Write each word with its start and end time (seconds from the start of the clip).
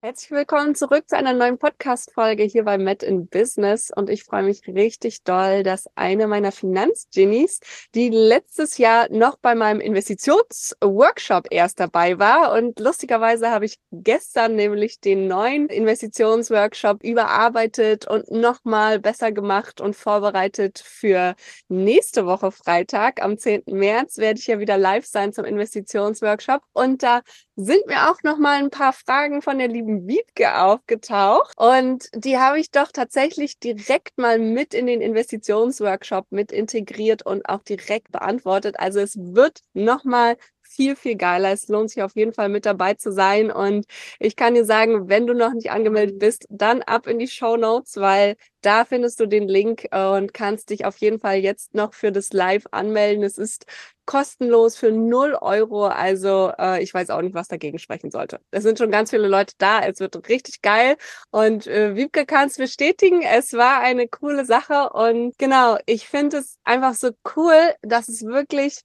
Herzlich 0.00 0.30
willkommen 0.30 0.76
zurück 0.76 1.08
zu 1.08 1.16
einer 1.16 1.32
neuen 1.32 1.58
Podcast-Folge 1.58 2.44
hier 2.44 2.62
bei 2.62 2.78
Met 2.78 3.02
in 3.02 3.26
Business. 3.26 3.90
Und 3.92 4.08
ich 4.08 4.22
freue 4.22 4.44
mich 4.44 4.64
richtig 4.68 5.24
doll, 5.24 5.64
dass 5.64 5.88
eine 5.96 6.28
meiner 6.28 6.52
Finanzgenies, 6.52 7.58
die 7.96 8.08
letztes 8.08 8.78
Jahr 8.78 9.08
noch 9.10 9.38
bei 9.38 9.56
meinem 9.56 9.80
Investitionsworkshop 9.80 11.48
erst 11.50 11.80
dabei 11.80 12.16
war. 12.20 12.52
Und 12.52 12.78
lustigerweise 12.78 13.50
habe 13.50 13.64
ich 13.64 13.80
gestern 13.90 14.54
nämlich 14.54 15.00
den 15.00 15.26
neuen 15.26 15.66
Investitionsworkshop 15.66 17.02
überarbeitet 17.02 18.06
und 18.06 18.30
nochmal 18.30 19.00
besser 19.00 19.32
gemacht 19.32 19.80
und 19.80 19.96
vorbereitet 19.96 20.78
für 20.78 21.34
nächste 21.66 22.24
Woche 22.24 22.52
Freitag. 22.52 23.20
Am 23.20 23.36
10. 23.36 23.64
März 23.66 24.18
werde 24.18 24.38
ich 24.38 24.46
ja 24.46 24.60
wieder 24.60 24.78
live 24.78 25.06
sein 25.06 25.32
zum 25.32 25.44
Investitionsworkshop. 25.44 26.62
Und 26.72 27.02
da 27.02 27.22
sind 27.60 27.86
mir 27.88 28.08
auch 28.08 28.22
nochmal 28.22 28.58
ein 28.62 28.70
paar 28.70 28.92
Fragen 28.92 29.42
von 29.42 29.58
der 29.58 29.66
lieben 29.66 30.06
Wiebke 30.06 30.54
aufgetaucht 30.62 31.52
und 31.56 32.08
die 32.14 32.38
habe 32.38 32.60
ich 32.60 32.70
doch 32.70 32.92
tatsächlich 32.92 33.58
direkt 33.58 34.16
mal 34.16 34.38
mit 34.38 34.74
in 34.74 34.86
den 34.86 35.00
Investitionsworkshop 35.00 36.26
mit 36.30 36.52
integriert 36.52 37.26
und 37.26 37.48
auch 37.48 37.64
direkt 37.64 38.12
beantwortet. 38.12 38.76
Also 38.78 39.00
es 39.00 39.16
wird 39.18 39.62
nochmal 39.74 40.36
viel, 40.68 40.96
viel 40.96 41.16
geiler. 41.16 41.52
Es 41.52 41.68
lohnt 41.68 41.90
sich 41.90 42.02
auf 42.02 42.14
jeden 42.14 42.32
Fall 42.32 42.48
mit 42.48 42.66
dabei 42.66 42.94
zu 42.94 43.12
sein. 43.12 43.50
Und 43.50 43.86
ich 44.18 44.36
kann 44.36 44.54
dir 44.54 44.64
sagen, 44.64 45.08
wenn 45.08 45.26
du 45.26 45.34
noch 45.34 45.52
nicht 45.54 45.70
angemeldet 45.70 46.18
bist, 46.18 46.46
dann 46.50 46.82
ab 46.82 47.06
in 47.06 47.18
die 47.18 47.28
Show 47.28 47.56
Notes, 47.56 47.96
weil 47.96 48.36
da 48.62 48.84
findest 48.84 49.20
du 49.20 49.26
den 49.26 49.48
Link 49.48 49.86
und 49.92 50.34
kannst 50.34 50.70
dich 50.70 50.84
auf 50.84 50.96
jeden 50.98 51.20
Fall 51.20 51.36
jetzt 51.36 51.74
noch 51.74 51.94
für 51.94 52.12
das 52.12 52.32
Live 52.32 52.64
anmelden. 52.72 53.22
Es 53.22 53.38
ist 53.38 53.66
kostenlos 54.04 54.76
für 54.76 54.90
0 54.90 55.36
Euro. 55.40 55.86
Also 55.86 56.52
äh, 56.58 56.82
ich 56.82 56.92
weiß 56.94 57.10
auch 57.10 57.20
nicht, 57.22 57.34
was 57.34 57.48
dagegen 57.48 57.78
sprechen 57.78 58.10
sollte. 58.10 58.40
Es 58.50 58.62
sind 58.62 58.78
schon 58.78 58.90
ganz 58.90 59.10
viele 59.10 59.28
Leute 59.28 59.54
da. 59.58 59.80
Es 59.80 60.00
wird 60.00 60.28
richtig 60.28 60.62
geil. 60.62 60.96
Und 61.30 61.66
äh, 61.66 61.94
Wiebke 61.94 62.24
kann 62.26 62.48
es 62.48 62.56
bestätigen. 62.56 63.22
Es 63.22 63.52
war 63.52 63.80
eine 63.80 64.08
coole 64.08 64.44
Sache. 64.44 64.90
Und 64.90 65.36
genau, 65.38 65.76
ich 65.86 66.08
finde 66.08 66.38
es 66.38 66.58
einfach 66.64 66.94
so 66.94 67.10
cool, 67.36 67.54
dass 67.82 68.08
es 68.08 68.24
wirklich 68.24 68.80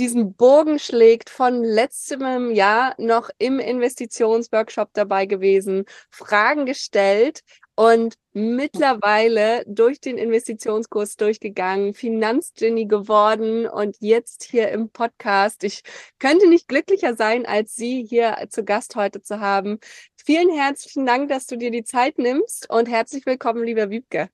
diesen 0.00 0.34
Bogen 0.34 0.78
schlägt 0.78 1.28
von 1.28 1.62
letztem 1.62 2.50
Jahr 2.50 2.94
noch 2.96 3.28
im 3.36 3.58
Investitionsworkshop 3.58 4.88
dabei 4.94 5.26
gewesen, 5.26 5.84
Fragen 6.10 6.64
gestellt 6.64 7.42
und 7.74 8.14
mittlerweile 8.32 9.62
durch 9.66 10.00
den 10.00 10.16
Investitionskurs 10.16 11.16
durchgegangen, 11.16 11.92
Finanzgenie 11.92 12.88
geworden 12.88 13.66
und 13.66 13.96
jetzt 14.00 14.44
hier 14.44 14.70
im 14.70 14.88
Podcast. 14.88 15.64
Ich 15.64 15.82
könnte 16.18 16.48
nicht 16.48 16.66
glücklicher 16.66 17.14
sein, 17.14 17.44
als 17.44 17.74
Sie 17.74 18.02
hier 18.02 18.46
zu 18.48 18.64
Gast 18.64 18.96
heute 18.96 19.20
zu 19.20 19.40
haben. 19.40 19.80
Vielen 20.16 20.50
herzlichen 20.50 21.04
Dank, 21.04 21.28
dass 21.28 21.46
du 21.46 21.56
dir 21.56 21.70
die 21.70 21.84
Zeit 21.84 22.16
nimmst 22.16 22.70
und 22.70 22.88
herzlich 22.88 23.26
willkommen, 23.26 23.64
lieber 23.64 23.90
Wiebke. 23.90 24.30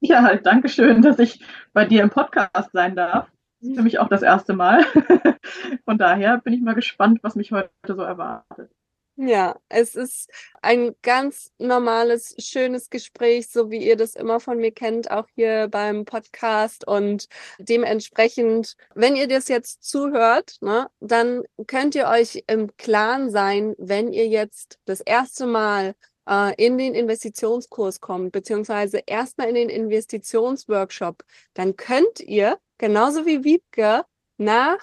Ja, 0.00 0.34
danke 0.36 0.70
schön, 0.70 1.02
dass 1.02 1.18
ich 1.18 1.44
bei 1.74 1.84
dir 1.84 2.02
im 2.02 2.10
Podcast 2.10 2.70
sein 2.72 2.96
darf 2.96 3.28
für 3.74 3.82
mich 3.82 3.98
auch 3.98 4.08
das 4.08 4.22
erste 4.22 4.54
Mal. 4.54 4.84
Von 5.84 5.98
daher 5.98 6.38
bin 6.38 6.52
ich 6.52 6.62
mal 6.62 6.74
gespannt, 6.74 7.20
was 7.22 7.34
mich 7.34 7.52
heute 7.52 7.70
so 7.86 8.02
erwartet. 8.02 8.70
Ja, 9.16 9.56
es 9.68 9.94
ist 9.94 10.28
ein 10.60 10.96
ganz 11.02 11.52
normales, 11.58 12.34
schönes 12.38 12.90
Gespräch, 12.90 13.48
so 13.48 13.70
wie 13.70 13.78
ihr 13.86 13.96
das 13.96 14.16
immer 14.16 14.40
von 14.40 14.58
mir 14.58 14.72
kennt, 14.72 15.08
auch 15.08 15.28
hier 15.36 15.68
beim 15.68 16.04
Podcast. 16.04 16.84
Und 16.84 17.28
dementsprechend, 17.58 18.74
wenn 18.96 19.14
ihr 19.14 19.28
das 19.28 19.46
jetzt 19.46 19.84
zuhört, 19.84 20.56
ne, 20.62 20.88
dann 20.98 21.44
könnt 21.68 21.94
ihr 21.94 22.08
euch 22.08 22.42
im 22.48 22.76
Klaren 22.76 23.30
sein, 23.30 23.76
wenn 23.78 24.12
ihr 24.12 24.26
jetzt 24.26 24.80
das 24.84 25.00
erste 25.00 25.46
Mal 25.46 25.94
äh, 26.28 26.54
in 26.56 26.78
den 26.78 26.94
Investitionskurs 26.94 28.00
kommt, 28.00 28.32
beziehungsweise 28.32 29.02
erstmal 29.06 29.48
in 29.48 29.54
den 29.54 29.68
Investitionsworkshop, 29.68 31.24
dann 31.54 31.76
könnt 31.76 32.20
ihr 32.20 32.58
genauso 32.78 33.26
wie 33.26 33.44
Wiebke, 33.44 34.04
nach 34.36 34.78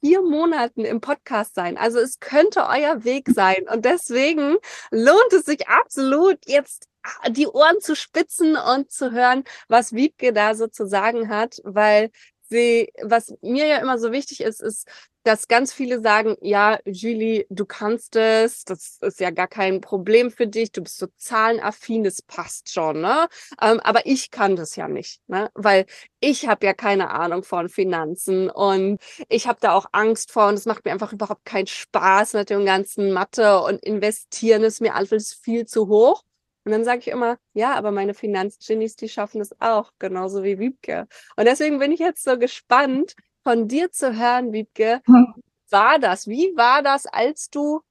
vier 0.00 0.22
Monaten 0.22 0.84
im 0.84 1.00
Podcast 1.00 1.54
sein. 1.54 1.76
Also 1.76 1.98
es 1.98 2.18
könnte 2.20 2.66
euer 2.66 3.04
Weg 3.04 3.28
sein. 3.28 3.68
Und 3.70 3.84
deswegen 3.84 4.56
lohnt 4.90 5.32
es 5.32 5.44
sich 5.44 5.68
absolut, 5.68 6.38
jetzt 6.46 6.88
die 7.28 7.46
Ohren 7.46 7.80
zu 7.80 7.94
spitzen 7.94 8.56
und 8.56 8.90
zu 8.90 9.12
hören, 9.12 9.44
was 9.68 9.92
Wiebke 9.92 10.32
da 10.32 10.54
so 10.54 10.66
zu 10.68 10.86
sagen 10.86 11.28
hat, 11.28 11.60
weil 11.64 12.10
sie, 12.48 12.92
was 13.02 13.34
mir 13.42 13.66
ja 13.66 13.78
immer 13.78 13.98
so 13.98 14.10
wichtig 14.10 14.40
ist, 14.40 14.62
ist, 14.62 14.88
dass 15.24 15.48
ganz 15.48 15.72
viele 15.72 16.00
sagen, 16.00 16.36
ja, 16.40 16.78
Julie, 16.84 17.46
du 17.48 17.64
kannst 17.66 18.14
es, 18.16 18.64
das 18.64 18.98
ist 19.00 19.20
ja 19.20 19.30
gar 19.30 19.48
kein 19.48 19.80
Problem 19.80 20.30
für 20.30 20.46
dich, 20.46 20.70
du 20.72 20.82
bist 20.82 20.98
so 20.98 21.06
zahlenaffin, 21.16 22.04
das 22.04 22.22
passt 22.22 22.70
schon, 22.72 23.00
ne? 23.00 23.28
Ähm, 23.60 23.80
aber 23.80 24.06
ich 24.06 24.30
kann 24.30 24.54
das 24.56 24.76
ja 24.76 24.86
nicht, 24.86 25.20
ne? 25.26 25.50
Weil 25.54 25.86
ich 26.20 26.46
habe 26.46 26.66
ja 26.66 26.74
keine 26.74 27.10
Ahnung 27.10 27.42
von 27.42 27.68
Finanzen 27.68 28.50
und 28.50 29.00
ich 29.28 29.46
habe 29.46 29.58
da 29.60 29.72
auch 29.72 29.86
Angst 29.92 30.30
vor 30.30 30.48
und 30.48 30.54
es 30.54 30.66
macht 30.66 30.84
mir 30.84 30.92
einfach 30.92 31.12
überhaupt 31.12 31.44
keinen 31.44 31.66
Spaß 31.66 32.34
mit 32.34 32.50
dem 32.50 32.64
ganzen 32.66 33.12
Mathe 33.12 33.60
und 33.60 33.82
investieren 33.84 34.62
ist 34.62 34.80
mir 34.80 34.94
alles 34.94 35.32
viel 35.34 35.66
zu 35.66 35.88
hoch. 35.88 36.22
Und 36.64 36.72
dann 36.72 36.84
sage 36.84 37.00
ich 37.00 37.08
immer, 37.08 37.36
ja, 37.52 37.74
aber 37.74 37.90
meine 37.90 38.14
Finanzgenies, 38.14 38.96
die 38.96 39.08
schaffen 39.10 39.40
es 39.40 39.50
auch, 39.60 39.92
genauso 39.98 40.42
wie 40.44 40.58
Wiebke. 40.58 41.06
Und 41.36 41.44
deswegen 41.46 41.78
bin 41.78 41.92
ich 41.92 42.00
jetzt 42.00 42.24
so 42.24 42.38
gespannt, 42.38 43.14
von 43.44 43.68
dir 43.68 43.92
zu 43.92 44.18
hören, 44.18 44.52
Wiebke. 44.52 45.00
Hm. 45.06 45.34
War 45.70 45.98
das? 45.98 46.26
Wie 46.26 46.56
war 46.56 46.82
das, 46.82 47.06
als 47.06 47.50
du 47.50 47.82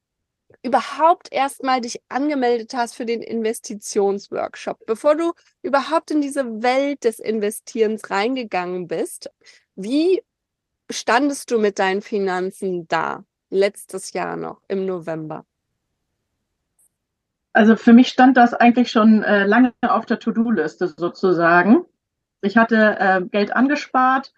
überhaupt 0.62 1.32
erstmal 1.32 1.80
dich 1.80 2.00
angemeldet 2.08 2.74
hast 2.74 2.94
für 2.94 3.06
den 3.06 3.22
Investitionsworkshop, 3.22 4.84
bevor 4.86 5.16
du 5.16 5.32
überhaupt 5.62 6.10
in 6.10 6.20
diese 6.20 6.62
Welt 6.62 7.04
des 7.04 7.18
Investierens 7.18 8.10
reingegangen 8.10 8.88
bist? 8.88 9.30
Wie 9.74 10.22
standest 10.90 11.50
du 11.50 11.58
mit 11.58 11.78
deinen 11.78 12.02
Finanzen 12.02 12.86
da? 12.88 13.24
Letztes 13.50 14.12
Jahr 14.12 14.36
noch 14.36 14.62
im 14.68 14.84
November. 14.86 15.44
Also 17.52 17.76
für 17.76 17.92
mich 17.92 18.08
stand 18.08 18.36
das 18.36 18.52
eigentlich 18.52 18.90
schon 18.90 19.22
äh, 19.22 19.44
lange 19.44 19.72
auf 19.82 20.06
der 20.06 20.18
To-Do-Liste 20.18 20.88
sozusagen. 20.88 21.84
Ich 22.40 22.56
hatte 22.56 22.96
äh, 22.98 23.22
Geld 23.26 23.54
angespart 23.54 24.32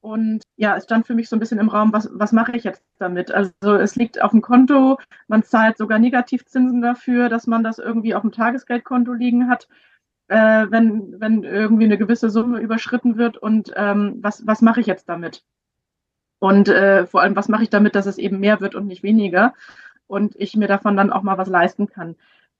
und 0.00 0.42
ja, 0.56 0.76
es 0.76 0.84
stand 0.84 1.06
für 1.06 1.14
mich 1.14 1.28
so 1.28 1.36
ein 1.36 1.40
bisschen 1.40 1.58
im 1.58 1.68
Raum, 1.68 1.92
was, 1.92 2.08
was 2.12 2.32
mache 2.32 2.52
ich 2.56 2.64
jetzt 2.64 2.82
damit? 2.98 3.30
Also 3.32 3.74
es 3.74 3.96
liegt 3.96 4.22
auf 4.22 4.30
dem 4.30 4.40
Konto, 4.40 4.98
man 5.28 5.42
zahlt 5.42 5.76
sogar 5.76 5.98
Negativzinsen 5.98 6.80
dafür, 6.80 7.28
dass 7.28 7.46
man 7.46 7.62
das 7.62 7.78
irgendwie 7.78 8.14
auf 8.14 8.22
dem 8.22 8.32
Tagesgeldkonto 8.32 9.12
liegen 9.12 9.50
hat, 9.50 9.68
äh, 10.28 10.66
wenn, 10.70 11.20
wenn 11.20 11.44
irgendwie 11.44 11.84
eine 11.84 11.98
gewisse 11.98 12.30
Summe 12.30 12.60
überschritten 12.60 13.18
wird. 13.18 13.36
Und 13.36 13.72
ähm, 13.76 14.18
was, 14.22 14.46
was 14.46 14.62
mache 14.62 14.80
ich 14.80 14.86
jetzt 14.86 15.08
damit? 15.08 15.44
Und 16.38 16.68
äh, 16.68 17.06
vor 17.06 17.20
allem, 17.20 17.36
was 17.36 17.48
mache 17.48 17.64
ich 17.64 17.70
damit, 17.70 17.94
dass 17.94 18.06
es 18.06 18.16
eben 18.16 18.40
mehr 18.40 18.60
wird 18.60 18.74
und 18.74 18.86
nicht 18.86 19.02
weniger? 19.02 19.52
Und 20.06 20.34
ich 20.36 20.56
mir 20.56 20.68
davon 20.68 20.96
dann 20.96 21.12
auch 21.12 21.22
mal 21.22 21.36
was 21.36 21.48
leisten 21.48 21.88
kann. 21.88 22.16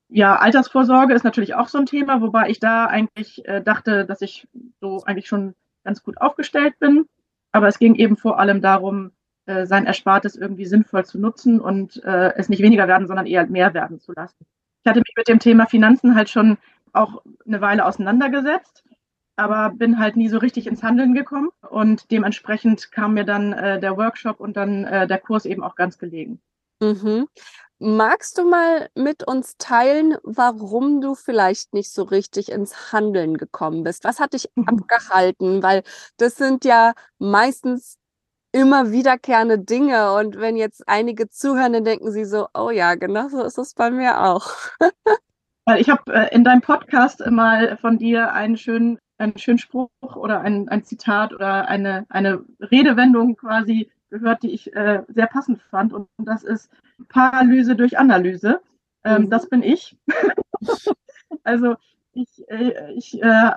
Ja, 0.08 0.36
Altersvorsorge 0.36 1.14
ist 1.14 1.24
natürlich 1.24 1.54
auch 1.54 1.68
so 1.68 1.78
ein 1.78 1.86
Thema, 1.86 2.20
wobei 2.20 2.50
ich 2.50 2.60
da 2.60 2.84
eigentlich 2.84 3.46
äh, 3.46 3.62
dachte, 3.62 4.04
dass 4.04 4.20
ich 4.20 4.46
so 4.80 5.02
eigentlich 5.04 5.28
schon 5.28 5.54
ganz 5.84 6.02
gut 6.02 6.20
aufgestellt 6.20 6.78
bin. 6.78 7.06
Aber 7.52 7.68
es 7.68 7.78
ging 7.78 7.94
eben 7.94 8.16
vor 8.16 8.38
allem 8.38 8.60
darum, 8.60 9.12
äh, 9.46 9.66
sein 9.66 9.86
Erspartes 9.86 10.36
irgendwie 10.36 10.66
sinnvoll 10.66 11.04
zu 11.04 11.18
nutzen 11.18 11.60
und 11.60 12.02
äh, 12.04 12.34
es 12.36 12.48
nicht 12.48 12.62
weniger 12.62 12.86
werden, 12.88 13.06
sondern 13.06 13.26
eher 13.26 13.46
mehr 13.46 13.74
werden 13.74 13.98
zu 13.98 14.12
lassen. 14.12 14.46
Ich 14.82 14.88
hatte 14.88 15.00
mich 15.00 15.14
mit 15.16 15.28
dem 15.28 15.38
Thema 15.38 15.66
Finanzen 15.66 16.14
halt 16.14 16.30
schon 16.30 16.56
auch 16.92 17.22
eine 17.46 17.60
Weile 17.60 17.84
auseinandergesetzt, 17.84 18.84
aber 19.36 19.70
bin 19.70 19.98
halt 19.98 20.16
nie 20.16 20.28
so 20.28 20.38
richtig 20.38 20.66
ins 20.66 20.82
Handeln 20.82 21.14
gekommen 21.14 21.50
und 21.68 22.10
dementsprechend 22.10 22.92
kam 22.92 23.14
mir 23.14 23.24
dann 23.24 23.52
äh, 23.52 23.80
der 23.80 23.96
Workshop 23.96 24.40
und 24.40 24.56
dann 24.56 24.84
äh, 24.84 25.06
der 25.06 25.18
Kurs 25.18 25.44
eben 25.46 25.62
auch 25.62 25.74
ganz 25.74 25.98
gelegen. 25.98 26.40
Mhm. 26.82 27.26
Magst 27.82 28.36
du 28.36 28.44
mal 28.44 28.90
mit 28.94 29.26
uns 29.26 29.56
teilen, 29.56 30.14
warum 30.22 31.00
du 31.00 31.14
vielleicht 31.14 31.72
nicht 31.72 31.90
so 31.90 32.02
richtig 32.02 32.52
ins 32.52 32.92
Handeln 32.92 33.38
gekommen 33.38 33.84
bist? 33.84 34.04
Was 34.04 34.20
hat 34.20 34.34
dich 34.34 34.50
mhm. 34.54 34.68
abgehalten? 34.68 35.62
Weil 35.62 35.82
das 36.18 36.36
sind 36.36 36.66
ja 36.66 36.92
meistens 37.18 37.96
immer 38.52 38.92
wiederkehrende 38.92 39.58
Dinge. 39.58 40.12
Und 40.12 40.38
wenn 40.38 40.58
jetzt 40.58 40.86
einige 40.88 41.30
zuhören, 41.30 41.72
dann 41.72 41.84
denken 41.84 42.12
sie 42.12 42.26
so, 42.26 42.48
oh 42.52 42.68
ja, 42.68 42.96
genau 42.96 43.28
so 43.28 43.42
ist 43.42 43.56
es 43.56 43.72
bei 43.72 43.90
mir 43.90 44.24
auch. 44.24 44.50
Weil 45.64 45.80
ich 45.80 45.88
habe 45.88 46.12
äh, 46.12 46.34
in 46.34 46.44
deinem 46.44 46.60
Podcast 46.60 47.24
mal 47.30 47.78
von 47.78 47.96
dir 47.96 48.34
einen 48.34 48.58
schönen, 48.58 48.98
einen 49.16 49.38
schönen 49.38 49.58
Spruch 49.58 49.88
oder 50.02 50.42
ein, 50.42 50.68
ein 50.68 50.84
Zitat 50.84 51.32
oder 51.32 51.66
eine, 51.66 52.04
eine 52.10 52.44
Redewendung 52.60 53.36
quasi 53.36 53.90
gehört, 54.10 54.42
die 54.42 54.50
ich 54.50 54.74
äh, 54.74 55.02
sehr 55.08 55.28
passend 55.28 55.62
fand. 55.70 55.94
Und 55.94 56.08
das 56.18 56.44
ist 56.44 56.68
Paralyse 57.08 57.76
durch 57.76 57.98
Analyse. 57.98 58.60
Ähm, 59.04 59.22
mhm. 59.22 59.30
Das 59.30 59.48
bin 59.48 59.62
ich. 59.62 59.96
also 61.44 61.76
ich, 62.12 62.48
äh, 62.48 62.92
ich 62.94 63.22
äh, 63.22 63.52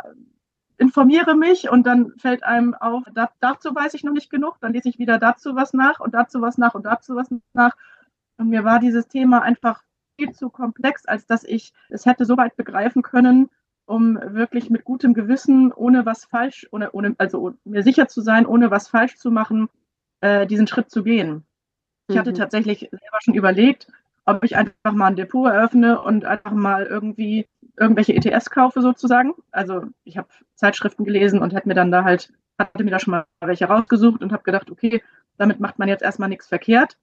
informiere 0.77 1.35
mich 1.35 1.69
und 1.69 1.85
dann 1.85 2.13
fällt 2.17 2.43
einem 2.43 2.73
auf, 2.73 3.03
da, 3.13 3.29
dazu 3.39 3.73
weiß 3.73 3.93
ich 3.93 4.03
noch 4.03 4.13
nicht 4.13 4.29
genug, 4.29 4.57
dann 4.59 4.73
lese 4.73 4.89
ich 4.89 4.99
wieder 4.99 5.17
dazu 5.17 5.55
was 5.55 5.73
nach 5.73 5.99
und 5.99 6.13
dazu 6.13 6.41
was 6.41 6.57
nach 6.57 6.75
und 6.75 6.85
dazu 6.85 7.15
was 7.15 7.33
nach. 7.53 7.75
Und 8.37 8.49
mir 8.49 8.63
war 8.63 8.79
dieses 8.79 9.07
Thema 9.07 9.41
einfach 9.41 9.83
viel 10.17 10.31
zu 10.33 10.49
komplex, 10.49 11.05
als 11.05 11.25
dass 11.25 11.43
ich 11.43 11.73
es 11.89 12.05
hätte 12.05 12.25
so 12.25 12.37
weit 12.37 12.55
begreifen 12.55 13.01
können, 13.01 13.49
um 13.85 14.15
wirklich 14.15 14.69
mit 14.69 14.83
gutem 14.83 15.13
Gewissen, 15.13 15.71
ohne 15.71 16.05
was 16.05 16.25
falsch, 16.25 16.67
ohne, 16.71 16.91
ohne, 16.91 17.15
also 17.17 17.53
mir 17.63 17.83
sicher 17.83 18.07
zu 18.07 18.21
sein, 18.21 18.45
ohne 18.45 18.71
was 18.71 18.87
falsch 18.87 19.17
zu 19.17 19.31
machen, 19.31 19.69
äh, 20.21 20.47
diesen 20.47 20.67
Schritt 20.67 20.89
zu 20.89 21.03
gehen. 21.03 21.45
Ich 22.07 22.17
hatte 22.17 22.31
mhm. 22.31 22.35
tatsächlich 22.35 22.79
selber 22.79 23.17
schon 23.21 23.33
überlegt, 23.33 23.87
ob 24.25 24.43
ich 24.43 24.55
einfach 24.55 24.93
mal 24.93 25.07
ein 25.07 25.15
Depot 25.15 25.49
eröffne 25.49 26.01
und 26.01 26.25
einfach 26.25 26.51
mal 26.51 26.85
irgendwie 26.85 27.47
irgendwelche 27.77 28.13
ETS 28.13 28.49
kaufe 28.49 28.81
sozusagen. 28.81 29.33
Also 29.51 29.83
ich 30.03 30.17
habe 30.17 30.27
Zeitschriften 30.55 31.05
gelesen 31.05 31.41
und 31.41 31.53
hätte 31.53 31.67
mir 31.67 31.73
dann 31.73 31.91
da 31.91 32.03
halt, 32.03 32.31
hatte 32.59 32.83
mir 32.83 32.91
da 32.91 32.99
schon 32.99 33.11
mal 33.11 33.25
welche 33.41 33.65
rausgesucht 33.65 34.21
und 34.21 34.31
habe 34.31 34.43
gedacht, 34.43 34.69
okay, 34.71 35.01
damit 35.37 35.59
macht 35.59 35.79
man 35.79 35.89
jetzt 35.89 36.03
erstmal 36.03 36.29
nichts 36.29 36.47
verkehrt. 36.47 36.97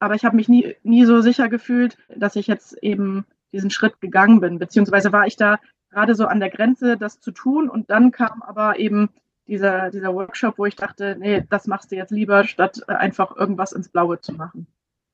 Aber 0.00 0.14
ich 0.14 0.24
habe 0.24 0.36
mich 0.36 0.48
nie, 0.48 0.74
nie 0.82 1.04
so 1.04 1.20
sicher 1.20 1.48
gefühlt, 1.48 1.96
dass 2.16 2.34
ich 2.36 2.46
jetzt 2.46 2.72
eben 2.82 3.24
diesen 3.52 3.70
Schritt 3.70 4.00
gegangen 4.00 4.40
bin, 4.40 4.58
beziehungsweise 4.58 5.12
war 5.12 5.26
ich 5.26 5.36
da 5.36 5.60
gerade 5.90 6.14
so 6.14 6.26
an 6.26 6.40
der 6.40 6.50
Grenze, 6.50 6.96
das 6.96 7.20
zu 7.20 7.30
tun. 7.30 7.68
Und 7.68 7.90
dann 7.90 8.10
kam 8.10 8.42
aber 8.42 8.78
eben 8.78 9.10
dieser, 9.46 9.90
dieser 9.90 10.14
Workshop, 10.14 10.58
wo 10.58 10.66
ich 10.66 10.76
dachte, 10.76 11.16
nee, 11.18 11.44
das 11.50 11.66
machst 11.66 11.90
du 11.90 11.96
jetzt 11.96 12.10
lieber, 12.10 12.44
statt 12.44 12.88
einfach 12.88 13.36
irgendwas 13.36 13.72
ins 13.72 13.88
Blaue 13.88 14.20
zu 14.20 14.32
machen. 14.32 14.66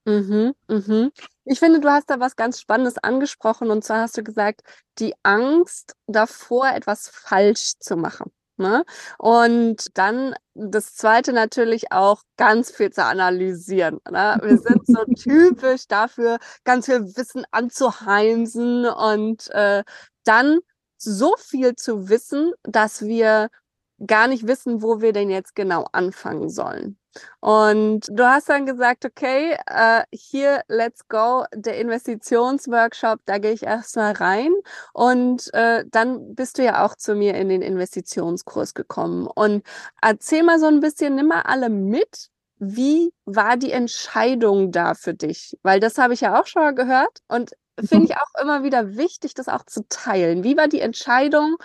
Mhm, 0.04 0.54
mhm. 0.68 1.12
Ich 1.44 1.58
finde, 1.58 1.80
du 1.80 1.88
hast 1.90 2.08
da 2.08 2.18
was 2.18 2.36
ganz 2.36 2.60
Spannendes 2.60 2.96
angesprochen 2.98 3.70
und 3.70 3.84
zwar 3.84 4.00
hast 4.00 4.16
du 4.16 4.22
gesagt, 4.22 4.62
die 4.98 5.14
Angst 5.22 5.96
davor, 6.06 6.68
etwas 6.68 7.08
falsch 7.08 7.74
zu 7.78 7.96
machen. 7.96 8.30
Ne? 8.56 8.84
Und 9.18 9.96
dann 9.96 10.34
das 10.54 10.94
zweite 10.96 11.32
natürlich 11.32 11.92
auch 11.92 12.22
ganz 12.36 12.72
viel 12.72 12.90
zu 12.90 13.04
analysieren. 13.04 14.00
Ne? 14.10 14.38
Wir 14.42 14.58
sind 14.58 14.84
so 14.86 15.04
typisch 15.16 15.86
dafür, 15.86 16.38
ganz 16.64 16.86
viel 16.86 17.02
Wissen 17.16 17.44
anzuheimsen 17.52 18.86
und 18.86 19.48
äh, 19.50 19.84
dann 20.24 20.58
so 20.96 21.34
viel 21.38 21.76
zu 21.76 22.08
wissen, 22.08 22.52
dass 22.64 23.02
wir 23.02 23.48
gar 24.06 24.28
nicht 24.28 24.46
wissen, 24.46 24.82
wo 24.82 25.00
wir 25.00 25.12
denn 25.12 25.30
jetzt 25.30 25.54
genau 25.54 25.86
anfangen 25.92 26.48
sollen. 26.50 26.98
Und 27.40 28.06
du 28.10 28.24
hast 28.24 28.48
dann 28.48 28.66
gesagt, 28.66 29.04
okay, 29.04 29.56
äh, 29.66 30.04
hier, 30.12 30.62
let's 30.68 31.08
go, 31.08 31.44
der 31.52 31.78
Investitionsworkshop, 31.78 33.20
da 33.24 33.38
gehe 33.38 33.52
ich 33.52 33.64
erstmal 33.64 34.12
rein. 34.12 34.54
Und 34.92 35.52
äh, 35.54 35.84
dann 35.90 36.34
bist 36.34 36.58
du 36.58 36.64
ja 36.64 36.84
auch 36.84 36.94
zu 36.94 37.14
mir 37.14 37.34
in 37.34 37.48
den 37.48 37.62
Investitionskurs 37.62 38.74
gekommen. 38.74 39.26
Und 39.26 39.64
erzähl 40.00 40.42
mal 40.42 40.60
so 40.60 40.66
ein 40.66 40.80
bisschen, 40.80 41.16
nimm 41.16 41.28
mal 41.28 41.42
alle 41.42 41.70
mit. 41.70 42.28
Wie 42.58 43.12
war 43.24 43.56
die 43.56 43.72
Entscheidung 43.72 44.72
da 44.72 44.94
für 44.94 45.14
dich? 45.14 45.56
Weil 45.62 45.80
das 45.80 45.98
habe 45.98 46.14
ich 46.14 46.20
ja 46.20 46.40
auch 46.40 46.46
schon 46.46 46.62
mal 46.62 46.74
gehört 46.74 47.20
und 47.28 47.52
finde 47.84 48.06
ich 48.06 48.16
auch 48.16 48.42
immer 48.42 48.64
wieder 48.64 48.96
wichtig, 48.96 49.34
das 49.34 49.48
auch 49.48 49.64
zu 49.64 49.86
teilen. 49.88 50.42
Wie 50.42 50.56
war 50.56 50.66
die 50.66 50.80
Entscheidung 50.80 51.56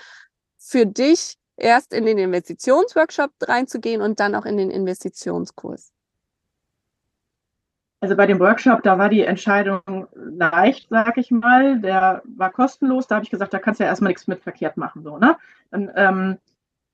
für 0.60 0.86
dich, 0.86 1.38
erst 1.58 1.94
in 1.94 2.06
den 2.06 2.18
Investitionsworkshop 2.18 3.32
reinzugehen 3.42 4.02
und 4.02 4.20
dann 4.20 4.36
auch 4.36 4.46
in 4.46 4.58
den 4.58 4.70
Investitionskurs? 4.72 5.92
Also 8.04 8.18
bei 8.18 8.28
dem 8.28 8.42
Workshop, 8.42 8.84
da 8.84 8.98
war 8.98 9.08
die 9.08 9.22
Entscheidung 9.22 10.08
leicht, 10.14 10.88
sag 10.90 11.18
ich 11.18 11.32
mal. 11.32 11.80
Der 11.80 12.22
war 12.26 12.52
kostenlos. 12.52 13.08
Da 13.08 13.16
habe 13.16 13.24
ich 13.24 13.32
gesagt, 13.32 13.54
da 13.54 13.60
kannst 13.60 13.80
du 13.80 13.86
ja 13.86 13.90
erstmal 13.90 14.10
nichts 14.10 14.28
mit 14.28 14.44
verkehrt 14.44 14.76
machen. 14.76 15.04
So, 15.04 15.18
ne? 15.18 15.38
Dann, 15.72 15.90
ähm, 15.96 16.38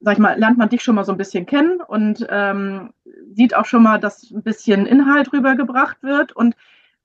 sag 0.01 0.13
ich 0.13 0.19
mal, 0.19 0.37
lernt 0.37 0.59
man 0.59 0.69
dich 0.69 0.83
schon 0.83 0.93
mal 0.93 1.05
so 1.05 1.11
ein 1.11 1.17
bisschen 1.17 1.47
kennen 1.47 1.81
und 1.81 2.27
ähm, 2.29 2.93
sieht 3.33 3.55
auch 3.55 3.65
schon 3.65 3.81
mal, 3.81 3.99
dass 3.99 4.29
ein 4.29 4.43
bisschen 4.43 4.85
Inhalt 4.85 5.33
rübergebracht 5.33 6.03
wird 6.03 6.31
und 6.31 6.55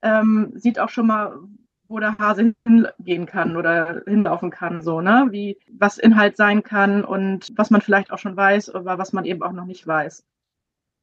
ähm, 0.03 0.53
sieht 0.55 0.79
auch 0.79 0.89
schon 0.89 1.07
mal, 1.07 1.39
wo 1.87 1.99
der 1.99 2.17
Hase 2.17 2.55
hingehen 2.65 3.25
kann 3.25 3.57
oder 3.57 4.03
hinlaufen 4.07 4.49
kann, 4.49 4.81
so, 4.81 5.01
ne? 5.01 5.27
Wie, 5.31 5.59
was 5.71 5.97
Inhalt 5.97 6.37
sein 6.37 6.63
kann 6.63 7.03
und 7.03 7.51
was 7.55 7.69
man 7.69 7.81
vielleicht 7.81 8.11
auch 8.11 8.19
schon 8.19 8.37
weiß, 8.37 8.69
aber 8.71 8.97
was 8.97 9.13
man 9.13 9.25
eben 9.25 9.43
auch 9.43 9.51
noch 9.51 9.65
nicht 9.65 9.85
weiß. 9.85 10.25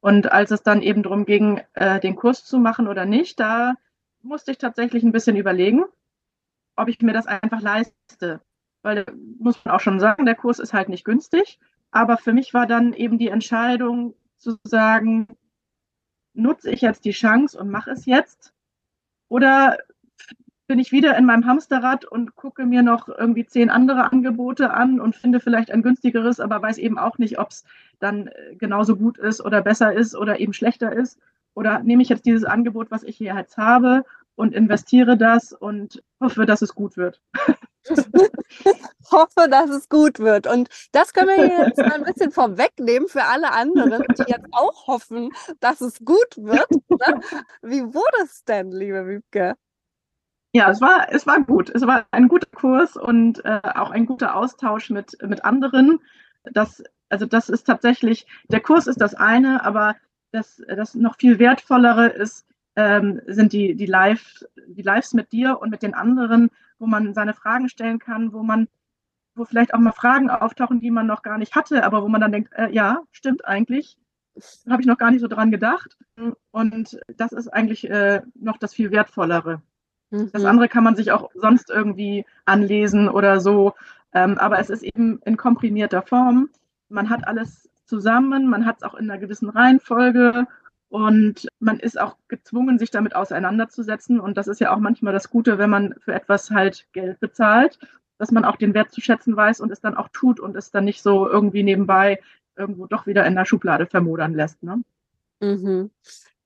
Und 0.01 0.33
als 0.33 0.51
es 0.51 0.63
dann 0.63 0.83
eben 0.83 1.03
darum 1.03 1.25
ging, 1.27 1.61
äh, 1.75 2.01
den 2.01 2.17
Kurs 2.17 2.45
zu 2.45 2.59
machen 2.59 2.89
oder 2.89 3.05
nicht, 3.05 3.39
da 3.39 3.75
musste 4.23 4.51
ich 4.51 4.59
tatsächlich 4.59 5.05
ein 5.05 5.13
bisschen 5.13 5.37
überlegen, 5.37 5.85
ob 6.77 6.89
ich 6.89 7.01
mir 7.01 7.13
das 7.13 7.27
einfach 7.27 7.61
leiste. 7.61 8.41
Weil, 8.83 9.07
muss 9.39 9.65
man 9.65 9.75
auch 9.75 9.81
schon 9.81 10.01
sagen, 10.01 10.27
der 10.27 10.35
Kurs 10.35 10.59
ist 10.59 10.73
halt 10.73 10.89
nicht 10.89 11.05
günstig. 11.05 11.61
Aber 11.93 12.17
für 12.17 12.33
mich 12.33 12.53
war 12.53 12.67
dann 12.67 12.95
eben 12.95 13.19
die 13.19 13.29
Entscheidung 13.29 14.15
zu 14.39 14.57
sagen, 14.65 15.29
nutze 16.35 16.71
ich 16.71 16.81
jetzt 16.81 17.05
die 17.05 17.13
Chance 17.13 17.59
und 17.59 17.71
mache 17.71 17.91
es 17.91 18.07
jetzt? 18.07 18.53
Oder 19.29 19.79
bin 20.67 20.79
ich 20.79 20.93
wieder 20.93 21.17
in 21.17 21.27
meinem 21.27 21.47
Hamsterrad 21.47 22.05
und 22.05 22.37
gucke 22.37 22.65
mir 22.65 22.83
noch 22.83 23.09
irgendwie 23.09 23.47
zehn 23.47 23.71
andere 23.71 24.13
Angebote 24.13 24.73
an 24.73 25.01
und 25.01 25.17
finde 25.17 25.41
vielleicht 25.41 25.71
ein 25.71 25.83
günstigeres, 25.83 26.41
aber 26.41 26.63
weiß 26.63 26.79
eben 26.79 26.99
auch 26.99 27.19
nicht, 27.19 27.39
ob 27.39 27.51
es 27.51 27.65
dann 27.99 28.29
äh, 28.29 28.55
genauso 28.57 28.97
gut 28.97 29.19
ist 29.19 29.45
oder 29.45 29.63
besser 29.63 29.93
ist 29.93 30.15
oder 30.15 30.41
eben 30.41 30.53
schlechter 30.53 30.93
ist. 30.93 31.19
Oder 31.55 31.81
nehme 31.81 32.03
ich 32.03 32.09
jetzt 32.09 32.25
dieses 32.25 32.45
Angebot, 32.45 32.91
was 32.91 33.03
ich 33.03 33.17
hier 33.17 33.35
jetzt 33.35 33.59
habe 33.59 34.05
und 34.37 34.55
investiere 34.55 35.19
das 35.19 35.53
und 35.53 36.03
hoffe, 36.21 36.47
dass 36.47 36.63
es 36.63 36.75
gut 36.75 36.97
wird. 36.97 37.21
hoffe, 39.11 39.49
dass 39.51 39.71
es 39.71 39.89
gut 39.89 40.19
wird. 40.19 40.47
Und 40.47 40.69
das 40.93 41.13
können 41.13 41.29
wir 41.29 41.67
jetzt 41.67 41.79
mal 41.79 41.93
ein 41.93 42.05
bisschen 42.05 42.31
vorwegnehmen 42.31 43.09
für 43.09 43.25
alle 43.25 43.53
anderen, 43.53 44.05
die 44.17 44.31
jetzt 44.31 44.47
auch 44.53 44.87
hoffen, 44.87 45.31
dass 45.61 45.81
es 45.81 45.99
gut 46.05 46.37
wird. 46.37 46.71
Ne? 46.89 47.21
Wie 47.63 47.83
wurde 47.83 48.25
es 48.25 48.45
denn, 48.45 48.71
liebe 48.71 49.07
Wiebke? 49.07 49.57
Ja, 50.55 50.71
es 50.71 50.81
war, 50.83 51.07
es 51.11 51.27
war 51.27 51.43
gut. 51.43 51.71
Es 51.71 51.87
war 51.87 52.07
ein 52.11 52.29
guter 52.29 52.49
Kurs 52.55 52.97
und 52.97 53.43
äh, 53.45 53.61
auch 53.75 53.91
ein 53.91 54.05
guter 54.05 54.37
Austausch 54.37 54.91
mit, 54.91 55.17
mit 55.23 55.45
anderen. 55.45 55.99
Das, 56.45 56.83
also 57.09 57.25
das 57.27 57.49
ist 57.49 57.65
tatsächlich, 57.65 58.27
der 58.49 58.61
Kurs 58.61 58.87
ist 58.87 59.01
das 59.01 59.15
eine, 59.15 59.65
aber 59.65 59.97
das, 60.31 60.63
das 60.69 60.95
noch 60.95 61.17
viel 61.17 61.39
wertvollere 61.39 62.09
ist, 62.09 62.47
ähm, 62.77 63.21
sind 63.27 63.53
die, 63.53 63.75
die, 63.77 63.87
Live, 63.87 64.43
die 64.67 64.83
Lives 64.83 65.15
mit 65.15 65.33
dir 65.33 65.59
und 65.61 65.71
mit 65.71 65.83
den 65.83 65.95
anderen, 65.95 66.51
wo 66.79 66.87
man 66.87 67.15
seine 67.15 67.35
Fragen 67.35 67.69
stellen 67.71 67.99
kann, 67.99 68.33
wo 68.33 68.43
man, 68.43 68.69
wo 69.35 69.45
vielleicht 69.47 69.73
auch 69.73 69.79
mal 69.79 69.93
Fragen 69.93 70.31
auftauchen, 70.31 70.81
die 70.81 70.91
man 70.91 71.07
noch 71.07 71.23
gar 71.23 71.39
nicht 71.39 71.55
hatte, 71.55 71.85
aber 71.85 72.03
wo 72.03 72.09
man 72.09 72.21
dann 72.21 72.33
denkt, 72.33 72.53
äh, 72.55 72.71
ja, 72.71 73.03
stimmt 73.11 73.47
eigentlich. 73.47 73.97
Habe 74.69 74.83
ich 74.83 74.87
noch 74.87 74.99
gar 74.99 75.11
nicht 75.11 75.21
so 75.21 75.29
dran 75.29 75.51
gedacht. 75.51 75.97
Und 76.51 76.99
das 77.17 77.33
ist 77.33 77.49
eigentlich 77.49 77.89
äh, 77.89 78.23
noch 78.35 78.57
das 78.59 78.75
viel 78.75 78.91
Wertvollere. 78.91 79.63
Das 80.13 80.43
mhm. 80.43 80.49
andere 80.49 80.69
kann 80.69 80.85
man 80.85 80.95
sich 80.95 81.11
auch 81.11 81.31
sonst 81.35 81.71
irgendwie 81.71 82.27
anlesen 82.45 83.09
oder 83.09 83.41
so. 83.41 83.75
Ähm, 84.13 84.39
aber 84.39 84.59
es 84.59 84.69
ist 84.69 84.83
eben 84.83 85.21
in 85.25 85.37
komprimierter 85.37 86.03
Form. 86.03 86.51
Man 86.89 87.09
hat 87.09 87.27
alles 87.27 87.71
zusammen, 87.87 88.49
man 88.49 88.67
hat 88.67 88.77
es 88.79 88.83
auch 88.83 88.95
in 88.95 89.11
einer 89.11 89.19
gewissen 89.19 89.49
Reihenfolge 89.49 90.47
und 90.91 91.49
man 91.59 91.81
ist 91.81 91.99
auch 91.99 92.17
gezwungen, 92.29 92.79
sich 92.79 92.91
damit 92.91 93.17
auseinanderzusetzen. 93.17 94.21
Und 94.21 94.37
das 94.37 94.49
ist 94.49 94.61
ja 94.61 94.75
auch 94.75 94.79
manchmal 94.79 95.15
das 95.15 95.31
Gute, 95.31 95.57
wenn 95.57 95.71
man 95.71 95.95
für 96.01 96.13
etwas 96.13 96.51
halt 96.51 96.87
Geld 96.93 97.19
bezahlt, 97.19 97.79
dass 98.19 98.31
man 98.31 98.45
auch 98.45 98.57
den 98.57 98.75
Wert 98.75 98.93
zu 98.93 99.01
schätzen 99.01 99.35
weiß 99.35 99.61
und 99.61 99.73
es 99.73 99.81
dann 99.81 99.97
auch 99.97 100.09
tut 100.13 100.39
und 100.39 100.55
es 100.55 100.71
dann 100.71 100.85
nicht 100.85 101.03
so 101.03 101.27
irgendwie 101.27 101.63
nebenbei 101.63 102.21
irgendwo 102.57 102.87
doch 102.87 103.07
wieder 103.07 103.25
in 103.27 103.35
der 103.35 103.47
Schublade 103.47 103.87
vermodern 103.87 104.35
lässt. 104.35 104.63
Ne? 104.63 104.83
Mhm. 105.41 105.91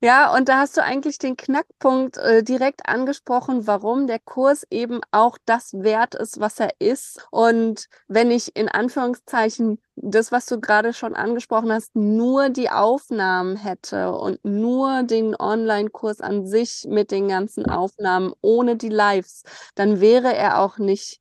Ja, 0.02 0.34
und 0.34 0.48
da 0.50 0.58
hast 0.58 0.76
du 0.76 0.82
eigentlich 0.82 1.18
den 1.18 1.36
Knackpunkt 1.38 2.18
äh, 2.18 2.42
direkt 2.42 2.86
angesprochen, 2.86 3.66
warum 3.66 4.06
der 4.06 4.18
Kurs 4.18 4.64
eben 4.70 5.00
auch 5.10 5.38
das 5.46 5.72
wert 5.72 6.14
ist, 6.14 6.38
was 6.38 6.60
er 6.60 6.70
ist. 6.78 7.26
Und 7.30 7.86
wenn 8.06 8.30
ich 8.30 8.54
in 8.56 8.68
Anführungszeichen 8.68 9.80
das, 9.96 10.30
was 10.32 10.44
du 10.44 10.60
gerade 10.60 10.92
schon 10.92 11.14
angesprochen 11.14 11.72
hast, 11.72 11.96
nur 11.96 12.50
die 12.50 12.68
Aufnahmen 12.68 13.56
hätte 13.56 14.12
und 14.12 14.44
nur 14.44 15.02
den 15.02 15.34
Online-Kurs 15.34 16.20
an 16.20 16.46
sich 16.46 16.84
mit 16.86 17.10
den 17.10 17.28
ganzen 17.28 17.64
Aufnahmen 17.64 18.34
ohne 18.42 18.76
die 18.76 18.90
Lives, 18.90 19.44
dann 19.76 20.00
wäre 20.00 20.34
er 20.34 20.60
auch 20.60 20.76
nicht 20.76 21.20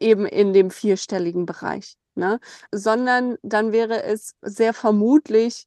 eben 0.00 0.24
in 0.26 0.52
dem 0.54 0.70
vierstelligen 0.70 1.46
Bereich. 1.46 1.96
Ne? 2.18 2.40
sondern 2.72 3.36
dann 3.42 3.72
wäre 3.72 4.02
es 4.04 4.32
sehr 4.40 4.72
vermutlich 4.72 5.66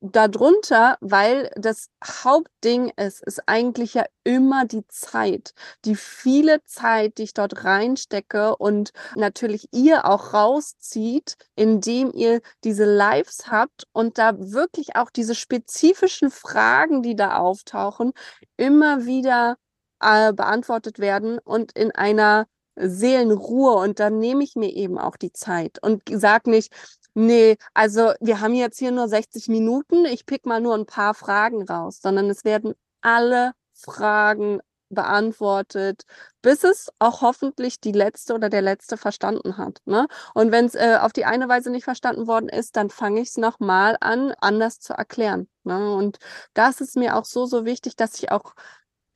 darunter, 0.00 0.96
weil 1.00 1.50
das 1.56 1.90
Hauptding 2.04 2.90
ist, 2.96 3.22
ist 3.22 3.42
eigentlich 3.46 3.94
ja 3.94 4.04
immer 4.24 4.64
die 4.64 4.86
Zeit, 4.88 5.52
die 5.84 5.94
viele 5.94 6.64
Zeit, 6.64 7.18
die 7.18 7.24
ich 7.24 7.34
dort 7.34 7.64
reinstecke 7.64 8.56
und 8.56 8.92
natürlich 9.14 9.68
ihr 9.72 10.06
auch 10.06 10.32
rauszieht, 10.32 11.36
indem 11.54 12.12
ihr 12.14 12.40
diese 12.64 12.84
Lives 12.84 13.50
habt 13.50 13.84
und 13.92 14.18
da 14.18 14.32
wirklich 14.38 14.96
auch 14.96 15.10
diese 15.10 15.34
spezifischen 15.34 16.30
Fragen, 16.30 17.02
die 17.02 17.16
da 17.16 17.36
auftauchen, 17.36 18.12
immer 18.56 19.04
wieder 19.04 19.56
äh, 20.00 20.32
beantwortet 20.32 20.98
werden 20.98 21.38
und 21.38 21.72
in 21.72 21.90
einer 21.92 22.46
Seelenruhe. 22.76 23.74
Und 23.74 24.00
dann 24.00 24.18
nehme 24.18 24.44
ich 24.44 24.56
mir 24.56 24.70
eben 24.72 24.98
auch 24.98 25.16
die 25.16 25.32
Zeit 25.32 25.78
und 25.82 26.02
sag 26.10 26.46
nicht, 26.46 26.72
Nee, 27.14 27.56
also 27.74 28.12
wir 28.20 28.40
haben 28.40 28.54
jetzt 28.54 28.78
hier 28.78 28.92
nur 28.92 29.08
60 29.08 29.48
Minuten. 29.48 30.04
Ich 30.04 30.26
pick 30.26 30.46
mal 30.46 30.60
nur 30.60 30.74
ein 30.74 30.86
paar 30.86 31.14
Fragen 31.14 31.62
raus, 31.64 32.00
sondern 32.00 32.30
es 32.30 32.44
werden 32.44 32.74
alle 33.00 33.52
Fragen 33.74 34.60
beantwortet, 34.90 36.02
bis 36.42 36.64
es 36.64 36.90
auch 36.98 37.22
hoffentlich 37.22 37.80
die 37.80 37.92
letzte 37.92 38.34
oder 38.34 38.48
der 38.48 38.62
letzte 38.62 38.96
verstanden 38.96 39.56
hat. 39.56 39.78
Ne? 39.84 40.06
Und 40.34 40.52
wenn 40.52 40.66
es 40.66 40.74
äh, 40.74 40.98
auf 41.00 41.12
die 41.12 41.24
eine 41.24 41.48
Weise 41.48 41.70
nicht 41.70 41.84
verstanden 41.84 42.26
worden 42.26 42.48
ist, 42.48 42.76
dann 42.76 42.90
fange 42.90 43.20
ich 43.20 43.28
es 43.28 43.36
nochmal 43.36 43.96
an, 44.00 44.32
anders 44.40 44.80
zu 44.80 44.92
erklären. 44.92 45.48
Ne? 45.64 45.94
Und 45.94 46.18
das 46.54 46.80
ist 46.80 46.96
mir 46.96 47.16
auch 47.16 47.24
so, 47.24 47.46
so 47.46 47.64
wichtig, 47.64 47.96
dass 47.96 48.16
ich 48.16 48.32
auch 48.32 48.54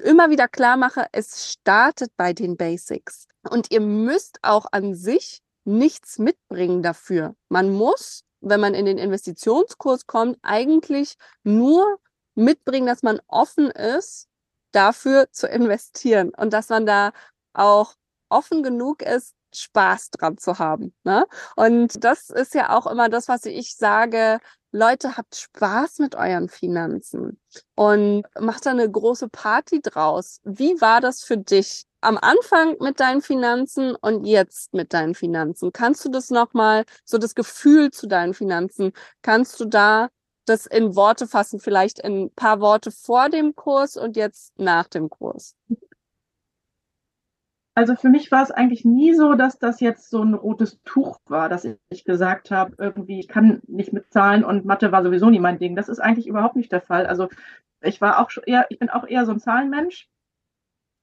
immer 0.03 0.31
wieder 0.31 0.49
klar 0.49 0.77
mache, 0.77 1.07
es 1.13 1.53
startet 1.53 2.13
bei 2.17 2.33
den 2.33 2.57
Basics. 2.57 3.27
Und 3.49 3.71
ihr 3.73 3.81
müsst 3.81 4.39
auch 4.43 4.67
an 4.73 4.95
sich 4.95 5.41
nichts 5.65 6.19
mitbringen 6.19 6.83
dafür. 6.83 7.35
Man 7.49 7.73
muss, 7.73 8.25
wenn 8.41 8.61
man 8.61 8.75
in 8.75 8.87
den 8.87 8.99
Investitionskurs 8.99 10.07
kommt, 10.07 10.39
eigentlich 10.43 11.17
nur 11.43 11.99
mitbringen, 12.35 12.87
dass 12.87 13.03
man 13.03 13.21
offen 13.29 13.71
ist, 13.71 14.29
dafür 14.73 15.31
zu 15.31 15.47
investieren 15.47 16.33
und 16.37 16.53
dass 16.53 16.69
man 16.69 16.85
da 16.85 17.13
auch 17.53 17.95
offen 18.29 18.63
genug 18.63 19.03
ist, 19.03 19.35
Spaß 19.55 20.11
dran 20.11 20.37
zu 20.39 20.59
haben. 20.59 20.93
Ne? 21.05 21.27
Und 21.57 22.03
das 22.03 22.31
ist 22.31 22.55
ja 22.55 22.77
auch 22.77 22.87
immer 22.87 23.09
das, 23.09 23.29
was 23.29 23.45
ich 23.47 23.77
sage. 23.77 24.39
Leute, 24.73 25.17
habt 25.17 25.37
Spaß 25.37 26.01
mit 26.01 26.17
euren 26.17 26.49
Finanzen 26.49 27.39
und 27.77 28.25
macht 28.41 28.67
da 28.67 28.71
eine 28.71 28.91
große 28.91 29.29
Party 29.29 29.81
draus. 29.81 30.41
Wie 30.43 30.81
war 30.81 31.01
das 31.01 31.23
für 31.23 31.39
dich 31.39 31.87
am 32.05 32.19
Anfang 32.19 32.77
mit 32.81 33.01
deinen 33.01 33.23
Finanzen 33.23 33.97
und 33.97 34.25
jetzt 34.25 34.75
mit 34.75 34.93
deinen 34.93 35.15
Finanzen? 35.15 35.73
Kannst 35.73 36.05
du 36.05 36.11
das 36.11 36.31
nochmal, 36.31 36.85
so 37.05 37.19
das 37.19 37.35
Gefühl 37.35 37.91
zu 37.91 38.07
deinen 38.07 38.35
Finanzen, 38.35 38.93
kannst 39.23 39.59
du 39.61 39.65
da 39.65 40.09
das 40.47 40.67
in 40.67 40.95
Worte 40.95 41.27
fassen, 41.27 41.59
vielleicht 41.59 41.99
in 41.99 42.25
ein 42.25 42.31
paar 42.31 42.61
Worte 42.61 42.91
vor 42.91 43.31
dem 43.31 43.55
Kurs 43.55 43.97
und 43.97 44.17
jetzt 44.17 44.59
nach 44.59 44.87
dem 44.89 45.09
Kurs? 45.09 45.57
Also 47.77 47.97
für 47.97 48.09
mich 48.09 48.31
war 48.31 48.43
es 48.43 48.53
eigentlich 48.53 48.85
nie 48.85 49.15
so, 49.15 49.35
dass 49.35 49.59
das 49.59 49.81
jetzt 49.81 50.09
so 50.09 50.23
ein 50.23 50.35
rotes 50.35 50.81
Tuch 50.85 51.19
war, 51.27 51.49
dass 51.49 51.67
ich 51.89 52.05
gesagt 52.05 52.53
habe, 52.53 52.75
irgendwie, 52.79 53.19
ich 53.19 53.27
kann 53.27 53.63
nicht 53.67 53.93
mit 53.93 54.13
Zahlen 54.13 54.45
und 54.45 54.65
Mathe 54.65 54.93
war 54.93 55.03
sowieso 55.03 55.29
nie 55.29 55.41
mein 55.41 55.59
Ding. 55.59 55.75
Das 55.75 55.89
ist 55.89 55.99
eigentlich 55.99 56.29
überhaupt 56.29 56.55
nicht 56.55 56.71
der 56.71 56.83
Fall. 56.83 57.07
Also 57.07 57.29
ich 57.81 58.01
war 58.01 58.21
auch 58.21 58.31
eher, 58.47 58.67
ich 58.69 58.79
bin 58.79 58.91
auch 58.91 59.07
eher 59.07 59.27
so 59.27 59.33
ein 59.33 59.41
Zahlenmensch 59.41 60.09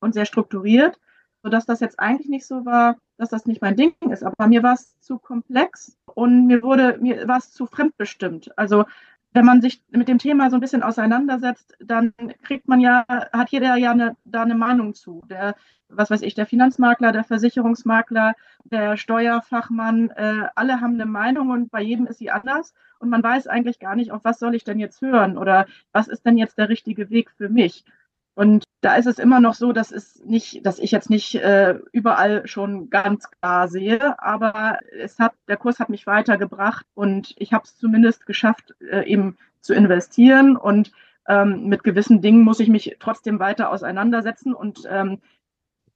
und 0.01 0.13
sehr 0.13 0.25
strukturiert, 0.25 0.99
sodass 1.43 1.65
das 1.65 1.79
jetzt 1.79 1.99
eigentlich 1.99 2.29
nicht 2.29 2.45
so 2.45 2.65
war, 2.65 2.97
dass 3.17 3.29
das 3.29 3.45
nicht 3.45 3.61
mein 3.61 3.77
Ding 3.77 3.93
ist. 4.09 4.23
Aber 4.23 4.47
mir 4.47 4.63
war 4.63 4.73
es 4.73 4.99
zu 4.99 5.17
komplex 5.17 5.97
und 6.05 6.47
mir 6.47 6.61
wurde, 6.61 6.97
mir 6.99 7.27
war 7.27 7.37
es 7.37 7.51
zu 7.51 7.65
fremdbestimmt. 7.65 8.57
Also 8.57 8.85
wenn 9.33 9.45
man 9.45 9.61
sich 9.61 9.81
mit 9.91 10.07
dem 10.07 10.17
Thema 10.17 10.49
so 10.49 10.57
ein 10.57 10.61
bisschen 10.61 10.83
auseinandersetzt, 10.83 11.77
dann 11.79 12.13
kriegt 12.43 12.67
man 12.67 12.81
ja, 12.81 13.05
hat 13.07 13.49
jeder 13.49 13.75
ja 13.75 13.91
eine, 13.91 14.17
da 14.25 14.41
eine 14.41 14.55
Meinung 14.55 14.93
zu. 14.93 15.23
Der, 15.29 15.55
was 15.87 16.09
weiß 16.09 16.21
ich, 16.21 16.35
der 16.35 16.45
Finanzmakler, 16.45 17.11
der 17.11 17.23
Versicherungsmakler, 17.23 18.35
der 18.65 18.97
Steuerfachmann, 18.97 20.09
äh, 20.11 20.47
alle 20.55 20.81
haben 20.81 20.95
eine 20.95 21.05
Meinung 21.05 21.49
und 21.49 21.71
bei 21.71 21.81
jedem 21.81 22.07
ist 22.07 22.19
sie 22.19 22.31
anders. 22.31 22.73
Und 22.99 23.09
man 23.09 23.23
weiß 23.23 23.47
eigentlich 23.47 23.79
gar 23.79 23.95
nicht, 23.95 24.11
auf 24.11 24.23
was 24.25 24.39
soll 24.39 24.53
ich 24.53 24.63
denn 24.63 24.79
jetzt 24.79 25.01
hören 25.01 25.37
oder 25.37 25.65
was 25.91 26.07
ist 26.07 26.25
denn 26.25 26.37
jetzt 26.37 26.57
der 26.57 26.69
richtige 26.69 27.09
Weg 27.09 27.31
für 27.31 27.49
mich. 27.49 27.85
Und 28.33 28.63
da 28.81 28.95
ist 28.95 29.07
es 29.07 29.19
immer 29.19 29.39
noch 29.39 29.53
so, 29.53 29.73
dass 29.73 29.91
es 29.91 30.23
nicht, 30.23 30.65
dass 30.65 30.79
ich 30.79 30.91
jetzt 30.91 31.09
nicht 31.09 31.35
äh, 31.35 31.79
überall 31.91 32.47
schon 32.47 32.89
ganz 32.89 33.29
klar 33.29 33.67
sehe, 33.67 34.17
aber 34.21 34.79
es 34.97 35.19
hat, 35.19 35.33
der 35.47 35.57
Kurs 35.57 35.79
hat 35.79 35.89
mich 35.89 36.07
weitergebracht 36.07 36.85
und 36.93 37.33
ich 37.37 37.53
habe 37.53 37.65
es 37.65 37.77
zumindest 37.77 38.25
geschafft, 38.25 38.73
äh, 38.79 39.05
eben 39.05 39.37
zu 39.59 39.73
investieren 39.73 40.55
und 40.55 40.91
ähm, 41.27 41.67
mit 41.67 41.83
gewissen 41.83 42.21
Dingen 42.21 42.41
muss 42.41 42.59
ich 42.59 42.69
mich 42.69 42.97
trotzdem 42.99 43.39
weiter 43.39 43.69
auseinandersetzen. 43.69 44.53
Und 44.53 44.87
ähm, 44.89 45.21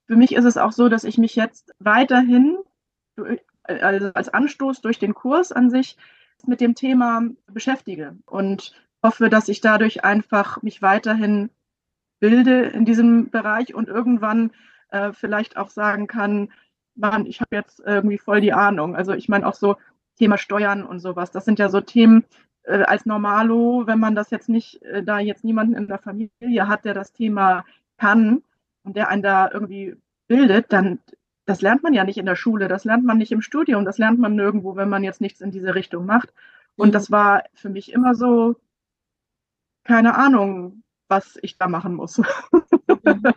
für 0.08 0.16
mich 0.16 0.36
ist 0.36 0.46
es 0.46 0.58
auch 0.58 0.72
so, 0.72 0.90
dass 0.90 1.04
ich 1.04 1.18
mich 1.18 1.36
jetzt 1.36 1.74
weiterhin 1.80 2.58
also 3.64 4.12
als 4.14 4.30
Anstoß 4.30 4.82
durch 4.82 5.00
den 5.00 5.14
Kurs 5.14 5.52
an 5.52 5.70
sich 5.70 5.98
mit 6.46 6.62
dem 6.62 6.76
Thema 6.76 7.24
beschäftige 7.48 8.18
und 8.26 8.74
hoffe, 9.02 9.30
dass 9.30 9.50
ich 9.50 9.62
dadurch 9.62 10.04
einfach 10.04 10.62
mich 10.62 10.82
weiterhin 10.82 11.50
bilde 12.26 12.64
in 12.64 12.86
diesem 12.86 13.30
Bereich 13.30 13.76
und 13.76 13.88
irgendwann 13.88 14.52
äh, 14.90 15.14
vielleicht 15.14 15.58
auch 15.58 15.70
sagen 15.70 16.08
kann, 16.08 16.52
Mann, 16.96 17.28
ich 17.28 17.40
habe 17.40 17.56
jetzt 17.56 17.80
irgendwie 17.86 18.18
voll 18.18 18.42
die 18.42 18.54
Ahnung. 18.54 18.96
Also 18.96 19.14
ich 19.14 19.30
meine 19.30 19.46
auch 19.46 19.54
so 19.54 19.76
Thema 20.18 20.40
Steuern 20.40 20.84
und 20.84 21.00
sowas. 21.00 21.30
Das 21.30 21.46
sind 21.46 21.60
ja 21.60 21.70
so 21.70 21.82
Themen 21.82 22.24
äh, 22.64 22.82
als 22.82 23.06
Normalo, 23.06 23.84
wenn 23.86 24.00
man 24.00 24.16
das 24.16 24.32
jetzt 24.32 24.50
nicht, 24.50 24.82
äh, 24.82 25.04
da 25.04 25.20
jetzt 25.20 25.44
niemanden 25.44 25.76
in 25.76 25.88
der 25.88 26.00
Familie 26.00 26.68
hat, 26.68 26.84
der 26.84 26.96
das 26.96 27.14
Thema 27.14 27.64
kann 27.98 28.42
und 28.84 28.96
der 28.96 29.10
einen 29.10 29.22
da 29.22 29.52
irgendwie 29.52 29.96
bildet, 30.28 30.74
dann 30.74 30.98
das 31.46 31.62
lernt 31.62 31.84
man 31.84 31.94
ja 31.94 32.04
nicht 32.04 32.18
in 32.18 32.26
der 32.26 32.36
Schule, 32.36 32.68
das 32.68 32.86
lernt 32.86 33.06
man 33.06 33.20
nicht 33.20 33.32
im 33.32 33.44
Studium, 33.44 33.86
das 33.86 34.00
lernt 34.00 34.18
man 34.18 34.36
nirgendwo, 34.36 34.76
wenn 34.76 34.90
man 34.90 35.04
jetzt 35.04 35.22
nichts 35.22 35.42
in 35.42 35.52
diese 35.52 35.76
Richtung 35.76 36.08
macht. 36.08 36.34
Und 36.76 36.88
mhm. 36.88 36.94
das 36.94 37.12
war 37.12 37.44
für 37.54 37.70
mich 37.70 37.94
immer 37.94 38.16
so, 38.16 38.56
keine 39.84 40.16
Ahnung, 40.18 40.82
was 41.08 41.38
ich 41.42 41.58
da 41.58 41.68
machen 41.68 41.96
muss. 41.96 42.22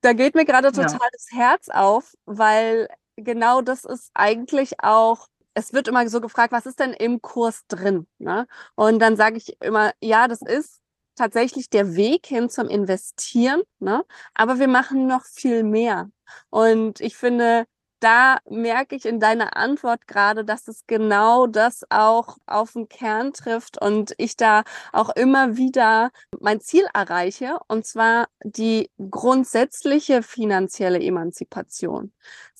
da 0.00 0.12
geht 0.12 0.34
mir 0.34 0.44
gerade 0.44 0.72
total 0.72 0.92
ja. 0.92 1.08
das 1.12 1.26
Herz 1.30 1.68
auf, 1.68 2.14
weil 2.24 2.88
genau 3.16 3.62
das 3.62 3.84
ist 3.84 4.10
eigentlich 4.14 4.80
auch, 4.82 5.28
es 5.54 5.72
wird 5.72 5.88
immer 5.88 6.08
so 6.08 6.20
gefragt, 6.20 6.52
was 6.52 6.66
ist 6.66 6.80
denn 6.80 6.92
im 6.92 7.20
Kurs 7.22 7.66
drin? 7.68 8.06
Ne? 8.18 8.46
Und 8.74 8.98
dann 9.00 9.16
sage 9.16 9.36
ich 9.36 9.56
immer, 9.62 9.92
ja, 10.00 10.28
das 10.28 10.42
ist 10.42 10.80
tatsächlich 11.14 11.68
der 11.68 11.94
Weg 11.94 12.26
hin 12.26 12.48
zum 12.48 12.68
Investieren, 12.68 13.62
ne? 13.78 14.04
aber 14.34 14.58
wir 14.58 14.68
machen 14.68 15.06
noch 15.06 15.24
viel 15.24 15.62
mehr. 15.62 16.10
Und 16.50 17.00
ich 17.00 17.16
finde, 17.16 17.66
da 18.02 18.38
merke 18.48 18.96
ich 18.96 19.06
in 19.06 19.20
deiner 19.20 19.56
Antwort 19.56 20.06
gerade, 20.08 20.44
dass 20.44 20.66
es 20.68 20.86
genau 20.86 21.46
das 21.46 21.84
auch 21.90 22.38
auf 22.46 22.72
den 22.72 22.88
Kern 22.88 23.32
trifft 23.32 23.80
und 23.80 24.14
ich 24.18 24.36
da 24.36 24.64
auch 24.92 25.10
immer 25.10 25.56
wieder 25.56 26.10
mein 26.40 26.60
Ziel 26.60 26.84
erreiche, 26.94 27.58
und 27.68 27.86
zwar 27.86 28.28
die 28.42 28.90
grundsätzliche 29.10 30.22
finanzielle 30.22 31.00
Emanzipation 31.00 32.12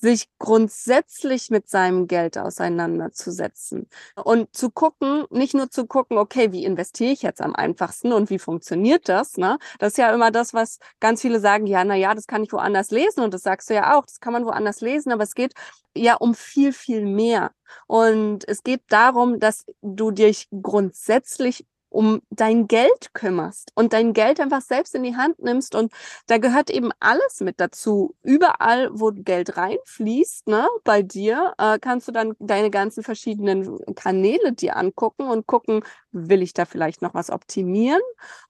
sich 0.03 0.27
grundsätzlich 0.41 1.49
mit 1.51 1.69
seinem 1.71 2.09
Geld 2.09 2.37
auseinanderzusetzen 2.37 3.89
und 4.17 4.55
zu 4.55 4.71
gucken, 4.71 5.27
nicht 5.31 5.55
nur 5.55 5.71
zu 5.71 5.87
gucken, 5.87 6.19
okay, 6.19 6.51
wie 6.51 6.65
investiere 6.65 7.13
ich 7.13 7.23
jetzt 7.23 7.41
am 7.41 7.55
einfachsten 7.55 8.13
und 8.13 8.29
wie 8.29 8.41
funktioniert 8.41 9.09
das? 9.09 9.37
Ne? 9.37 9.59
Das 9.79 9.93
ist 9.93 9.99
ja 9.99 10.13
immer 10.13 10.33
das, 10.33 10.55
was 10.55 10.81
ganz 10.99 11.23
viele 11.23 11.39
sagen, 11.39 11.67
ja, 11.67 11.85
na 11.85 11.95
ja, 11.95 12.15
das 12.15 12.27
kann 12.27 12.43
ich 12.43 12.53
woanders 12.53 12.91
lesen 12.91 13.23
und 13.23 13.33
das 13.33 13.43
sagst 13.45 13.71
du 13.71 13.75
ja 13.75 13.97
auch, 13.97 14.05
das 14.05 14.19
kann 14.19 14.33
man 14.33 14.45
woanders 14.45 14.81
lesen, 14.81 15.13
aber 15.13 15.23
es 15.23 15.37
geht 15.37 15.55
ja 15.97 16.17
um 16.17 16.35
viel, 16.35 16.73
viel 16.73 17.07
mehr. 17.07 17.53
Und 17.87 18.47
es 18.49 18.65
geht 18.65 18.83
darum, 18.89 19.39
dass 19.39 19.65
du 19.83 20.11
dich 20.11 20.49
grundsätzlich 20.51 21.65
um 21.93 22.23
dein 22.31 22.67
Geld 22.67 23.13
kümmerst 23.15 23.73
und 23.75 23.93
dein 23.93 24.13
Geld 24.13 24.41
einfach 24.41 24.63
selbst 24.63 24.95
in 24.95 25.03
die 25.03 25.17
Hand 25.17 25.39
nimmst. 25.41 25.75
Und 25.75 25.93
da 26.27 26.39
gehört 26.39 26.71
eben 26.71 26.91
alles 27.01 27.41
mit 27.41 27.61
dazu. 27.61 28.15
Überall, 28.23 28.91
wo 28.93 29.13
Geld 29.15 29.57
reinfließt, 29.57 30.49
ne, 30.49 30.67
bei 30.85 31.03
dir, 31.03 31.55
äh, 31.59 31.79
kannst 31.79 32.09
du 32.09 32.13
dann 32.13 32.35
deine 32.39 32.71
ganzen 32.71 33.03
verschiedenen 33.03 33.79
Kanäle 33.95 34.53
dir 34.53 34.77
angucken 34.77 35.25
und 35.29 35.47
gucken, 35.47 35.85
will 36.13 36.43
ich 36.43 36.53
da 36.55 36.65
vielleicht 36.65 37.03
noch 37.03 37.15
was 37.15 37.31
optimieren? 37.31 38.01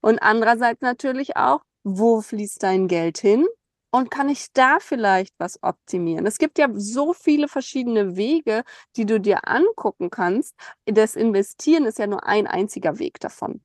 Und 0.01 0.21
andererseits 0.23 0.81
natürlich 0.81 1.37
auch, 1.37 1.61
wo 1.85 2.21
fließt 2.21 2.63
dein 2.63 2.89
Geld 2.89 3.19
hin? 3.19 3.47
Und 3.93 4.11
kann 4.11 4.29
ich 4.29 4.53
da 4.55 4.79
vielleicht 4.81 5.35
was 5.39 5.63
optimieren? 5.63 6.27
Es 6.27 6.39
gibt 6.39 6.59
ja 6.59 6.69
so 6.75 7.13
viele 7.13 7.47
verschiedene 7.49 8.17
Wege, 8.17 8.65
die 8.97 9.07
du 9.07 9.21
dir 9.21 9.47
angucken 9.49 10.11
kannst. 10.11 10.55
Das 10.87 11.15
Investieren 11.17 11.85
ist 11.85 11.99
ja 11.99 12.07
nur 12.07 12.25
ein 12.27 12.47
einziger 12.47 12.99
Weg 12.99 13.21
davon. 13.21 13.63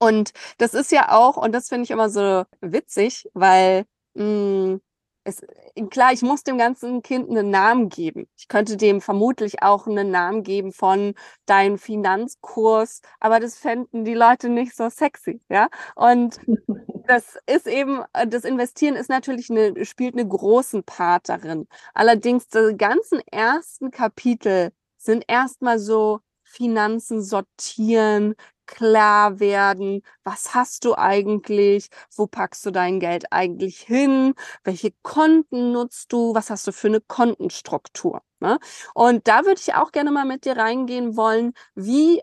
Und 0.00 0.32
das 0.58 0.74
ist 0.74 0.92
ja 0.92 1.12
auch, 1.12 1.36
und 1.36 1.52
das 1.52 1.68
finde 1.68 1.84
ich 1.84 1.90
immer 1.92 2.10
so 2.10 2.44
witzig, 2.60 3.28
weil 3.34 3.86
mh, 4.14 4.24
hm, 4.24 4.80
es, 5.24 5.42
klar, 5.90 6.12
ich 6.12 6.22
muss 6.22 6.42
dem 6.42 6.58
ganzen 6.58 7.02
Kind 7.02 7.30
einen 7.30 7.50
Namen 7.50 7.88
geben. 7.88 8.28
Ich 8.36 8.48
könnte 8.48 8.76
dem 8.76 9.00
vermutlich 9.00 9.62
auch 9.62 9.86
einen 9.86 10.10
Namen 10.10 10.42
geben 10.42 10.72
von 10.72 11.14
deinem 11.46 11.78
Finanzkurs, 11.78 13.02
aber 13.20 13.40
das 13.40 13.56
fänden 13.58 14.04
die 14.04 14.14
Leute 14.14 14.48
nicht 14.48 14.74
so 14.76 14.88
sexy, 14.88 15.40
ja. 15.48 15.68
Und 15.94 16.40
das 17.06 17.38
ist 17.46 17.66
eben, 17.66 18.02
das 18.28 18.44
Investieren 18.44 18.96
ist 18.96 19.08
natürlich 19.10 19.50
eine, 19.50 19.84
spielt 19.84 20.16
einen 20.16 20.28
großen 20.28 20.84
Part 20.84 21.28
darin. 21.28 21.68
Allerdings, 21.94 22.48
die 22.48 22.74
ganzen 22.76 23.20
ersten 23.30 23.90
Kapitel 23.90 24.72
sind 24.98 25.24
erstmal 25.28 25.78
so 25.78 26.20
Finanzen 26.44 27.22
sortieren, 27.22 28.34
klar 28.72 29.38
werden, 29.38 30.02
was 30.24 30.54
hast 30.54 30.84
du 30.84 30.94
eigentlich, 30.96 31.88
wo 32.16 32.26
packst 32.26 32.64
du 32.64 32.70
dein 32.70 33.00
Geld 33.00 33.26
eigentlich 33.30 33.80
hin, 33.80 34.34
welche 34.64 34.92
Konten 35.02 35.72
nutzt 35.72 36.12
du, 36.12 36.34
was 36.34 36.48
hast 36.50 36.66
du 36.66 36.72
für 36.72 36.88
eine 36.88 37.00
Kontenstruktur. 37.02 38.22
Ne? 38.40 38.58
Und 38.94 39.28
da 39.28 39.44
würde 39.44 39.60
ich 39.60 39.74
auch 39.74 39.92
gerne 39.92 40.10
mal 40.10 40.24
mit 40.24 40.46
dir 40.46 40.56
reingehen 40.56 41.16
wollen, 41.16 41.52
wie, 41.74 42.22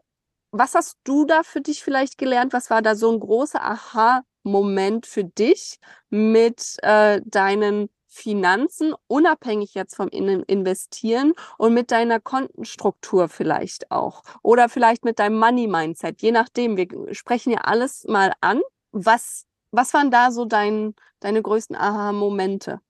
was 0.52 0.74
hast 0.76 0.98
du 1.04 1.26
da 1.26 1.44
für 1.44 1.62
dich 1.62 1.84
vielleicht 1.84 2.18
gelernt, 2.18 2.52
was 2.54 2.70
war 2.72 2.82
da 2.82 2.96
so 2.96 3.12
ein 3.12 3.20
großer 3.20 3.64
Aha 3.64 4.24
Moment 4.44 5.06
für 5.06 5.24
dich 5.24 5.80
mit 6.10 6.78
äh, 6.82 7.22
deinen 7.26 7.90
Finanzen, 8.20 8.94
unabhängig 9.08 9.74
jetzt 9.74 9.96
vom 9.96 10.10
Investieren 10.10 11.34
und 11.58 11.74
mit 11.74 11.92
deiner 11.92 12.20
Kontenstruktur 12.20 13.30
vielleicht 13.30 13.92
auch 13.92 14.24
oder 14.44 14.68
vielleicht 14.68 15.06
mit 15.06 15.20
deinem 15.20 15.40
Money 15.40 15.68
Mindset, 15.68 16.22
je 16.22 16.32
nachdem. 16.32 16.76
Wir 16.78 16.88
sprechen 17.14 17.52
ja 17.52 17.62
alles 17.62 18.06
mal 18.08 18.34
an. 18.42 18.62
Was, 18.92 19.46
was 19.72 19.94
waren 19.94 20.12
da 20.12 20.32
so 20.32 20.46
dein, 20.46 20.96
deine 21.22 21.42
größten 21.42 21.76
Aha-Momente? 21.76 22.82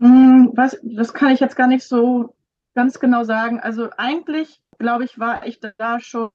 Hm, 0.00 0.52
was, 0.54 0.78
das 0.82 1.12
kann 1.14 1.32
ich 1.32 1.40
jetzt 1.40 1.56
gar 1.56 1.66
nicht 1.66 1.84
so 1.84 2.34
ganz 2.74 3.00
genau 3.00 3.24
sagen. 3.24 3.60
Also 3.60 3.90
eigentlich, 3.96 4.60
glaube 4.78 5.04
ich, 5.04 5.18
war 5.18 5.46
ich 5.46 5.60
da 5.78 5.98
schon 6.00 6.30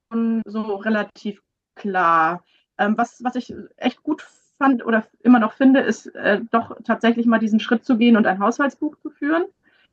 so 0.45 0.75
relativ 0.75 1.41
klar. 1.75 2.43
Ähm, 2.77 2.97
was, 2.97 3.23
was 3.23 3.35
ich 3.35 3.53
echt 3.77 4.03
gut 4.03 4.25
fand 4.59 4.85
oder 4.85 5.05
immer 5.21 5.39
noch 5.39 5.53
finde, 5.53 5.79
ist 5.79 6.13
äh, 6.15 6.41
doch 6.51 6.77
tatsächlich 6.83 7.25
mal 7.25 7.39
diesen 7.39 7.59
Schritt 7.59 7.83
zu 7.83 7.97
gehen 7.97 8.17
und 8.17 8.27
ein 8.27 8.39
Haushaltsbuch 8.39 8.95
zu 8.97 9.09
führen. 9.09 9.45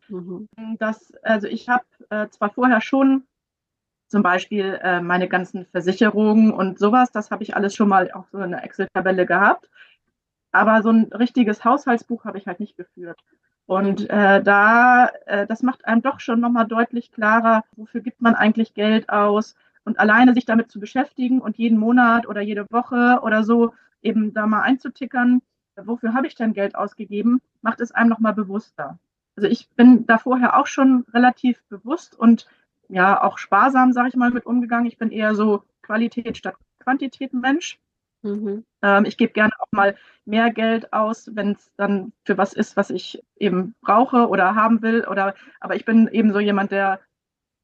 Mhm. 0.08 0.48
Das, 0.78 1.14
also 1.22 1.46
ich 1.46 1.68
habe 1.68 1.84
äh, 2.10 2.28
zwar 2.28 2.50
vorher 2.50 2.80
schon 2.82 3.22
zum 4.08 4.22
Beispiel 4.22 4.78
äh, 4.82 5.00
meine 5.00 5.28
ganzen 5.28 5.66
Versicherungen 5.66 6.52
und 6.52 6.78
sowas, 6.78 7.10
das 7.10 7.30
habe 7.30 7.42
ich 7.42 7.56
alles 7.56 7.74
schon 7.74 7.88
mal 7.88 8.10
auf 8.12 8.26
so 8.30 8.38
einer 8.38 8.62
Excel-Tabelle 8.62 9.26
gehabt. 9.26 9.70
Aber 10.52 10.82
so 10.82 10.90
ein 10.90 11.04
richtiges 11.12 11.64
Haushaltsbuch 11.64 12.24
habe 12.24 12.38
ich 12.38 12.46
halt 12.46 12.60
nicht 12.60 12.76
geführt. 12.76 13.18
Und 13.66 14.02
mhm. 14.02 14.10
äh, 14.10 14.42
da, 14.42 15.10
äh, 15.26 15.46
das 15.46 15.62
macht 15.62 15.84
einem 15.86 16.02
doch 16.02 16.20
schon 16.20 16.40
nochmal 16.40 16.66
deutlich 16.66 17.10
klarer, 17.10 17.64
wofür 17.76 18.00
gibt 18.00 18.22
man 18.22 18.34
eigentlich 18.34 18.74
Geld 18.74 19.08
aus. 19.08 19.56
Und 19.84 19.98
alleine 20.00 20.34
sich 20.34 20.44
damit 20.44 20.70
zu 20.70 20.80
beschäftigen 20.80 21.40
und 21.40 21.58
jeden 21.58 21.78
Monat 21.78 22.26
oder 22.26 22.40
jede 22.40 22.66
Woche 22.70 23.20
oder 23.22 23.44
so 23.44 23.72
eben 24.06 24.32
da 24.32 24.46
mal 24.46 24.62
einzutickern, 24.62 25.42
wofür 25.76 26.14
habe 26.14 26.26
ich 26.26 26.34
denn 26.34 26.54
Geld 26.54 26.74
ausgegeben, 26.74 27.40
macht 27.60 27.80
es 27.80 27.92
einem 27.92 28.08
nochmal 28.08 28.34
bewusster. 28.34 28.98
Also 29.36 29.48
ich 29.48 29.68
bin 29.70 30.06
da 30.06 30.18
vorher 30.18 30.58
auch 30.58 30.66
schon 30.66 31.04
relativ 31.12 31.62
bewusst 31.68 32.18
und 32.18 32.46
ja 32.88 33.22
auch 33.22 33.38
sparsam, 33.38 33.92
sage 33.92 34.08
ich 34.08 34.16
mal, 34.16 34.30
mit 34.30 34.46
umgegangen. 34.46 34.86
Ich 34.86 34.96
bin 34.96 35.10
eher 35.10 35.34
so 35.34 35.62
Qualität 35.82 36.38
statt 36.38 36.54
Quantität 36.78 37.34
Mensch. 37.34 37.78
Mhm. 38.22 38.64
Ähm, 38.82 39.04
ich 39.04 39.16
gebe 39.16 39.32
gerne 39.32 39.52
auch 39.58 39.68
mal 39.72 39.96
mehr 40.24 40.50
Geld 40.50 40.92
aus, 40.92 41.30
wenn 41.34 41.52
es 41.52 41.72
dann 41.76 42.12
für 42.24 42.38
was 42.38 42.52
ist, 42.52 42.76
was 42.76 42.90
ich 42.90 43.22
eben 43.36 43.74
brauche 43.82 44.28
oder 44.28 44.54
haben 44.54 44.82
will. 44.82 45.06
Oder 45.06 45.34
aber 45.60 45.76
ich 45.76 45.84
bin 45.84 46.08
eben 46.08 46.32
so 46.32 46.38
jemand, 46.38 46.70
der 46.70 47.00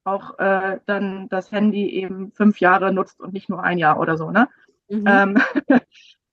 auch 0.05 0.39
äh, 0.39 0.81
dann 0.87 1.29
das 1.29 1.53
Handy 1.53 1.89
eben 1.91 2.33
fünf 2.33 2.61
Jahre 2.61 2.93
nutzt 2.93 3.21
und 3.21 3.33
nicht 3.33 3.49
nur 3.49 3.63
ein 3.63 3.79
Jahr 3.79 3.99
oder 3.99 4.17
so. 4.17 4.31
Ne? 4.31 4.49
Mhm. 4.89 5.05
Ähm, 5.07 5.43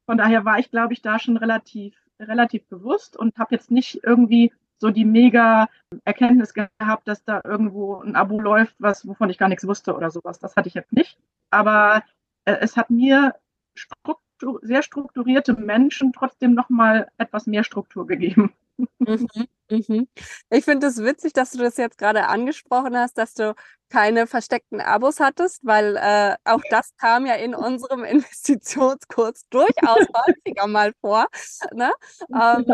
von 0.10 0.18
daher 0.18 0.44
war 0.44 0.58
ich, 0.58 0.72
glaube 0.72 0.94
ich, 0.94 1.04
da 1.04 1.20
schon 1.20 1.38
relativ, 1.38 1.96
relativ 2.20 2.66
bewusst 2.66 3.16
und 3.16 3.38
habe 3.38 3.54
jetzt 3.54 3.70
nicht 3.70 4.00
irgendwie 4.04 4.52
so 4.80 4.90
die 4.90 5.06
mega 5.06 5.70
Erkenntnis 6.04 6.56
gehabt, 6.56 7.08
dass 7.08 7.24
da 7.24 7.42
irgendwo 7.44 7.98
ein 7.98 8.16
Abo 8.16 8.40
läuft, 8.40 8.74
was, 8.80 9.08
wovon 9.08 9.30
ich 9.30 9.38
gar 9.38 9.50
nichts 9.50 9.68
wusste 9.68 9.96
oder 9.96 10.10
sowas. 10.10 10.40
Das 10.40 10.56
hatte 10.56 10.68
ich 10.68 10.74
jetzt 10.74 10.94
nicht. 10.94 11.20
Aber 11.52 12.02
äh, 12.46 12.58
es 12.60 12.76
hat 12.76 12.90
mir 12.90 13.36
struktur, 13.76 14.60
sehr 14.64 14.82
strukturierte 14.82 15.54
Menschen 15.54 16.12
trotzdem 16.12 16.56
nochmal 16.56 17.12
etwas 17.20 17.46
mehr 17.46 17.64
Struktur 17.64 18.08
gegeben. 18.08 18.52
Mhm, 19.00 19.28
mhm. 19.70 20.08
Ich 20.50 20.66
finde 20.66 20.88
es 20.88 20.96
das 20.96 21.04
witzig, 21.06 21.34
dass 21.34 21.52
du 21.52 21.58
das 21.60 21.78
jetzt 21.78 21.98
gerade 21.98 22.28
angesprochen 22.28 22.98
hast, 22.98 23.18
dass 23.18 23.34
du 23.34 23.54
keine 23.90 24.28
versteckten 24.28 24.82
Abos 24.82 25.20
hattest, 25.20 25.66
weil 25.66 25.98
äh, 25.98 26.36
auch 26.46 26.62
das 26.70 26.96
kam 26.98 27.26
ja 27.26 27.36
in 27.36 27.56
unserem 27.56 28.04
Investitionskurs 28.06 29.44
durchaus 29.50 29.70
häufiger 30.28 30.68
mal 30.68 30.94
vor. 31.02 31.28
Ne? 31.74 31.92
Ähm, 32.34 32.66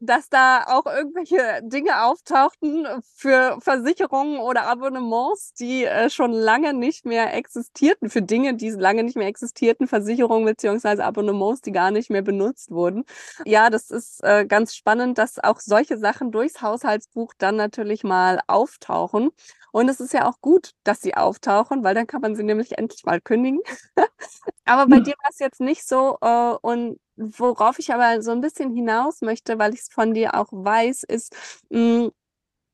dass 0.00 0.28
da 0.28 0.64
auch 0.66 0.86
irgendwelche 0.86 1.60
Dinge 1.62 2.04
auftauchten 2.04 2.86
für 3.14 3.58
Versicherungen 3.60 4.38
oder 4.38 4.66
Abonnements, 4.66 5.52
die 5.54 5.84
äh, 5.84 6.08
schon 6.10 6.32
lange 6.32 6.72
nicht 6.72 7.04
mehr 7.04 7.34
existierten, 7.34 8.08
für 8.08 8.22
Dinge, 8.22 8.54
die 8.54 8.70
lange 8.70 9.02
nicht 9.02 9.16
mehr 9.16 9.26
existierten, 9.26 9.88
Versicherungen 9.88 10.44
beziehungsweise 10.44 11.04
Abonnements, 11.04 11.62
die 11.62 11.72
gar 11.72 11.90
nicht 11.90 12.10
mehr 12.10 12.22
benutzt 12.22 12.70
wurden. 12.70 13.04
Ja, 13.44 13.70
das 13.70 13.90
ist 13.90 14.22
äh, 14.22 14.46
ganz 14.46 14.74
spannend, 14.74 15.18
dass 15.18 15.38
auch 15.38 15.60
solche 15.60 15.98
Sachen 15.98 16.30
durchs 16.30 16.62
Haushaltsbuch 16.62 17.32
dann 17.38 17.56
natürlich 17.56 18.04
mal 18.04 18.40
auftauchen. 18.46 19.30
Und 19.72 19.88
es 19.88 20.00
ist 20.00 20.12
ja 20.12 20.26
auch 20.26 20.40
gut, 20.40 20.72
dass 20.84 21.02
sie 21.02 21.14
auftauchen, 21.14 21.84
weil 21.84 21.94
dann 21.94 22.06
kann 22.06 22.20
man 22.20 22.36
sie 22.36 22.42
nämlich 22.42 22.78
endlich 22.78 23.04
mal 23.04 23.20
kündigen. 23.20 23.60
aber 24.64 24.86
bei 24.86 24.96
hm. 24.96 25.04
dir 25.04 25.14
war 25.22 25.30
es 25.30 25.38
jetzt 25.38 25.60
nicht 25.60 25.86
so. 25.86 26.18
Äh, 26.20 26.54
und 26.62 26.98
worauf 27.18 27.78
ich 27.78 27.92
aber 27.92 28.22
so 28.22 28.30
ein 28.32 28.40
bisschen 28.40 28.74
hinaus 28.74 29.20
möchte, 29.20 29.58
weil 29.58 29.74
ich 29.74 29.80
es 29.80 29.88
von 29.88 30.14
dir 30.14 30.34
auch 30.34 30.48
weiß, 30.50 31.04
ist, 31.04 31.34
mh, 31.70 31.78
hm, 31.78 32.10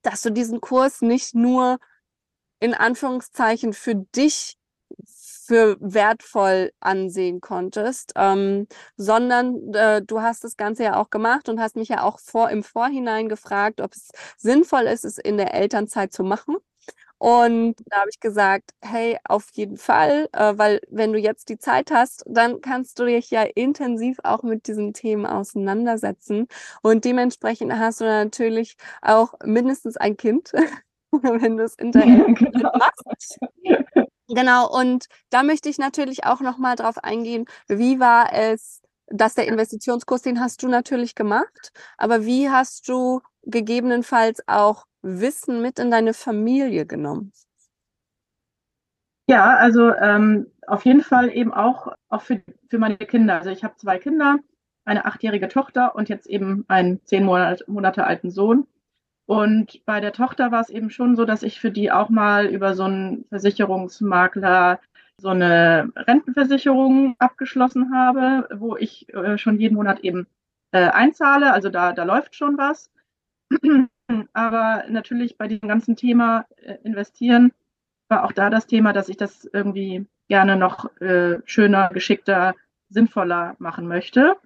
dass 0.02 0.22
du 0.22 0.30
diesen 0.30 0.60
Kurs 0.60 1.00
nicht 1.02 1.34
nur 1.34 1.78
in 2.60 2.74
Anführungszeichen 2.74 3.72
für 3.72 3.94
dich 3.94 4.56
für 5.06 5.76
wertvoll 5.80 6.72
ansehen 6.80 7.40
konntest, 7.40 8.12
ähm, 8.16 8.66
sondern 8.96 9.74
äh, 9.74 10.02
du 10.02 10.22
hast 10.22 10.44
das 10.44 10.56
Ganze 10.56 10.84
ja 10.84 10.96
auch 10.96 11.10
gemacht 11.10 11.48
und 11.48 11.60
hast 11.60 11.76
mich 11.76 11.88
ja 11.88 12.02
auch 12.02 12.18
vor 12.18 12.50
im 12.50 12.62
Vorhinein 12.62 13.28
gefragt, 13.28 13.80
ob 13.80 13.92
es 13.92 14.08
sinnvoll 14.38 14.84
ist, 14.84 15.04
es 15.04 15.18
in 15.18 15.36
der 15.36 15.54
Elternzeit 15.54 16.12
zu 16.12 16.24
machen. 16.24 16.56
Und 17.18 17.76
da 17.86 18.00
habe 18.00 18.10
ich 18.10 18.20
gesagt, 18.20 18.70
hey, 18.82 19.18
auf 19.24 19.48
jeden 19.52 19.76
Fall, 19.78 20.28
äh, 20.32 20.54
weil 20.56 20.80
wenn 20.90 21.12
du 21.12 21.18
jetzt 21.18 21.48
die 21.48 21.58
Zeit 21.58 21.90
hast, 21.90 22.24
dann 22.26 22.60
kannst 22.60 22.98
du 22.98 23.06
dich 23.06 23.30
ja 23.30 23.42
intensiv 23.42 24.18
auch 24.24 24.42
mit 24.42 24.66
diesen 24.66 24.92
Themen 24.92 25.24
auseinandersetzen. 25.26 26.48
Und 26.82 27.04
dementsprechend 27.04 27.72
hast 27.72 28.00
du 28.00 28.04
natürlich 28.04 28.76
auch 29.00 29.34
mindestens 29.44 29.96
ein 29.96 30.16
Kind, 30.16 30.52
wenn 31.12 31.56
du 31.56 31.64
es 31.64 31.76
hinterher 31.78 32.26
genau. 32.34 32.72
machst. 32.78 33.38
Genau, 34.28 34.70
und 34.70 35.06
da 35.30 35.42
möchte 35.42 35.68
ich 35.68 35.78
natürlich 35.78 36.24
auch 36.24 36.40
nochmal 36.40 36.76
drauf 36.76 36.96
eingehen, 36.98 37.44
wie 37.68 38.00
war 38.00 38.32
es, 38.32 38.80
dass 39.08 39.34
der 39.34 39.46
Investitionskurs, 39.46 40.22
den 40.22 40.40
hast 40.40 40.62
du 40.62 40.68
natürlich 40.68 41.14
gemacht, 41.14 41.72
aber 41.98 42.24
wie 42.24 42.48
hast 42.48 42.88
du 42.88 43.20
gegebenenfalls 43.42 44.42
auch 44.46 44.86
Wissen 45.04 45.60
mit 45.62 45.78
in 45.78 45.90
deine 45.90 46.14
Familie 46.14 46.86
genommen? 46.86 47.32
Ja, 49.28 49.56
also 49.56 49.94
ähm, 49.94 50.46
auf 50.66 50.84
jeden 50.84 51.00
Fall 51.02 51.30
eben 51.30 51.52
auch, 51.52 51.94
auch 52.08 52.22
für, 52.22 52.42
für 52.68 52.78
meine 52.78 52.96
Kinder. 52.96 53.36
Also 53.36 53.50
ich 53.50 53.64
habe 53.64 53.76
zwei 53.76 53.98
Kinder, 53.98 54.38
eine 54.84 55.06
achtjährige 55.06 55.48
Tochter 55.48 55.94
und 55.94 56.08
jetzt 56.08 56.26
eben 56.26 56.64
einen 56.68 57.04
zehn 57.04 57.24
Monate, 57.24 57.64
Monate 57.66 58.04
alten 58.04 58.30
Sohn. 58.30 58.66
Und 59.26 59.82
bei 59.86 60.00
der 60.00 60.12
Tochter 60.12 60.52
war 60.52 60.60
es 60.60 60.68
eben 60.68 60.90
schon 60.90 61.16
so, 61.16 61.24
dass 61.24 61.42
ich 61.42 61.58
für 61.58 61.70
die 61.70 61.90
auch 61.90 62.10
mal 62.10 62.46
über 62.46 62.74
so 62.74 62.84
einen 62.84 63.24
Versicherungsmakler 63.30 64.80
so 65.20 65.28
eine 65.28 65.90
Rentenversicherung 65.96 67.14
abgeschlossen 67.18 67.94
habe, 67.94 68.48
wo 68.58 68.76
ich 68.76 69.08
äh, 69.14 69.38
schon 69.38 69.58
jeden 69.58 69.76
Monat 69.76 70.00
eben 70.00 70.26
äh, 70.72 70.88
einzahle. 70.90 71.52
Also 71.52 71.70
da, 71.70 71.92
da 71.92 72.04
läuft 72.04 72.34
schon 72.34 72.58
was. 72.58 72.90
Aber 74.32 74.84
natürlich 74.88 75.38
bei 75.38 75.48
diesem 75.48 75.68
ganzen 75.68 75.96
Thema 75.96 76.46
äh, 76.56 76.76
investieren 76.84 77.52
war 78.08 78.24
auch 78.24 78.32
da 78.32 78.50
das 78.50 78.66
Thema, 78.66 78.92
dass 78.92 79.08
ich 79.08 79.16
das 79.16 79.48
irgendwie 79.52 80.06
gerne 80.28 80.56
noch 80.56 80.90
äh, 81.00 81.38
schöner, 81.44 81.88
geschickter, 81.92 82.54
sinnvoller 82.88 83.56
machen 83.58 83.88
möchte. 83.88 84.36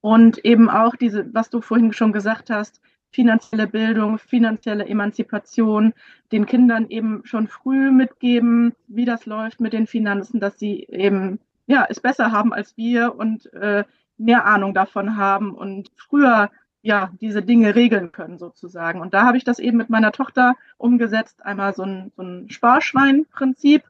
Und 0.00 0.44
eben 0.44 0.70
auch 0.70 0.96
diese, 0.96 1.32
was 1.34 1.50
du 1.50 1.60
vorhin 1.60 1.92
schon 1.92 2.12
gesagt 2.12 2.48
hast, 2.48 2.80
finanzielle 3.10 3.66
Bildung, 3.66 4.18
finanzielle 4.18 4.86
Emanzipation, 4.86 5.92
den 6.32 6.46
Kindern 6.46 6.88
eben 6.88 7.22
schon 7.24 7.48
früh 7.48 7.90
mitgeben, 7.90 8.74
wie 8.86 9.04
das 9.04 9.26
läuft 9.26 9.60
mit 9.60 9.72
den 9.72 9.86
Finanzen, 9.86 10.40
dass 10.40 10.58
sie 10.58 10.84
eben 10.88 11.40
ja 11.66 11.86
es 11.88 12.00
besser 12.00 12.32
haben 12.32 12.52
als 12.52 12.76
wir 12.76 13.16
und 13.16 13.52
äh, 13.52 13.84
mehr 14.16 14.46
Ahnung 14.46 14.74
davon 14.74 15.16
haben 15.16 15.54
und 15.54 15.90
früher 15.96 16.50
ja, 16.82 17.10
diese 17.20 17.42
Dinge 17.42 17.74
regeln 17.74 18.12
können 18.12 18.38
sozusagen. 18.38 19.00
Und 19.00 19.12
da 19.14 19.24
habe 19.24 19.36
ich 19.36 19.44
das 19.44 19.58
eben 19.58 19.76
mit 19.76 19.90
meiner 19.90 20.12
Tochter 20.12 20.54
umgesetzt. 20.78 21.44
Einmal 21.44 21.74
so 21.74 21.82
ein, 21.82 22.12
so 22.16 22.22
ein 22.22 22.48
Sparschwein-Prinzip, 22.50 23.84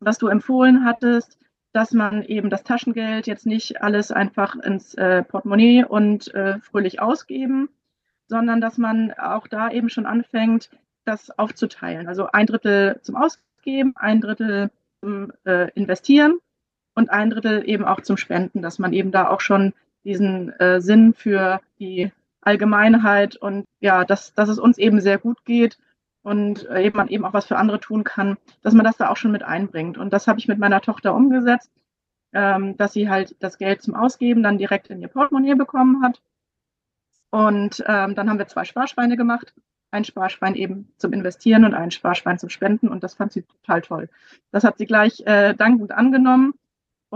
was 0.00 0.18
du 0.18 0.28
empfohlen 0.28 0.84
hattest, 0.84 1.38
dass 1.72 1.92
man 1.92 2.22
eben 2.22 2.50
das 2.50 2.64
Taschengeld 2.64 3.26
jetzt 3.26 3.46
nicht 3.46 3.82
alles 3.82 4.10
einfach 4.10 4.56
ins 4.56 4.94
äh, 4.94 5.22
Portemonnaie 5.22 5.84
und 5.84 6.32
äh, 6.34 6.58
fröhlich 6.60 7.00
ausgeben, 7.00 7.68
sondern 8.28 8.60
dass 8.60 8.78
man 8.78 9.12
auch 9.12 9.46
da 9.46 9.70
eben 9.70 9.88
schon 9.88 10.06
anfängt, 10.06 10.70
das 11.04 11.30
aufzuteilen. 11.38 12.08
Also 12.08 12.28
ein 12.32 12.46
Drittel 12.46 12.98
zum 13.02 13.16
Ausgeben, 13.16 13.94
ein 13.96 14.20
Drittel 14.20 14.70
zum 15.00 15.32
äh, 15.44 15.70
Investieren 15.72 16.38
und 16.94 17.10
ein 17.10 17.30
Drittel 17.30 17.68
eben 17.68 17.84
auch 17.84 18.00
zum 18.00 18.16
Spenden, 18.16 18.62
dass 18.62 18.78
man 18.78 18.92
eben 18.92 19.12
da 19.12 19.28
auch 19.28 19.40
schon 19.40 19.72
diesen 20.06 20.50
äh, 20.60 20.80
Sinn 20.80 21.12
für 21.12 21.60
die 21.78 22.12
Allgemeinheit 22.40 23.36
und 23.36 23.66
ja, 23.80 24.04
dass, 24.04 24.32
dass 24.32 24.48
es 24.48 24.58
uns 24.58 24.78
eben 24.78 25.00
sehr 25.00 25.18
gut 25.18 25.44
geht 25.44 25.78
und 26.22 26.66
äh, 26.70 26.84
eben 26.84 26.96
man 26.96 27.08
eben 27.08 27.24
auch 27.24 27.34
was 27.34 27.46
für 27.46 27.58
andere 27.58 27.80
tun 27.80 28.04
kann, 28.04 28.36
dass 28.62 28.74
man 28.74 28.84
das 28.84 28.96
da 28.96 29.10
auch 29.10 29.16
schon 29.18 29.32
mit 29.32 29.42
einbringt. 29.42 29.98
Und 29.98 30.12
das 30.12 30.26
habe 30.28 30.38
ich 30.38 30.48
mit 30.48 30.58
meiner 30.58 30.80
Tochter 30.80 31.14
umgesetzt. 31.14 31.70
ähm, 32.32 32.76
dass 32.76 32.92
sie 32.92 33.08
halt 33.08 33.34
das 33.40 33.56
Geld 33.58 33.82
zum 33.82 33.94
Ausgeben 33.94 34.42
dann 34.42 34.58
direkt 34.58 34.88
in 34.88 35.00
ihr 35.00 35.08
Portemonnaie 35.08 35.54
bekommen 35.54 36.02
hat. 36.02 36.20
Und 37.30 37.82
ähm, 37.86 38.14
dann 38.14 38.28
haben 38.28 38.38
wir 38.38 38.46
zwei 38.46 38.64
Sparschweine 38.64 39.16
gemacht. 39.16 39.54
Ein 39.90 40.04
Sparschwein 40.04 40.54
eben 40.54 40.92
zum 40.98 41.12
Investieren 41.12 41.64
und 41.64 41.74
ein 41.74 41.90
Sparschwein 41.90 42.38
zum 42.38 42.50
Spenden. 42.50 42.88
Und 42.88 43.02
das 43.04 43.14
fand 43.14 43.32
sie 43.32 43.42
total 43.42 43.80
toll. 43.82 44.08
Das 44.52 44.64
hat 44.64 44.78
sie 44.78 44.86
gleich 44.86 45.20
äh, 45.26 45.54
dankend 45.54 45.92
angenommen. 45.92 46.54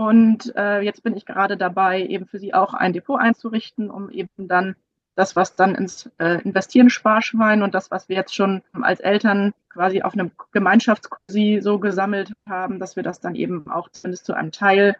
Und 0.01 0.51
äh, 0.55 0.81
jetzt 0.81 1.03
bin 1.03 1.15
ich 1.15 1.27
gerade 1.27 1.57
dabei, 1.57 2.01
eben 2.01 2.25
für 2.25 2.39
sie 2.39 2.55
auch 2.55 2.73
ein 2.73 2.91
Depot 2.91 3.19
einzurichten, 3.19 3.91
um 3.91 4.09
eben 4.09 4.47
dann 4.47 4.75
das, 5.13 5.35
was 5.35 5.55
dann 5.55 5.75
ins 5.75 6.09
äh, 6.17 6.41
Investieren 6.41 6.89
Sparschwein 6.89 7.61
und 7.61 7.75
das, 7.75 7.91
was 7.91 8.09
wir 8.09 8.15
jetzt 8.15 8.33
schon 8.33 8.63
als 8.71 8.99
Eltern 8.99 9.53
quasi 9.69 10.01
auf 10.01 10.13
einem 10.13 10.31
Gemeinschaftskursi 10.53 11.59
so 11.61 11.77
gesammelt 11.77 12.33
haben, 12.49 12.79
dass 12.79 12.95
wir 12.95 13.03
das 13.03 13.19
dann 13.19 13.35
eben 13.35 13.69
auch 13.69 13.89
zumindest 13.89 14.25
zu 14.25 14.33
einem 14.33 14.51
Teil 14.51 14.95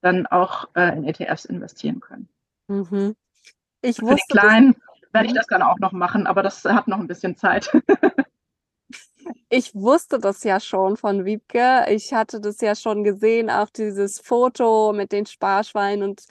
dann 0.00 0.26
auch 0.26 0.70
äh, 0.74 0.96
in 0.96 1.04
ETFs 1.04 1.44
investieren 1.44 2.00
können. 2.00 2.30
Mhm. 2.68 3.14
Ich 3.82 3.96
Für 3.96 4.14
die 4.14 4.22
Kleinen 4.30 4.74
werde 5.12 5.26
ich 5.26 5.34
mhm. 5.34 5.36
das 5.36 5.48
dann 5.48 5.60
auch 5.60 5.80
noch 5.80 5.92
machen, 5.92 6.26
aber 6.26 6.42
das 6.42 6.64
hat 6.64 6.88
noch 6.88 6.98
ein 6.98 7.08
bisschen 7.08 7.36
Zeit. 7.36 7.70
ich 9.48 9.74
wusste 9.74 10.18
das 10.18 10.44
ja 10.44 10.60
schon 10.60 10.96
von 10.96 11.24
Wiebke. 11.24 11.86
Ich 11.90 12.12
hatte 12.12 12.40
das 12.40 12.60
ja 12.60 12.74
schon 12.74 13.04
gesehen, 13.04 13.50
auch 13.50 13.70
dieses 13.70 14.20
Foto 14.20 14.92
mit 14.92 15.12
den 15.12 15.26
Sparschweinen. 15.26 16.08
Und 16.08 16.24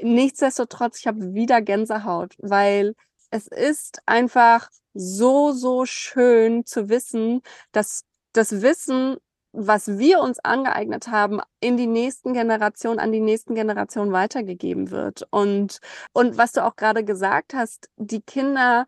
nichtsdestotrotz, 0.00 1.00
ich 1.00 1.06
habe 1.06 1.34
wieder 1.34 1.62
Gänsehaut, 1.62 2.34
weil 2.38 2.94
es 3.30 3.46
ist 3.46 4.00
einfach 4.06 4.68
so, 4.94 5.52
so 5.52 5.84
schön 5.86 6.64
zu 6.66 6.88
wissen, 6.88 7.42
dass 7.72 8.04
das 8.32 8.62
Wissen 8.62 9.16
was 9.52 9.98
wir 9.98 10.20
uns 10.20 10.38
angeeignet 10.40 11.08
haben, 11.08 11.40
in 11.60 11.76
die 11.76 11.86
nächsten 11.86 12.32
Generationen, 12.34 12.98
an 12.98 13.12
die 13.12 13.20
nächsten 13.20 13.54
Generationen 13.54 14.12
weitergegeben 14.12 14.90
wird. 14.90 15.26
Und, 15.30 15.80
und 16.12 16.36
was 16.36 16.52
du 16.52 16.64
auch 16.64 16.76
gerade 16.76 17.04
gesagt 17.04 17.54
hast, 17.54 17.88
die 17.96 18.20
Kinder 18.20 18.86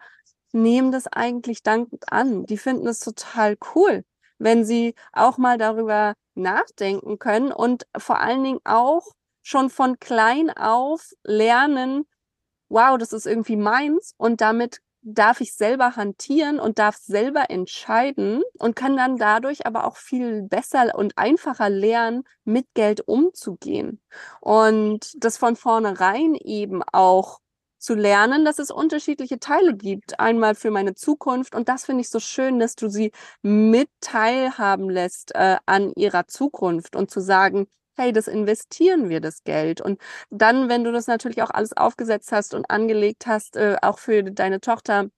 nehmen 0.53 0.93
das 0.93 1.07
eigentlich 1.07 1.63
dankend 1.63 2.13
an. 2.13 2.47
Die 2.47 2.59
finden 2.59 2.87
es 2.87 3.01
total 3.01 3.57
cool, 3.75 4.05
wenn 4.39 4.65
sie 4.65 4.95
auch 5.13 5.39
mal 5.39 5.59
darüber 5.59 6.15
nachdenken 6.35 7.19
können 7.19 7.53
und 7.53 7.87
vor 7.97 8.19
allen 8.21 8.45
Dingen 8.45 8.61
auch 8.65 9.07
schon 9.43 9.71
von 9.71 9.99
klein 9.99 10.51
auf 10.51 11.13
lernen, 11.25 12.05
wow, 12.69 12.99
das 12.99 13.13
ist 13.13 13.27
irgendwie 13.27 13.57
meins 13.57 14.15
und 14.17 14.41
damit 14.41 14.81
darf 15.03 15.41
ich 15.41 15.55
selber 15.55 15.97
hantieren 15.97 16.61
und 16.61 16.79
darf 16.79 16.97
selber 16.97 17.51
entscheiden 17.51 18.43
und 18.59 18.77
kann 18.77 18.97
dann 18.97 19.17
dadurch 19.17 19.67
aber 19.67 19.87
auch 19.87 19.97
viel 19.97 20.43
besser 20.43 20.95
und 20.95 21.17
einfacher 21.17 21.71
lernen, 21.71 22.25
mit 22.45 22.67
Geld 22.75 23.01
umzugehen. 23.09 24.03
Und 24.41 25.13
das 25.25 25.39
von 25.39 25.57
vornherein 25.57 26.35
eben 26.35 26.83
auch 26.93 27.41
zu 27.81 27.95
lernen, 27.95 28.45
dass 28.45 28.59
es 28.59 28.71
unterschiedliche 28.71 29.41
Teile 29.41 29.75
gibt. 29.77 30.21
Einmal 30.21 30.55
für 30.55 30.71
meine 30.71 30.95
Zukunft 30.95 31.55
und 31.55 31.69
das 31.69 31.87
finde 31.87 32.03
ich 32.03 32.11
so 32.11 32.21
schön, 32.21 32.59
dass 32.61 32.77
du 32.77 32.89
sie 32.89 33.13
mit 33.43 33.89
teilhaben 34.01 34.91
lässt 34.91 35.35
äh, 35.35 35.57
an 35.67 35.93
ihrer 35.97 36.27
Zukunft 36.29 36.95
und 36.97 37.11
zu 37.11 37.21
sagen, 37.21 37.67
hey, 37.97 38.13
das 38.13 38.29
investieren 38.29 39.09
wir 39.11 39.21
das 39.21 39.45
Geld. 39.45 39.81
Und 39.81 40.01
dann, 40.31 40.69
wenn 40.69 40.85
du 40.85 40.93
das 40.93 41.07
natürlich 41.07 41.43
auch 41.43 41.51
alles 41.51 41.77
aufgesetzt 41.77 42.33
hast 42.33 42.55
und 42.55 42.71
angelegt 42.71 43.27
hast, 43.27 43.57
äh, 43.57 43.77
auch 43.83 43.99
für 43.99 44.23
deine 44.23 44.61
Tochter, 44.61 45.09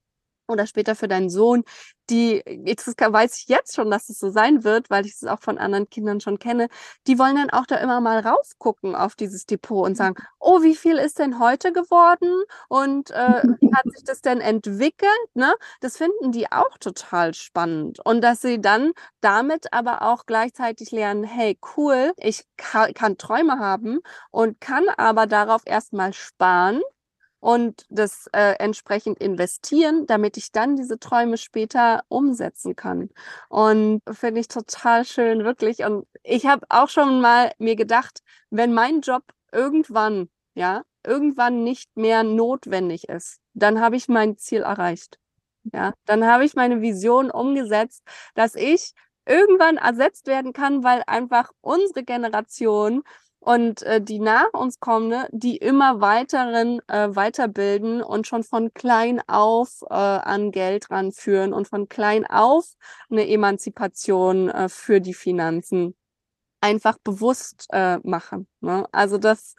oder 0.52 0.66
später 0.66 0.94
für 0.94 1.08
deinen 1.08 1.30
Sohn, 1.30 1.64
die, 2.10 2.42
das 2.64 2.86
weiß 2.86 3.38
ich 3.38 3.48
jetzt 3.48 3.74
schon, 3.74 3.90
dass 3.90 4.08
es 4.08 4.18
so 4.18 4.30
sein 4.30 4.64
wird, 4.64 4.90
weil 4.90 5.06
ich 5.06 5.14
es 5.14 5.24
auch 5.24 5.40
von 5.40 5.58
anderen 5.58 5.88
Kindern 5.88 6.20
schon 6.20 6.38
kenne, 6.38 6.68
die 7.06 7.18
wollen 7.18 7.36
dann 7.36 7.50
auch 7.50 7.66
da 7.66 7.76
immer 7.76 8.00
mal 8.00 8.20
raufgucken 8.20 8.94
auf 8.94 9.14
dieses 9.14 9.46
Depot 9.46 9.86
und 9.86 9.96
sagen, 9.96 10.16
oh, 10.38 10.62
wie 10.62 10.74
viel 10.74 10.98
ist 10.98 11.18
denn 11.18 11.38
heute 11.38 11.72
geworden 11.72 12.42
und 12.68 13.10
äh, 13.10 13.42
wie 13.60 13.72
hat 13.74 13.84
sich 13.94 14.04
das 14.04 14.20
denn 14.20 14.40
entwickelt? 14.40 15.10
Ne? 15.34 15.54
Das 15.80 15.96
finden 15.96 16.32
die 16.32 16.50
auch 16.50 16.76
total 16.78 17.34
spannend 17.34 18.00
und 18.04 18.20
dass 18.22 18.40
sie 18.42 18.60
dann 18.60 18.92
damit 19.20 19.72
aber 19.72 20.02
auch 20.02 20.26
gleichzeitig 20.26 20.90
lernen, 20.90 21.24
hey, 21.24 21.58
cool, 21.76 22.12
ich 22.16 22.44
kann, 22.56 22.92
kann 22.94 23.16
Träume 23.18 23.58
haben 23.58 24.00
und 24.30 24.60
kann 24.60 24.88
aber 24.96 25.26
darauf 25.26 25.62
erstmal 25.66 26.12
sparen 26.12 26.82
und 27.42 27.87
das 27.90 28.28
äh, 28.33 28.55
entsprechend 28.61 29.18
investieren, 29.18 30.07
damit 30.07 30.37
ich 30.37 30.52
dann 30.52 30.76
diese 30.76 31.00
Träume 31.00 31.37
später 31.37 32.05
umsetzen 32.07 32.76
kann. 32.76 33.11
Und 33.48 34.00
finde 34.12 34.40
ich 34.40 34.46
total 34.46 35.05
schön, 35.05 35.42
wirklich. 35.42 35.81
Und 35.85 36.07
ich 36.22 36.46
habe 36.46 36.64
auch 36.68 36.88
schon 36.88 37.20
mal 37.20 37.50
mir 37.59 37.74
gedacht, 37.74 38.20
wenn 38.50 38.72
mein 38.72 39.00
Job 39.00 39.24
irgendwann, 39.50 40.28
ja, 40.55 40.85
irgendwann 41.05 41.64
nicht 41.64 41.96
mehr 41.96 42.22
notwendig 42.22 43.09
ist, 43.09 43.40
dann 43.55 43.81
habe 43.81 43.96
ich 43.96 44.07
mein 44.07 44.37
Ziel 44.38 44.61
erreicht. 44.62 45.18
Ja, 45.64 45.94
dann 46.05 46.24
habe 46.24 46.44
ich 46.44 46.55
meine 46.55 46.81
Vision 46.81 47.28
umgesetzt, 47.28 48.05
dass 48.37 48.55
ich 48.55 48.94
irgendwann 49.26 49.78
ersetzt 49.78 50.28
werden 50.28 50.52
kann, 50.52 50.85
weil 50.85 51.02
einfach 51.09 51.50
unsere 51.61 52.05
Generation 52.05 53.02
und 53.42 53.83
äh, 53.83 54.00
die 54.00 54.20
nach 54.20 54.52
uns 54.52 54.78
kommende, 54.78 55.28
die 55.33 55.57
immer 55.57 56.00
weiteren 56.00 56.81
äh, 56.88 57.09
weiterbilden 57.14 58.00
und 58.00 58.26
schon 58.26 58.44
von 58.44 58.72
klein 58.72 59.20
auf 59.26 59.83
äh, 59.90 59.94
an 59.94 60.52
Geld 60.52 60.90
ranführen 60.90 61.52
und 61.52 61.66
von 61.66 61.88
klein 61.88 62.24
auf 62.24 62.74
eine 63.11 63.28
Emanzipation 63.28 64.48
äh, 64.48 64.68
für 64.68 65.00
die 65.00 65.14
Finanzen 65.14 65.96
einfach 66.61 66.98
bewusst 67.02 67.66
äh, 67.72 67.98
machen. 68.05 68.46
Ne? 68.61 68.87
Also 68.92 69.18
das, 69.18 69.57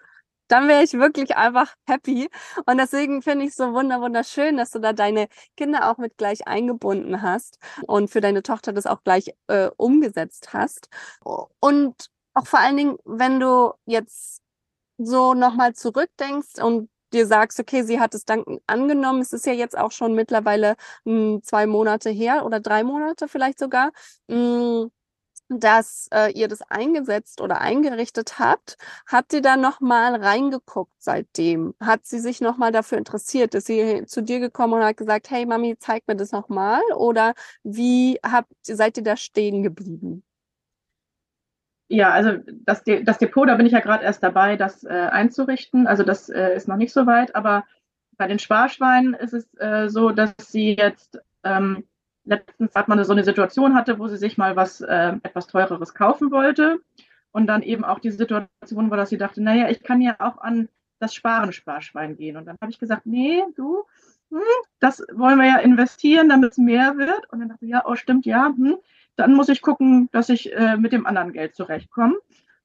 dann 0.48 0.69
wäre 0.69 0.84
ich 0.84 0.93
wirklich 0.93 1.36
einfach 1.36 1.76
happy. 1.86 2.30
Und 2.65 2.78
deswegen 2.78 3.22
finde 3.22 3.46
ich 3.46 3.54
so 3.54 3.74
wunder 3.74 4.00
wunderschön, 4.00 4.56
dass 4.56 4.72
du 4.72 4.80
da 4.80 4.93
deine 4.93 5.28
Kinder 5.58 5.91
auch 5.91 5.98
mit 5.98 6.17
gleich 6.17 6.48
eingebunden 6.48 7.22
hast 7.22 7.60
und 7.86 8.10
für 8.10 8.22
deine 8.22 8.43
Tochter 8.43 8.72
das 8.72 8.86
auch 8.86 9.04
gleich 9.04 9.34
äh, 9.48 9.69
umgesetzt 9.76 10.54
hast. 10.54 10.88
Und 11.60 12.12
auch 12.34 12.48
vor 12.48 12.60
allen 12.60 12.78
Dingen, 12.78 12.98
wenn 13.06 13.39
du 13.39 13.74
jetzt 13.86 14.41
so 14.98 15.34
nochmal 15.34 15.74
zurückdenkst 15.74 16.62
und 16.62 16.89
dir 17.13 17.28
sagst, 17.28 17.60
okay, 17.60 17.84
sie 17.84 18.00
hat 18.00 18.13
es 18.15 18.26
danken 18.26 18.60
angenommen. 18.67 19.22
Es 19.22 19.34
ist 19.34 19.46
ja 19.46 19.54
jetzt 19.54 19.78
auch 19.78 19.91
schon 19.91 20.15
mittlerweile 20.15 20.76
mh, 21.06 21.13
hm, 21.36 21.43
zwei 21.43 21.67
Monate 21.67 22.10
her 22.10 22.46
oder 22.46 22.60
drei 22.60 22.84
Monate 22.84 23.28
vielleicht 23.28 23.60
sogar, 23.60 23.91
mh, 24.28 24.36
hm, 24.36 24.91
dass 25.50 26.08
äh, 26.12 26.32
ihr 26.34 26.48
das 26.48 26.62
eingesetzt 26.63 27.41
oder 27.41 27.62
eingerichtet 27.62 28.39
habt. 28.39 28.78
Habt 29.08 29.34
ihr 29.34 29.41
da 29.41 29.58
nochmal 29.58 30.15
reingeguckt 30.15 30.93
seitdem? 31.00 31.76
Hat 31.80 32.06
sie 32.06 32.19
sich 32.19 32.41
nochmal 32.41 32.72
dafür 32.72 32.98
interessiert? 32.98 33.54
Ist 33.56 33.67
sie 33.67 34.06
zu 34.08 34.24
dir 34.24 34.39
gekommen 34.39 34.74
und 34.74 34.84
hat 34.84 34.98
gesagt, 34.98 35.30
hey 35.30 35.46
Mami, 35.46 35.78
zeig 35.80 36.08
mir 36.08 36.15
das 36.15 36.32
nochmal? 36.32 36.82
Oder 36.96 37.34
wie 37.63 38.19
habt, 38.24 38.52
seid 38.63 38.98
ihr 38.98 39.04
da 39.04 39.17
stehen 39.17 39.63
geblieben? 39.63 40.24
Ja, 41.93 42.10
also 42.10 42.39
das, 42.65 42.84
De 42.84 43.03
das 43.03 43.19
Depot, 43.19 43.47
da 43.47 43.53
bin 43.53 43.67
ich 43.67 43.71
ja 43.71 43.79
gerade 43.79 44.03
erst 44.03 44.23
dabei, 44.23 44.56
das 44.58 44.84
äh, 44.84 44.88
einzurichten. 44.89 45.86
Also 45.86 46.01
das 46.01 46.27
äh, 46.27 46.56
ist 46.56 46.67
noch 46.67 46.75
nicht 46.75 46.91
so 46.91 47.06
weit, 47.06 47.36
aber 47.36 47.65
bei 48.17 48.27
den 48.27 48.39
Sparschweinen 48.39 49.13
ist 49.13 49.34
es 49.34 49.47
äh, 49.60 49.89
so, 49.89 50.10
dass 50.10 50.34
sie 50.39 50.75
jetzt 50.75 51.19
ähm, 51.43 51.84
letztens 52.25 52.73
hat 52.73 52.88
man 52.88 53.03
so 53.03 53.12
eine 53.12 53.23
Situation 53.23 53.75
hatte, 53.75 53.99
wo 53.99 54.08
sie 54.08 54.17
sich 54.17 54.39
mal 54.39 54.56
was 54.56 54.82
äh, 54.82 55.13
etwas 55.21 55.45
teureres 55.45 55.93
kaufen 55.93 56.32
wollte 56.32 56.79
und 57.32 57.45
dann 57.45 57.62
eben 57.62 57.84
auch 57.84 57.99
die 57.99 58.10
Situation 58.10 58.49
war, 58.89 58.97
dass 58.97 59.10
sie 59.10 59.17
dachte, 59.17 59.43
naja, 59.43 59.69
ich 59.69 59.84
kann 59.84 60.01
ja 60.01 60.15
auch 60.17 60.39
an 60.39 60.69
das 60.97 61.13
Sparen-Sparschwein 61.13 62.15
gehen. 62.15 62.38
Und 62.38 62.45
dann 62.45 62.58
habe 62.60 62.71
ich 62.71 62.79
gesagt, 62.79 63.06
nee, 63.06 63.43
du, 63.56 63.84
hm, 64.32 64.39
das 64.79 65.06
wollen 65.13 65.38
wir 65.38 65.47
ja 65.47 65.58
investieren, 65.58 66.29
damit 66.29 66.53
es 66.53 66.58
mehr 66.58 66.97
wird. 66.97 67.32
Und 67.32 67.39
dann 67.39 67.49
dachte 67.49 67.65
ich, 67.65 67.71
ja, 67.71 67.84
oh, 67.86 67.95
stimmt, 67.95 68.25
ja, 68.25 68.47
hm, 68.47 68.77
dann 69.15 69.34
muss 69.34 69.49
ich 69.49 69.62
gucken, 69.62 70.10
dass 70.12 70.30
ich 70.30 70.54
äh, 70.54 70.78
mit 70.78 70.91
dem 70.91 71.06
anderen 71.06 71.34
Geld 71.34 71.56
zurechtkomme. 71.56 72.15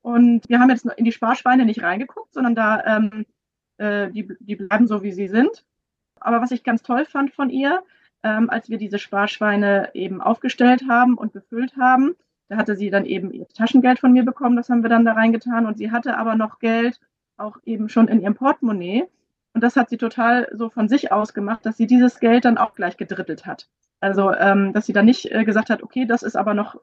Und 0.02 0.48
wir 0.48 0.60
haben 0.60 0.70
jetzt 0.70 0.86
in 0.96 1.04
die 1.04 1.12
Sparschweine 1.12 1.64
nicht 1.64 1.82
reingeguckt, 1.82 2.32
sondern 2.32 2.54
da, 2.54 2.84
ähm, 2.84 3.26
äh, 3.78 4.10
die, 4.10 4.28
die 4.40 4.56
bleiben 4.56 4.86
so, 4.86 5.02
wie 5.02 5.12
sie 5.12 5.28
sind. 5.28 5.64
Aber 6.20 6.40
was 6.40 6.50
ich 6.50 6.64
ganz 6.64 6.82
toll 6.82 7.04
fand 7.04 7.32
von 7.32 7.50
ihr, 7.50 7.82
ähm, 8.22 8.50
als 8.50 8.68
wir 8.68 8.78
diese 8.78 8.98
Sparschweine 8.98 9.90
eben 9.94 10.20
aufgestellt 10.20 10.84
haben 10.88 11.14
und 11.14 11.32
befüllt 11.32 11.76
haben, 11.76 12.16
da 12.48 12.56
hatte 12.56 12.76
sie 12.76 12.90
dann 12.90 13.04
eben 13.04 13.30
ihr 13.32 13.46
Taschengeld 13.48 13.98
von 13.98 14.12
mir 14.12 14.24
bekommen, 14.24 14.56
das 14.56 14.70
haben 14.70 14.82
wir 14.82 14.90
dann 14.90 15.04
da 15.04 15.12
reingetan. 15.12 15.66
Und 15.66 15.76
sie 15.76 15.90
hatte 15.90 16.16
aber 16.16 16.34
noch 16.34 16.58
Geld 16.58 17.00
auch 17.36 17.58
eben 17.64 17.88
schon 17.88 18.08
in 18.08 18.20
ihrem 18.20 18.34
Portemonnaie. 18.34 19.04
Und 19.52 19.62
das 19.62 19.76
hat 19.76 19.90
sie 19.90 19.98
total 19.98 20.48
so 20.52 20.70
von 20.70 20.88
sich 20.88 21.12
aus 21.12 21.34
gemacht, 21.34 21.66
dass 21.66 21.76
sie 21.76 21.86
dieses 21.86 22.20
Geld 22.20 22.44
dann 22.44 22.58
auch 22.58 22.74
gleich 22.74 22.96
gedrittelt 22.96 23.44
hat. 23.46 23.68
Also, 24.00 24.32
ähm, 24.32 24.72
dass 24.72 24.86
sie 24.86 24.92
dann 24.92 25.06
nicht 25.06 25.30
äh, 25.32 25.44
gesagt 25.44 25.70
hat, 25.70 25.82
okay, 25.82 26.06
das 26.06 26.22
ist 26.22 26.36
aber 26.36 26.54
noch 26.54 26.76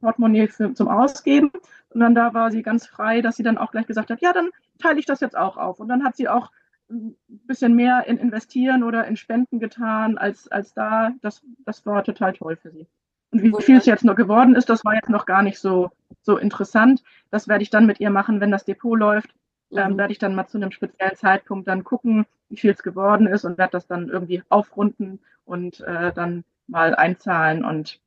Portemonnaie 0.00 0.48
für, 0.48 0.72
zum 0.74 0.88
Ausgeben, 0.88 1.50
sondern 1.90 2.14
da 2.14 2.34
war 2.34 2.50
sie 2.50 2.62
ganz 2.62 2.86
frei, 2.86 3.20
dass 3.20 3.36
sie 3.36 3.42
dann 3.42 3.58
auch 3.58 3.70
gleich 3.72 3.86
gesagt 3.86 4.10
hat, 4.10 4.20
ja, 4.20 4.32
dann 4.32 4.50
teile 4.78 4.98
ich 4.98 5.06
das 5.06 5.20
jetzt 5.20 5.36
auch 5.36 5.56
auf. 5.56 5.80
Und 5.80 5.88
dann 5.88 6.04
hat 6.04 6.16
sie 6.16 6.28
auch 6.28 6.50
ein 6.90 7.16
bisschen 7.28 7.74
mehr 7.74 8.04
in 8.06 8.16
Investieren 8.16 8.82
oder 8.82 9.06
in 9.06 9.16
Spenden 9.16 9.58
getan 9.58 10.18
als, 10.18 10.48
als 10.48 10.72
da. 10.72 11.10
Das, 11.20 11.42
das 11.64 11.84
war 11.84 12.04
total 12.04 12.32
toll 12.32 12.56
für 12.56 12.70
sie. 12.70 12.86
Und 13.32 13.42
wie 13.42 13.62
viel 13.62 13.76
es 13.76 13.86
jetzt 13.86 14.04
noch 14.04 14.14
geworden 14.14 14.54
ist, 14.54 14.70
das 14.70 14.84
war 14.84 14.94
jetzt 14.94 15.10
noch 15.10 15.26
gar 15.26 15.42
nicht 15.42 15.58
so, 15.58 15.90
so 16.22 16.38
interessant. 16.38 17.02
Das 17.30 17.48
werde 17.48 17.62
ich 17.62 17.70
dann 17.70 17.86
mit 17.86 18.00
ihr 18.00 18.10
machen, 18.10 18.40
wenn 18.40 18.50
das 18.50 18.64
Depot 18.64 18.98
läuft. 18.98 19.34
Ähm, 19.72 19.76
mhm. 19.76 19.78
Ähm, 19.78 19.98
werde 19.98 20.12
ich 20.12 20.18
dann 20.18 20.34
mal 20.34 20.46
zu 20.46 20.58
einem 20.58 20.70
speziellen 20.70 21.16
Zeitpunkt 21.16 21.66
dann 21.68 21.84
gucken, 21.84 22.26
wie 22.48 22.56
viel 22.56 22.70
es 22.70 22.82
geworden 22.82 23.26
ist 23.26 23.44
und 23.44 23.58
werde 23.58 23.72
das 23.72 23.86
dann 23.86 24.08
irgendwie 24.08 24.42
aufrunden 24.48 25.20
und 25.44 25.80
äh, 25.80 26.12
dann 26.12 26.44
mal 26.66 26.94
einzahlen 26.94 27.64
und 27.64 28.00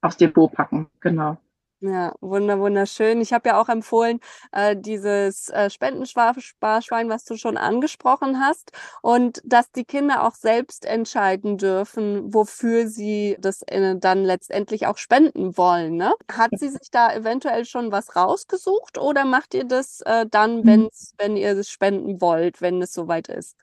aufs 0.00 0.16
Depot 0.16 0.52
packen. 0.52 0.88
Genau. 1.00 1.38
Ja, 1.84 2.14
wunder, 2.20 2.60
wunderschön. 2.60 3.20
Ich 3.20 3.32
habe 3.32 3.48
ja 3.48 3.60
auch 3.60 3.68
empfohlen, 3.68 4.20
äh, 4.52 4.76
dieses 4.76 5.48
äh, 5.48 5.68
Spendensparschwein, 5.68 7.08
was 7.08 7.24
du 7.24 7.36
schon 7.36 7.56
angesprochen 7.56 8.38
hast, 8.40 8.70
und 9.00 9.42
dass 9.44 9.72
die 9.72 9.84
Kinder 9.84 10.22
auch 10.22 10.36
selbst 10.36 10.84
entscheiden 10.84 11.58
dürfen, 11.58 12.32
wofür 12.32 12.86
sie 12.86 13.36
das 13.40 13.62
äh, 13.62 13.96
dann 13.98 14.22
letztendlich 14.22 14.86
auch 14.86 14.96
spenden 14.96 15.56
wollen. 15.56 15.96
Ne? 15.96 16.14
Hat 16.30 16.52
sie 16.56 16.68
sich 16.68 16.88
da 16.92 17.12
eventuell 17.12 17.64
schon 17.64 17.90
was 17.90 18.14
rausgesucht 18.14 18.96
oder 18.98 19.24
macht 19.24 19.52
ihr 19.52 19.64
das 19.64 20.02
äh, 20.02 20.24
dann, 20.30 20.58
mhm. 20.58 20.66
wenn's, 20.66 21.14
wenn 21.18 21.36
ihr 21.36 21.50
es 21.58 21.68
spenden 21.68 22.20
wollt, 22.20 22.60
wenn 22.60 22.80
es 22.80 22.92
soweit 22.92 23.26
ist? 23.26 23.56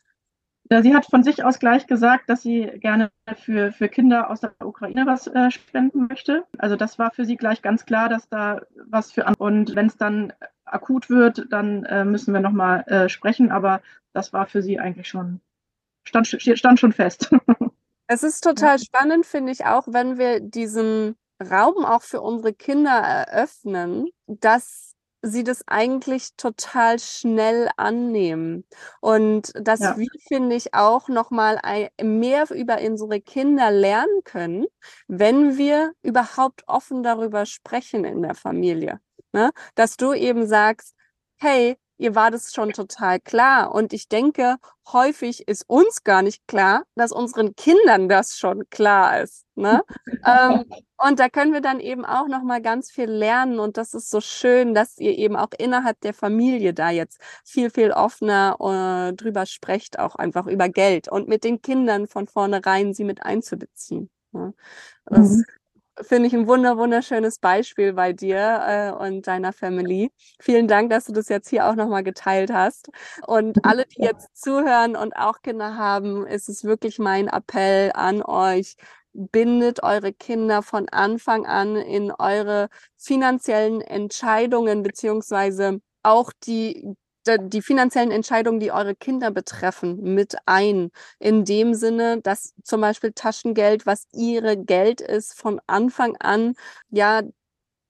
Sie 0.69 0.93
hat 0.93 1.07
von 1.07 1.23
sich 1.23 1.43
aus 1.43 1.57
gleich 1.57 1.87
gesagt, 1.87 2.29
dass 2.29 2.43
sie 2.43 2.65
gerne 2.79 3.09
für, 3.37 3.71
für 3.71 3.89
Kinder 3.89 4.29
aus 4.29 4.41
der 4.41 4.53
Ukraine 4.63 5.07
was 5.07 5.25
äh, 5.25 5.49
spenden 5.49 6.07
möchte. 6.07 6.45
Also 6.59 6.75
das 6.75 6.99
war 6.99 7.09
für 7.09 7.25
sie 7.25 7.37
gleich 7.37 7.63
ganz 7.63 7.85
klar, 7.85 8.07
dass 8.07 8.29
da 8.29 8.61
was 8.87 9.11
für 9.11 9.25
und 9.39 9.75
wenn 9.75 9.87
es 9.87 9.97
dann 9.97 10.31
akut 10.65 11.09
wird, 11.09 11.47
dann 11.49 11.85
äh, 11.85 12.05
müssen 12.05 12.33
wir 12.33 12.39
nochmal 12.39 12.83
äh, 12.87 13.09
sprechen. 13.09 13.51
Aber 13.51 13.81
das 14.13 14.31
war 14.31 14.45
für 14.45 14.61
sie 14.61 14.79
eigentlich 14.79 15.07
schon 15.07 15.41
stand, 16.03 16.27
stand 16.27 16.79
schon 16.79 16.93
fest. 16.93 17.31
Es 18.11 18.23
ist 18.23 18.43
total 18.43 18.77
ja. 18.77 18.83
spannend, 18.83 19.27
finde 19.27 19.51
ich 19.51 19.65
auch, 19.65 19.83
wenn 19.87 20.17
wir 20.17 20.39
diesen 20.39 21.15
Raum 21.39 21.85
auch 21.85 22.01
für 22.01 22.21
unsere 22.21 22.53
Kinder 22.53 22.89
eröffnen, 22.89 24.07
dass 24.25 24.88
sie 25.21 25.43
das 25.43 25.67
eigentlich 25.67 26.35
total 26.37 26.99
schnell 26.99 27.69
annehmen. 27.77 28.65
Und 29.01 29.51
dass 29.55 29.81
ja. 29.81 29.97
wir, 29.97 30.07
finde 30.27 30.55
ich, 30.55 30.73
auch 30.73 31.07
nochmal 31.09 31.59
mehr 32.01 32.49
über 32.51 32.79
unsere 32.81 33.21
Kinder 33.21 33.71
lernen 33.71 34.23
können, 34.23 34.65
wenn 35.07 35.57
wir 35.57 35.93
überhaupt 36.01 36.63
offen 36.67 37.03
darüber 37.03 37.45
sprechen 37.45 38.05
in 38.05 38.21
der 38.21 38.35
Familie. 38.35 38.99
Ne? 39.33 39.51
Dass 39.75 39.97
du 39.97 40.13
eben 40.13 40.47
sagst, 40.47 40.95
hey, 41.37 41.77
ihr 41.99 42.15
war 42.15 42.31
das 42.31 42.53
schon 42.53 42.71
total 42.71 43.19
klar. 43.19 43.75
Und 43.75 43.93
ich 43.93 44.07
denke, 44.07 44.55
häufig 44.91 45.47
ist 45.47 45.65
uns 45.67 46.03
gar 46.03 46.21
nicht 46.21 46.47
klar, 46.47 46.83
dass 46.95 47.11
unseren 47.11 47.55
Kindern 47.55 48.09
das 48.09 48.37
schon 48.37 48.67
klar 48.69 49.21
ist. 49.21 49.45
Ne? 49.55 49.83
ähm, 50.25 50.65
und 50.97 51.19
da 51.19 51.29
können 51.29 51.53
wir 51.53 51.61
dann 51.61 51.79
eben 51.79 52.05
auch 52.05 52.27
noch 52.27 52.41
mal 52.41 52.61
ganz 52.61 52.89
viel 52.89 53.09
lernen. 53.09 53.59
Und 53.59 53.77
das 53.77 53.93
ist 53.93 54.09
so 54.09 54.21
schön, 54.21 54.73
dass 54.73 54.97
ihr 54.97 55.17
eben 55.17 55.35
auch 55.35 55.51
innerhalb 55.57 55.99
der 56.01 56.13
Familie 56.13 56.73
da 56.73 56.89
jetzt 56.89 57.19
viel, 57.43 57.69
viel 57.69 57.91
offener 57.91 58.55
äh, 59.11 59.13
drüber 59.13 59.45
sprecht, 59.45 59.99
auch 59.99 60.15
einfach 60.15 60.47
über 60.47 60.69
Geld 60.69 61.09
und 61.09 61.27
mit 61.27 61.43
den 61.43 61.61
Kindern 61.61 62.07
von 62.07 62.27
vornherein 62.27 62.93
sie 62.93 63.03
mit 63.03 63.23
einzubeziehen. 63.23 64.09
Ne? 64.31 64.53
Das 65.05 65.29
mhm 65.29 65.43
finde 66.01 66.27
ich 66.27 66.33
ein 66.33 66.47
wunder 66.47 66.77
wunderschönes 66.77 67.39
Beispiel 67.39 67.93
bei 67.93 68.13
dir 68.13 68.61
äh, 68.67 68.91
und 68.91 69.27
deiner 69.27 69.53
Family. 69.53 70.11
Vielen 70.39 70.67
Dank, 70.67 70.89
dass 70.89 71.05
du 71.05 71.13
das 71.13 71.29
jetzt 71.29 71.49
hier 71.49 71.67
auch 71.67 71.75
nochmal 71.75 72.03
geteilt 72.03 72.51
hast. 72.51 72.89
Und 73.27 73.57
alle, 73.65 73.85
die 73.85 74.03
jetzt 74.03 74.35
zuhören 74.37 74.95
und 74.95 75.15
auch 75.15 75.41
Kinder 75.41 75.75
haben, 75.75 76.25
ist 76.25 76.49
es 76.49 76.63
wirklich 76.63 76.99
mein 76.99 77.27
Appell 77.27 77.91
an 77.93 78.21
euch. 78.21 78.75
Bindet 79.13 79.83
eure 79.83 80.13
Kinder 80.13 80.61
von 80.61 80.87
Anfang 80.89 81.45
an 81.45 81.75
in 81.75 82.11
eure 82.11 82.69
finanziellen 82.97 83.81
Entscheidungen 83.81 84.83
beziehungsweise 84.83 85.81
auch 86.03 86.31
die 86.45 86.95
die 87.27 87.61
finanziellen 87.61 88.11
Entscheidungen, 88.11 88.59
die 88.59 88.71
eure 88.71 88.95
Kinder 88.95 89.31
betreffen, 89.31 90.13
mit 90.15 90.35
ein. 90.45 90.91
In 91.19 91.45
dem 91.45 91.73
Sinne, 91.73 92.21
dass 92.21 92.53
zum 92.63 92.81
Beispiel 92.81 93.11
Taschengeld, 93.13 93.85
was 93.85 94.07
ihre 94.13 94.57
Geld 94.57 95.01
ist, 95.01 95.33
von 95.39 95.61
Anfang 95.67 96.15
an, 96.17 96.55
ja, 96.89 97.21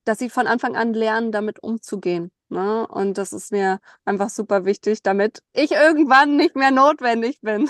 dass 0.06 0.20
sie 0.20 0.30
von 0.30 0.48
Anfang 0.48 0.76
an 0.76 0.94
lernen, 0.94 1.32
damit 1.32 1.62
umzugehen. 1.63 2.32
Ne? 2.50 2.88
Und 2.88 3.18
das 3.18 3.34
ist 3.34 3.52
mir 3.52 3.80
einfach 4.06 4.30
super 4.30 4.65
wichtig, 4.65 5.04
damit 5.04 5.44
ich 5.54 5.72
irgendwann 5.72 6.36
nicht 6.36 6.56
mehr 6.56 6.72
notwendig 6.72 7.39
bin. 7.42 7.70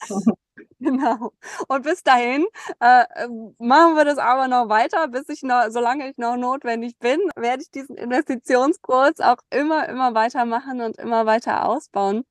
Genau. 0.82 1.32
Und 1.68 1.82
bis 1.84 2.02
dahin 2.02 2.46
äh, 2.80 3.04
ähm, 3.16 3.54
machen 3.58 3.96
wir 3.96 4.04
das 4.06 4.18
aber 4.18 4.48
noch 4.48 4.68
weiter, 4.70 5.08
bis 5.08 5.28
ich 5.28 5.42
noch, 5.42 5.66
solange 5.70 6.08
ich 6.10 6.16
noch 6.16 6.36
notwendig 6.36 6.98
bin, 6.98 7.20
werde 7.36 7.62
ich 7.62 7.70
diesen 7.70 7.96
Investitionskurs 7.96 9.20
auch 9.20 9.36
immer, 9.50 9.88
immer 9.88 10.14
weitermachen 10.14 10.80
und 10.80 10.96
immer 10.98 11.26
weiter 11.26 11.68
ausbauen. 11.68 12.24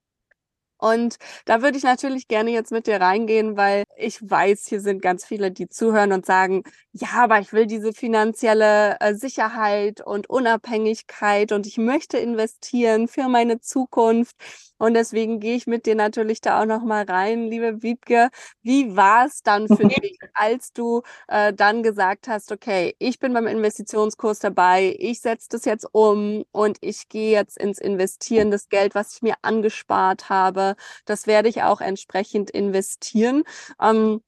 Und 0.77 1.17
da 1.45 1.61
würde 1.61 1.77
ich 1.77 1.83
natürlich 1.83 2.27
gerne 2.29 2.51
jetzt 2.51 2.71
mit 2.71 2.87
dir 2.87 3.01
reingehen, 3.01 3.57
weil 3.57 3.83
ich 3.97 4.19
weiß, 4.29 4.65
hier 4.67 4.81
sind 4.81 5.01
ganz 5.01 5.25
viele, 5.25 5.51
die 5.51 5.67
zuhören 5.69 6.13
und 6.13 6.25
sagen, 6.25 6.63
ja, 6.99 7.23
aber 7.23 7.39
ich 7.39 7.53
will 7.53 7.65
diese 7.65 7.93
finanzielle 7.93 8.97
äh, 8.99 9.13
Sicherheit 9.15 10.01
und 10.05 10.29
Unabhängigkeit 10.29 11.51
und 11.53 11.65
ich 11.65 11.77
möchte 11.77 12.17
investieren 12.17 13.07
für 13.07 13.29
meine 13.29 13.61
Zukunft. 13.61 14.35
Und 14.77 14.93
deswegen 14.95 15.39
gehe 15.39 15.55
ich 15.55 15.67
mit 15.67 15.85
dir 15.85 15.95
natürlich 15.95 16.41
da 16.41 16.61
auch 16.61 16.65
noch 16.65 16.83
mal 16.83 17.03
rein, 17.03 17.47
liebe 17.49 17.81
Wiebke. 17.83 18.29
Wie 18.63 18.95
war 18.95 19.25
es 19.25 19.43
dann 19.43 19.67
für 19.67 19.87
dich, 19.87 20.17
als 20.33 20.73
du 20.73 21.01
äh, 21.27 21.53
dann 21.53 21.83
gesagt 21.83 22.27
hast, 22.27 22.51
okay, 22.51 22.95
ich 22.99 23.19
bin 23.19 23.33
beim 23.33 23.47
Investitionskurs 23.47 24.39
dabei, 24.39 24.95
ich 24.99 25.21
setze 25.21 25.47
das 25.51 25.65
jetzt 25.65 25.87
um 25.91 26.43
und 26.51 26.77
ich 26.81 27.07
gehe 27.09 27.31
jetzt 27.31 27.57
ins 27.57 27.79
Investieren. 27.79 28.51
Das 28.51 28.67
Geld, 28.69 28.93
was 28.95 29.13
ich 29.15 29.21
mir 29.21 29.35
angespart 29.41 30.29
habe, 30.29 30.75
das 31.05 31.27
werde 31.27 31.49
ich 31.49 31.63
auch 31.63 31.81
entsprechend 31.81 32.49
investieren. 32.49 33.43
Ähm, 33.81 34.21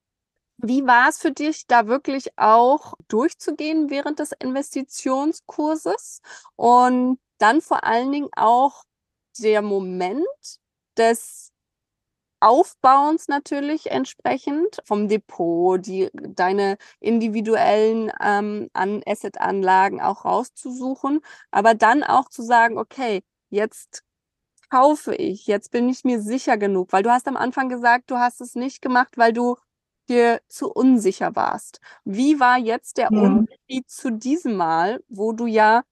wie 0.63 0.85
war 0.85 1.09
es 1.09 1.17
für 1.19 1.31
dich, 1.31 1.67
da 1.67 1.87
wirklich 1.87 2.37
auch 2.37 2.93
durchzugehen 3.07 3.89
während 3.89 4.19
des 4.19 4.31
Investitionskurses? 4.33 6.21
Und 6.55 7.19
dann 7.37 7.61
vor 7.61 7.83
allen 7.83 8.11
Dingen 8.11 8.29
auch 8.35 8.83
der 9.39 9.61
Moment 9.61 10.25
des 10.97 11.51
Aufbauens 12.41 13.27
natürlich 13.27 13.91
entsprechend 13.91 14.79
vom 14.85 15.07
Depot, 15.07 15.83
die 15.85 16.09
deine 16.13 16.77
individuellen 16.99 18.11
ähm, 18.19 18.69
an 18.73 19.03
Asset-Anlagen 19.05 20.01
auch 20.01 20.25
rauszusuchen, 20.25 21.21
aber 21.51 21.75
dann 21.75 22.03
auch 22.03 22.29
zu 22.29 22.41
sagen, 22.41 22.79
okay, 22.79 23.21
jetzt 23.51 24.03
kaufe 24.71 25.15
ich, 25.15 25.47
jetzt 25.47 25.71
bin 25.71 25.89
ich 25.89 26.03
mir 26.03 26.21
sicher 26.21 26.57
genug, 26.57 26.93
weil 26.93 27.03
du 27.03 27.11
hast 27.11 27.27
am 27.27 27.37
Anfang 27.37 27.69
gesagt, 27.69 28.09
du 28.11 28.17
hast 28.17 28.41
es 28.41 28.55
nicht 28.55 28.81
gemacht, 28.81 29.17
weil 29.17 29.33
du 29.33 29.57
dir 30.11 30.41
zu 30.47 30.71
unsicher 30.71 31.35
warst. 31.35 31.81
Wie 32.05 32.39
war 32.39 32.57
jetzt 32.59 32.97
der 32.97 33.09
ja. 33.11 33.19
Unterschied 33.19 33.89
zu 33.89 34.11
diesem 34.11 34.55
Mal, 34.55 35.01
wo 35.09 35.31
du 35.31 35.47
ja, 35.47 35.83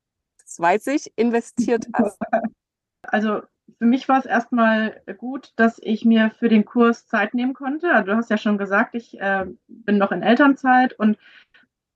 das 0.42 0.60
weiß 0.60 0.88
ich, 0.88 1.14
investiert 1.16 1.88
hast? 1.94 2.20
Also 3.02 3.42
für 3.80 3.86
mich 3.86 4.10
war 4.10 4.20
es 4.20 4.26
erstmal 4.26 5.02
gut, 5.18 5.54
dass 5.56 5.80
ich 5.82 6.04
mir 6.04 6.32
für 6.38 6.50
den 6.50 6.66
Kurs 6.66 7.08
Zeit 7.08 7.34
nehmen 7.34 7.54
konnte. 7.54 7.92
Also 7.92 8.12
du 8.12 8.18
hast 8.18 8.30
ja 8.30 8.38
schon 8.38 8.58
gesagt, 8.58 8.94
ich 8.94 9.20
äh, 9.20 9.46
bin 9.68 9.98
noch 9.98 10.12
in 10.12 10.22
Elternzeit 10.22 10.94
und 11.00 11.18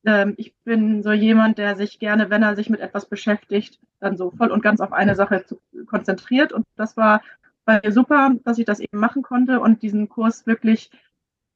äh, 0.05 0.31
ich 0.37 0.55
bin 0.63 1.03
so 1.03 1.11
jemand, 1.11 1.57
der 1.57 1.75
sich 1.75 1.99
gerne, 1.99 2.29
wenn 2.29 2.41
er 2.41 2.55
sich 2.55 2.69
mit 2.69 2.79
etwas 2.79 3.05
beschäftigt, 3.05 3.79
dann 3.99 4.17
so 4.17 4.31
voll 4.31 4.49
und 4.49 4.63
ganz 4.63 4.79
auf 4.79 4.93
eine 4.93 5.15
Sache 5.15 5.45
zu, 5.45 5.59
konzentriert. 5.85 6.53
Und 6.53 6.65
das 6.77 6.95
war 6.95 7.21
bei 7.65 7.81
mir 7.83 7.91
super, 7.91 8.31
dass 8.43 8.57
ich 8.57 8.65
das 8.65 8.79
eben 8.79 8.99
machen 8.99 9.21
konnte 9.23 9.59
und 9.59 9.81
diesen 9.81 10.09
Kurs 10.09 10.47
wirklich 10.47 10.89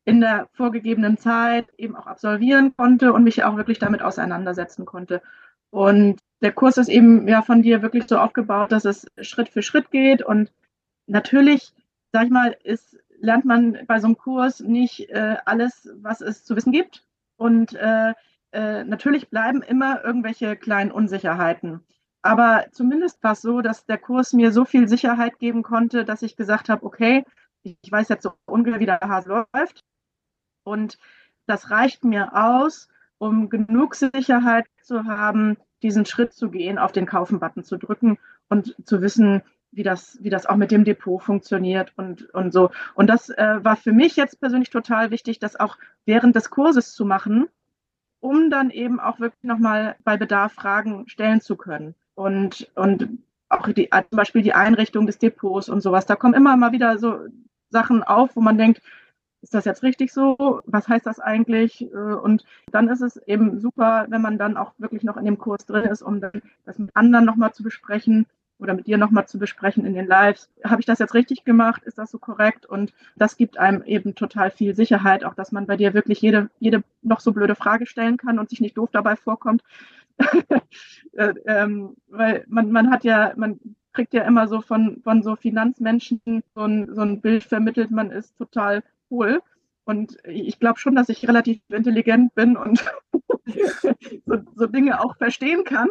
in 0.08 0.22
der 0.22 0.48
vorgegebenen 0.54 1.18
Zeit 1.18 1.68
eben 1.78 1.98
auch 1.98 2.08
absolvieren 2.08 2.74
konnte 2.78 3.12
und 3.12 3.26
mich 3.26 3.44
auch 3.44 3.58
wirklich 3.58 3.78
damit 3.78 4.02
auseinandersetzen 4.02 4.86
konnte. 4.86 5.22
Und 5.70 6.22
der 6.42 6.54
Kurs 6.54 6.78
ist 6.78 6.88
eben 6.88 7.28
ja 7.28 7.42
von 7.42 7.62
dir 7.62 7.82
wirklich 7.82 8.06
so 8.08 8.18
aufgebaut, 8.18 8.72
dass 8.72 8.86
es 8.86 9.06
Schritt 9.20 9.50
für 9.50 9.62
Schritt 9.62 9.92
geht. 9.92 10.22
Und 10.22 10.50
natürlich, 11.08 11.74
sag 12.14 12.24
ich 12.24 12.30
mal, 12.30 12.56
ist, 12.64 12.98
lernt 13.20 13.44
man 13.44 13.80
bei 13.86 14.00
so 14.00 14.08
einem 14.08 14.18
Kurs 14.18 14.62
nicht 14.62 15.10
äh, 15.10 15.36
alles, 15.44 15.90
was 15.98 16.22
es 16.22 16.46
zu 16.46 16.56
wissen 16.56 16.72
gibt. 16.72 17.04
Und 17.36 17.74
äh, 17.74 18.14
äh, 18.54 18.86
natürlich 18.86 19.30
bleiben 19.30 19.62
immer 19.62 20.06
irgendwelche 20.06 20.56
kleinen 20.56 20.92
Unsicherheiten. 20.92 21.82
Aber 22.22 22.68
zumindest 22.72 23.22
war 23.24 23.34
es 23.34 23.42
so, 23.42 23.60
dass 23.60 23.86
der 23.86 23.98
Kurs 23.98 24.32
mir 24.32 24.54
so 24.54 24.64
viel 24.64 24.88
Sicherheit 24.88 25.38
geben 25.38 25.64
konnte, 25.64 26.06
dass 26.06 26.22
ich 26.22 26.38
gesagt 26.38 26.70
habe, 26.70 26.86
okay, 26.86 27.26
ich 27.64 27.92
weiß 27.92 28.08
jetzt 28.08 28.24
so 28.24 28.32
ungefähr, 28.46 28.80
wie 28.80 28.86
der 28.86 29.02
Hase 29.02 29.46
läuft. 29.54 29.84
Und 30.68 31.00
das 31.46 31.72
reicht 31.72 32.04
mir 32.04 32.36
aus, 32.36 32.90
um 33.18 33.50
genug 33.50 33.96
Sicherheit 33.96 34.66
zu 34.84 35.06
haben, 35.06 35.58
diesen 35.82 36.06
Schritt 36.06 36.34
zu 36.34 36.50
gehen, 36.50 36.78
auf 36.78 36.92
den 36.92 37.06
Kaufen-Button 37.06 37.64
zu 37.64 37.78
drücken 37.78 38.18
und 38.50 38.76
zu 38.84 39.02
wissen, 39.02 39.42
wie 39.72 39.84
das, 39.84 40.18
wie 40.22 40.30
das 40.30 40.46
auch 40.46 40.56
mit 40.56 40.72
dem 40.72 40.84
Depot 40.84 41.22
funktioniert 41.22 41.94
und, 41.98 42.34
und 42.34 42.52
so. 42.52 42.72
Und 42.96 43.08
das 43.08 43.30
äh, 43.30 43.60
war 43.64 43.76
für 43.76 43.92
mich 43.92 44.16
jetzt 44.16 44.40
persönlich 44.40 44.70
total 44.70 45.12
wichtig, 45.12 45.40
das 45.40 45.60
auch 45.60 45.78
während 46.06 46.36
des 46.36 46.50
Kurses 46.50 46.94
zu 46.94 47.06
machen, 47.06 47.48
um 48.20 48.50
dann 48.50 48.70
eben 48.70 49.00
auch 49.00 49.20
wirklich 49.20 49.44
nochmal 49.44 49.96
bei 50.04 50.18
Bedarf 50.18 50.54
Fragen 50.54 51.08
stellen 51.08 51.42
zu 51.42 51.56
können. 51.56 51.96
Und, 52.16 52.70
und 52.76 53.20
auch 53.50 53.68
die, 53.72 53.90
zum 53.90 54.18
Beispiel 54.18 54.42
die 54.42 54.54
Einrichtung 54.54 55.06
des 55.06 55.20
Depots 55.20 55.70
und 55.70 55.82
sowas. 55.82 56.06
Da 56.06 56.16
kommen 56.16 56.34
immer 56.34 56.58
mal 56.58 56.72
wieder 56.72 56.98
so 56.98 57.20
Sachen 57.70 58.04
auf, 58.04 58.36
wo 58.36 58.42
man 58.42 58.58
denkt, 58.58 58.82
ist 59.48 59.54
das 59.54 59.64
jetzt 59.64 59.82
richtig 59.82 60.12
so? 60.12 60.62
Was 60.66 60.90
heißt 60.90 61.06
das 61.06 61.22
eigentlich? 61.22 61.82
Äh, 61.82 61.96
und 61.96 62.44
dann 62.70 62.90
ist 62.90 63.00
es 63.00 63.16
eben 63.28 63.60
super, 63.62 64.06
wenn 64.10 64.22
man 64.22 64.38
dann 64.38 64.58
auch 64.58 64.74
wirklich 64.78 65.04
noch 65.04 65.16
in 65.16 65.24
dem 65.24 65.38
Kurs 65.38 65.66
drin 65.66 65.86
ist, 65.86 66.02
um 66.02 66.20
dann 66.20 66.42
das 66.66 66.78
mit 66.78 66.94
anderen 66.96 67.24
nochmal 67.24 67.54
zu 67.54 67.64
besprechen 67.64 68.26
oder 68.60 68.74
mit 68.74 68.88
dir 68.88 68.98
nochmal 68.98 69.26
zu 69.26 69.40
besprechen 69.40 69.86
in 69.86 69.94
den 69.94 70.06
Lives. 70.06 70.50
Habe 70.66 70.82
ich 70.82 70.86
das 70.86 71.00
jetzt 71.00 71.14
richtig 71.14 71.46
gemacht? 71.46 71.84
Ist 71.86 71.98
das 71.98 72.12
so 72.12 72.20
korrekt? 72.20 72.66
Und 72.66 72.92
das 73.16 73.38
gibt 73.38 73.58
einem 73.58 73.84
eben 73.84 74.16
total 74.16 74.52
viel 74.52 74.76
Sicherheit, 74.76 75.24
auch 75.24 75.34
dass 75.34 75.54
man 75.54 75.66
bei 75.66 75.78
dir 75.78 75.94
wirklich 75.94 76.20
jede, 76.20 76.50
jede 76.60 76.84
noch 77.02 77.22
so 77.22 77.32
blöde 77.32 77.56
Frage 77.56 77.86
stellen 77.86 78.18
kann 78.18 78.40
und 78.40 78.50
sich 78.50 78.60
nicht 78.60 78.78
doof 78.78 78.90
dabei 78.92 79.16
vorkommt. 79.16 79.64
Äh, 81.14 81.34
ähm, 81.48 81.96
weil 82.10 82.46
man, 82.48 82.72
man 82.72 82.92
hat 82.92 83.04
ja, 83.04 83.34
man 83.38 83.60
kriegt 83.92 84.14
ja 84.14 84.22
immer 84.22 84.48
so 84.48 84.62
von, 84.62 85.02
von 85.04 85.24
so 85.24 85.36
Finanzmenschen 85.36 86.22
so 86.54 86.62
ein, 86.62 86.94
so 86.94 87.02
ein 87.02 87.22
Bild 87.22 87.44
vermittelt, 87.44 87.90
man 87.90 88.12
ist 88.12 88.38
total 88.38 88.84
cool. 89.10 89.42
Und 89.86 90.18
ich 90.26 90.60
glaube 90.60 90.80
schon, 90.80 90.96
dass 90.96 91.10
ich 91.10 91.28
relativ 91.28 91.62
intelligent 91.70 92.36
bin 92.36 92.58
und 92.58 92.84
so, 94.26 94.38
so, 94.56 94.68
Dinge 94.68 95.00
auch 95.00 95.16
verstehen 95.16 95.64
kann. 95.64 95.88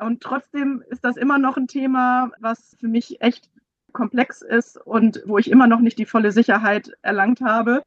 Und 0.00 0.22
trotzdem 0.22 0.82
ist 0.88 1.04
das 1.04 1.16
immer 1.16 1.38
noch 1.38 1.56
ein 1.56 1.68
Thema, 1.68 2.30
was 2.40 2.74
für 2.80 2.88
mich 2.88 3.20
echt 3.20 3.50
komplex 3.92 4.40
ist 4.40 4.78
und 4.78 5.22
wo 5.26 5.38
ich 5.38 5.50
immer 5.50 5.66
noch 5.66 5.80
nicht 5.80 5.98
die 5.98 6.06
volle 6.06 6.32
Sicherheit 6.32 6.92
erlangt 7.02 7.42
habe. 7.42 7.82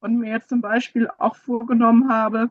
Und 0.00 0.18
mir 0.18 0.32
jetzt 0.32 0.48
zum 0.48 0.60
Beispiel 0.60 1.08
auch 1.18 1.36
vorgenommen 1.36 2.08
habe, 2.08 2.50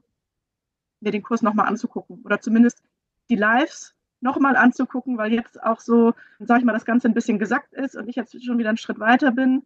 mir 1.01 1.11
den 1.11 1.23
Kurs 1.23 1.41
nochmal 1.41 1.67
anzugucken 1.67 2.21
oder 2.23 2.39
zumindest 2.39 2.81
die 3.29 3.35
Lives 3.35 3.93
nochmal 4.21 4.55
anzugucken, 4.55 5.17
weil 5.17 5.33
jetzt 5.33 5.61
auch 5.61 5.79
so, 5.79 6.13
sage 6.39 6.61
ich 6.61 6.65
mal, 6.65 6.73
das 6.73 6.85
Ganze 6.85 7.07
ein 7.07 7.13
bisschen 7.13 7.37
gesackt 7.37 7.73
ist 7.73 7.95
und 7.95 8.07
ich 8.07 8.15
jetzt 8.15 8.43
schon 8.43 8.57
wieder 8.57 8.69
einen 8.69 8.77
Schritt 8.77 8.99
weiter 8.99 9.31
bin 9.31 9.63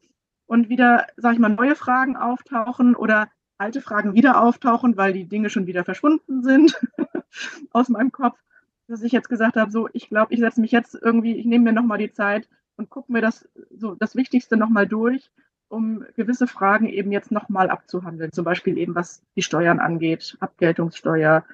und 0.49 0.67
wieder, 0.67 1.05
sage 1.15 1.35
ich 1.35 1.39
mal, 1.39 1.49
neue 1.49 1.75
Fragen 1.75 2.17
auftauchen 2.17 2.95
oder 2.95 3.29
alte 3.59 3.81
Fragen 3.81 4.15
wieder 4.15 4.41
auftauchen, 4.41 4.97
weil 4.97 5.13
die 5.13 5.25
Dinge 5.25 5.51
schon 5.51 5.67
wieder 5.67 5.83
verschwunden 5.83 6.41
sind 6.41 6.75
aus 7.71 7.87
meinem 7.87 8.11
Kopf, 8.11 8.39
dass 8.87 9.03
ich 9.03 9.11
jetzt 9.11 9.29
gesagt 9.29 9.57
habe, 9.57 9.69
so, 9.69 9.87
ich 9.93 10.09
glaube, 10.09 10.33
ich 10.33 10.39
setze 10.39 10.59
mich 10.59 10.71
jetzt 10.71 10.95
irgendwie, 10.99 11.35
ich 11.35 11.45
nehme 11.45 11.65
mir 11.65 11.73
nochmal 11.73 11.99
die 11.99 12.11
Zeit 12.11 12.49
und 12.77 12.89
gucke 12.89 13.11
mir 13.11 13.21
das, 13.21 13.47
so 13.69 13.93
das 13.93 14.15
Wichtigste 14.15 14.57
nochmal 14.57 14.87
durch, 14.87 15.29
um 15.67 16.03
gewisse 16.15 16.47
Fragen 16.47 16.87
eben 16.87 17.11
jetzt 17.11 17.31
nochmal 17.31 17.69
abzuhandeln. 17.69 18.31
Zum 18.31 18.43
Beispiel 18.43 18.79
eben, 18.79 18.95
was 18.95 19.21
die 19.35 19.43
Steuern 19.43 19.77
angeht, 19.77 20.35
Abgeltungssteuer, 20.39 21.45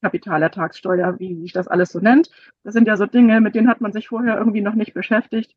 Kapitalertragssteuer, 0.00 1.18
wie 1.18 1.34
sich 1.34 1.52
das 1.52 1.68
alles 1.68 1.90
so 1.90 2.00
nennt. 2.00 2.30
Das 2.62 2.72
sind 2.72 2.88
ja 2.88 2.96
so 2.96 3.04
Dinge, 3.04 3.42
mit 3.42 3.54
denen 3.54 3.68
hat 3.68 3.82
man 3.82 3.92
sich 3.92 4.08
vorher 4.08 4.38
irgendwie 4.38 4.62
noch 4.62 4.74
nicht 4.74 4.94
beschäftigt. 4.94 5.54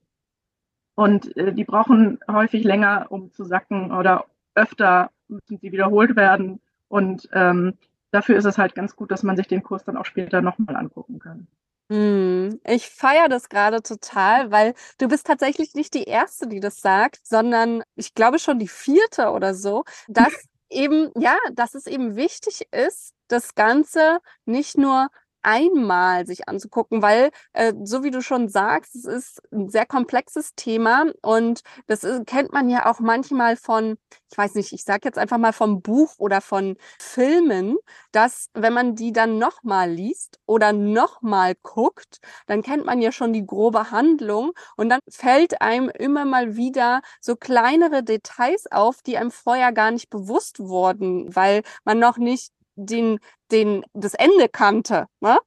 Und 0.96 1.36
äh, 1.38 1.54
die 1.54 1.64
brauchen 1.64 2.20
häufig 2.30 2.64
länger, 2.64 3.08
um 3.10 3.32
zu 3.32 3.44
sacken 3.44 3.92
oder 3.92 4.26
öfter 4.56 5.12
müssen 5.28 5.58
sie 5.58 5.72
wiederholt 5.72 6.16
werden. 6.16 6.60
Und 6.88 7.30
ähm, 7.34 7.78
dafür 8.12 8.36
ist 8.38 8.46
es 8.46 8.58
halt 8.58 8.76
ganz 8.76 8.96
gut, 8.96 9.12
dass 9.12 9.24
man 9.24 9.38
sich 9.38 9.48
den 9.48 9.64
Kurs 9.64 9.84
dann 9.84 9.98
auch 9.98 10.06
später 10.06 10.42
nochmal 10.42 10.76
angucken 10.76 11.20
kann. 11.20 11.48
Hm, 11.92 12.60
ich 12.66 12.90
feiere 12.90 13.28
das 13.28 13.50
gerade 13.50 13.82
total, 13.82 14.50
weil 14.52 14.76
du 14.98 15.10
bist 15.10 15.28
tatsächlich 15.28 15.74
nicht 15.74 15.94
die 15.94 16.06
Erste, 16.06 16.48
die 16.48 16.62
das 16.62 16.82
sagt, 16.82 17.20
sondern 17.26 17.84
ich 17.96 18.14
glaube 18.14 18.40
schon 18.40 18.60
die 18.60 18.70
vierte 18.70 19.32
oder 19.32 19.54
so, 19.54 19.84
dass 20.08 20.34
eben, 20.70 21.12
ja, 21.18 21.38
dass 21.54 21.76
es 21.76 21.88
eben 21.88 22.16
wichtig 22.16 22.68
ist, 22.72 23.14
das 23.28 23.56
Ganze 23.56 24.20
nicht 24.46 24.78
nur 24.78 25.10
einmal 25.44 26.26
sich 26.26 26.48
anzugucken, 26.48 27.02
weil, 27.02 27.32
äh, 27.54 27.74
so 27.84 28.04
wie 28.04 28.12
du 28.12 28.22
schon 28.22 28.50
sagst, 28.50 28.96
es 28.96 29.06
ist 29.06 29.42
ein 29.52 29.70
sehr 29.70 29.86
komplexes 29.86 30.56
Thema 30.56 31.06
und 31.22 31.62
das 31.88 32.04
ist, 32.04 32.26
kennt 32.28 32.54
man 32.54 32.70
ja 32.70 32.90
auch 32.90 33.00
manchmal 33.00 33.56
von, 33.58 33.98
ich 34.32 34.38
weiß 34.38 34.56
nicht, 34.56 34.74
ich 34.74 34.84
sage 34.84 35.02
jetzt 35.06 35.18
einfach 35.18 35.38
mal 35.38 35.54
vom 35.54 35.82
Buch 35.82 36.16
oder 36.18 36.42
von 36.42 36.78
Filmen, 37.00 37.78
dass 38.12 38.48
wenn 38.54 38.74
man 38.74 38.96
die 38.96 39.12
dann 39.12 39.38
nochmal 39.38 39.90
liest 39.90 40.40
oder 40.46 40.74
nochmal 40.74 41.56
guckt, 41.62 42.20
dann 42.48 42.62
kennt 42.62 42.86
man 42.86 43.02
ja 43.02 43.12
schon 43.12 43.34
die 43.34 43.46
grobe 43.46 43.92
Handlung 43.92 44.52
und 44.78 44.90
dann 44.90 45.00
fällt 45.10 45.62
einem 45.62 45.90
immer 45.90 46.26
mal 46.26 46.56
wieder 46.56 47.02
so 47.20 47.36
kleinere 47.36 48.04
Details 48.04 48.72
auf, 48.72 49.02
die 49.02 49.18
einem 49.18 49.32
vorher 49.32 49.72
gar 49.72 49.92
nicht 49.92 50.10
bewusst 50.10 50.60
wurden, 50.60 51.36
weil 51.36 51.64
man 51.84 52.00
noch 52.00 52.18
nicht 52.18 52.52
den, 52.76 53.20
den, 53.52 53.84
das 53.94 54.14
Ende 54.14 54.50
kannte. 54.50 55.08
Ne? 55.20 55.38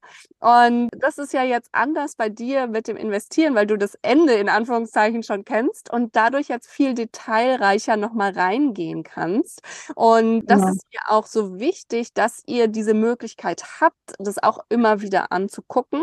Und 0.44 0.90
das 0.98 1.16
ist 1.16 1.32
ja 1.32 1.42
jetzt 1.42 1.70
anders 1.72 2.16
bei 2.16 2.28
dir 2.28 2.66
mit 2.66 2.86
dem 2.86 2.98
Investieren, 2.98 3.54
weil 3.54 3.66
du 3.66 3.78
das 3.78 3.96
Ende 4.02 4.34
in 4.34 4.50
Anführungszeichen 4.50 5.22
schon 5.22 5.44
kennst 5.44 5.90
und 5.90 6.14
dadurch 6.16 6.48
jetzt 6.48 6.68
viel 6.68 6.92
detailreicher 6.92 7.96
nochmal 7.96 8.32
reingehen 8.32 9.04
kannst. 9.04 9.62
Und 9.94 10.46
das 10.46 10.60
ja. 10.60 10.68
ist 10.70 10.84
ja 10.90 11.00
auch 11.08 11.26
so 11.26 11.58
wichtig, 11.58 12.12
dass 12.12 12.42
ihr 12.46 12.68
diese 12.68 12.92
Möglichkeit 12.92 13.80
habt, 13.80 13.96
das 14.18 14.42
auch 14.42 14.58
immer 14.68 15.00
wieder 15.00 15.32
anzugucken. 15.32 16.02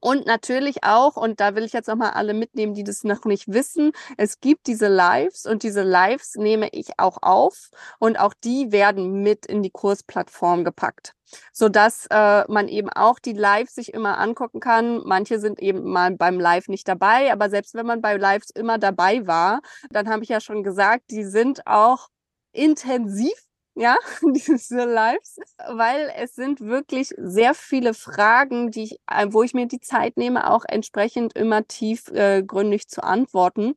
Und 0.00 0.24
natürlich 0.26 0.84
auch, 0.84 1.16
und 1.16 1.40
da 1.40 1.56
will 1.56 1.64
ich 1.64 1.72
jetzt 1.72 1.88
nochmal 1.88 2.10
alle 2.10 2.34
mitnehmen, 2.34 2.74
die 2.74 2.84
das 2.84 3.02
noch 3.02 3.24
nicht 3.24 3.52
wissen, 3.52 3.92
es 4.16 4.40
gibt 4.40 4.68
diese 4.68 4.88
Lives 4.88 5.46
und 5.46 5.64
diese 5.64 5.82
Lives 5.82 6.36
nehme 6.36 6.68
ich 6.70 6.98
auch 6.98 7.18
auf 7.22 7.70
und 7.98 8.20
auch 8.20 8.34
die 8.34 8.70
werden 8.70 9.22
mit 9.22 9.46
in 9.46 9.62
die 9.62 9.70
Kursplattform 9.70 10.64
gepackt 10.64 11.14
so 11.52 11.68
dass 11.68 12.06
äh, 12.10 12.44
man 12.48 12.68
eben 12.68 12.90
auch 12.90 13.18
die 13.18 13.32
Live 13.32 13.70
sich 13.70 13.94
immer 13.94 14.18
angucken 14.18 14.60
kann. 14.60 15.02
Manche 15.04 15.38
sind 15.38 15.60
eben 15.60 15.84
mal 15.84 16.12
beim 16.12 16.40
Live 16.40 16.68
nicht 16.68 16.88
dabei, 16.88 17.32
aber 17.32 17.50
selbst 17.50 17.74
wenn 17.74 17.86
man 17.86 18.00
bei 18.00 18.16
Lives 18.16 18.50
immer 18.50 18.78
dabei 18.78 19.26
war, 19.26 19.60
dann 19.90 20.08
habe 20.08 20.22
ich 20.22 20.28
ja 20.30 20.40
schon 20.40 20.62
gesagt, 20.62 21.10
die 21.10 21.24
sind 21.24 21.66
auch 21.66 22.08
intensiv 22.52 23.34
ja, 23.74 23.96
diese 24.22 24.84
Lives, 24.84 25.38
weil 25.68 26.12
es 26.16 26.34
sind 26.34 26.60
wirklich 26.60 27.12
sehr 27.18 27.54
viele 27.54 27.94
Fragen, 27.94 28.70
die 28.70 28.84
ich, 28.84 29.00
wo 29.26 29.42
ich 29.42 29.54
mir 29.54 29.66
die 29.66 29.80
Zeit 29.80 30.16
nehme, 30.16 30.50
auch 30.50 30.64
entsprechend 30.66 31.34
immer 31.36 31.66
tiefgründig 31.66 32.82
äh, 32.82 32.86
zu 32.86 33.02
antworten. 33.02 33.74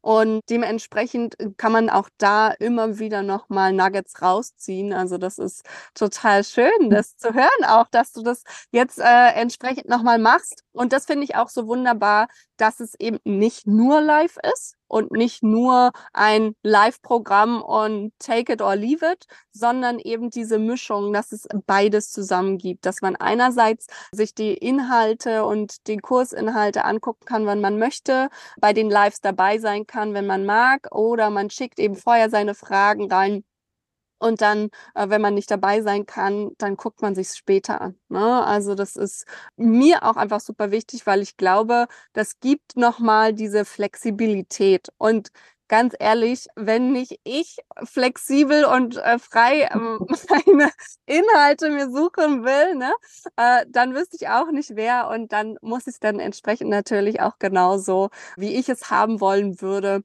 Und 0.00 0.42
dementsprechend 0.48 1.38
äh, 1.40 1.50
kann 1.56 1.72
man 1.72 1.90
auch 1.90 2.08
da 2.18 2.48
immer 2.48 2.98
wieder 2.98 3.22
nochmal 3.22 3.72
Nuggets 3.72 4.22
rausziehen. 4.22 4.92
Also 4.92 5.18
das 5.18 5.38
ist 5.38 5.64
total 5.94 6.44
schön, 6.44 6.70
hm. 6.80 6.90
das 6.90 7.16
zu 7.16 7.34
hören, 7.34 7.64
auch 7.66 7.88
dass 7.88 8.12
du 8.12 8.22
das 8.22 8.44
jetzt 8.70 8.98
äh, 8.98 9.32
entsprechend 9.34 9.88
nochmal 9.88 10.18
machst. 10.18 10.64
Und 10.72 10.92
das 10.92 11.06
finde 11.06 11.24
ich 11.24 11.36
auch 11.36 11.48
so 11.48 11.66
wunderbar, 11.66 12.28
dass 12.56 12.80
es 12.80 12.94
eben 12.98 13.18
nicht 13.24 13.66
nur 13.66 14.00
live 14.00 14.36
ist 14.54 14.77
und 14.88 15.12
nicht 15.12 15.42
nur 15.42 15.92
ein 16.12 16.54
Live-Programm 16.62 17.62
und 17.62 18.12
take 18.18 18.52
it 18.52 18.62
or 18.62 18.74
leave 18.76 19.04
it, 19.04 19.26
sondern 19.52 19.98
eben 19.98 20.30
diese 20.30 20.58
Mischung, 20.58 21.12
dass 21.12 21.32
es 21.32 21.46
beides 21.66 22.10
zusammen 22.10 22.58
gibt, 22.58 22.86
dass 22.86 23.02
man 23.02 23.16
einerseits 23.16 23.86
sich 24.12 24.34
die 24.34 24.54
Inhalte 24.54 25.44
und 25.44 25.86
die 25.86 25.98
Kursinhalte 25.98 26.84
angucken 26.84 27.24
kann, 27.24 27.46
wann 27.46 27.60
man 27.60 27.78
möchte, 27.78 28.28
bei 28.60 28.72
den 28.72 28.90
Lives 28.90 29.20
dabei 29.20 29.58
sein 29.58 29.86
kann, 29.86 30.14
wenn 30.14 30.26
man 30.26 30.44
mag, 30.44 30.88
oder 30.94 31.30
man 31.30 31.50
schickt 31.50 31.78
eben 31.78 31.96
vorher 31.96 32.30
seine 32.30 32.54
Fragen 32.54 33.10
rein 33.10 33.44
und 34.18 34.40
dann, 34.40 34.70
äh, 34.94 35.08
wenn 35.08 35.20
man 35.20 35.34
nicht 35.34 35.50
dabei 35.50 35.80
sein 35.82 36.06
kann, 36.06 36.50
dann 36.58 36.76
guckt 36.76 37.02
man 37.02 37.14
sich 37.14 37.30
später 37.30 37.80
an. 37.80 37.98
Ne? 38.08 38.44
Also 38.44 38.74
das 38.74 38.96
ist 38.96 39.26
mir 39.56 40.02
auch 40.04 40.16
einfach 40.16 40.40
super 40.40 40.70
wichtig, 40.70 41.06
weil 41.06 41.22
ich 41.22 41.36
glaube, 41.36 41.86
das 42.12 42.40
gibt 42.40 42.76
nochmal 42.76 43.32
diese 43.34 43.64
Flexibilität. 43.64 44.88
Und 44.98 45.30
ganz 45.68 45.94
ehrlich, 45.98 46.46
wenn 46.56 46.92
nicht 46.92 47.20
ich 47.24 47.58
flexibel 47.84 48.64
und 48.64 48.96
äh, 48.96 49.18
frei 49.18 49.68
ähm, 49.72 49.98
meine 50.48 50.70
Inhalte 51.06 51.70
mir 51.70 51.90
suchen 51.90 52.44
will, 52.44 52.74
ne, 52.74 52.92
äh, 53.36 53.64
dann 53.68 53.94
wüsste 53.94 54.16
ich 54.16 54.28
auch 54.28 54.50
nicht 54.50 54.74
wer 54.76 55.08
und 55.08 55.32
dann 55.32 55.58
muss 55.62 55.82
ich 55.82 55.94
es 55.94 56.00
dann 56.00 56.18
entsprechend 56.20 56.70
natürlich 56.70 57.20
auch 57.20 57.38
genauso, 57.38 58.08
wie 58.36 58.56
ich 58.56 58.68
es 58.68 58.90
haben 58.90 59.20
wollen 59.20 59.60
würde, 59.60 60.02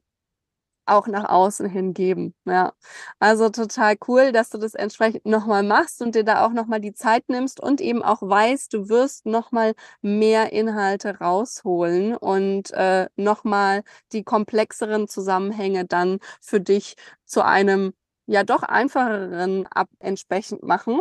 auch 0.86 1.06
nach 1.06 1.28
außen 1.28 1.68
hin 1.68 1.94
geben. 1.94 2.34
Ja, 2.44 2.72
also 3.18 3.48
total 3.50 3.96
cool, 4.08 4.32
dass 4.32 4.50
du 4.50 4.58
das 4.58 4.74
entsprechend 4.74 5.26
nochmal 5.26 5.62
machst 5.62 6.02
und 6.02 6.14
dir 6.14 6.24
da 6.24 6.44
auch 6.46 6.52
nochmal 6.52 6.80
die 6.80 6.92
Zeit 6.94 7.28
nimmst 7.28 7.60
und 7.60 7.80
eben 7.80 8.02
auch 8.02 8.22
weißt, 8.22 8.72
du 8.72 8.88
wirst 8.88 9.26
nochmal 9.26 9.74
mehr 10.02 10.52
Inhalte 10.52 11.18
rausholen 11.18 12.16
und 12.16 12.70
äh, 12.72 13.08
nochmal 13.16 13.82
die 14.12 14.24
komplexeren 14.24 15.08
Zusammenhänge 15.08 15.84
dann 15.86 16.18
für 16.40 16.60
dich 16.60 16.96
zu 17.24 17.44
einem 17.44 17.92
ja 18.26 18.42
doch 18.44 18.62
einfacheren 18.62 19.66
ab 19.66 19.88
entsprechend 19.98 20.62
machen. 20.62 21.00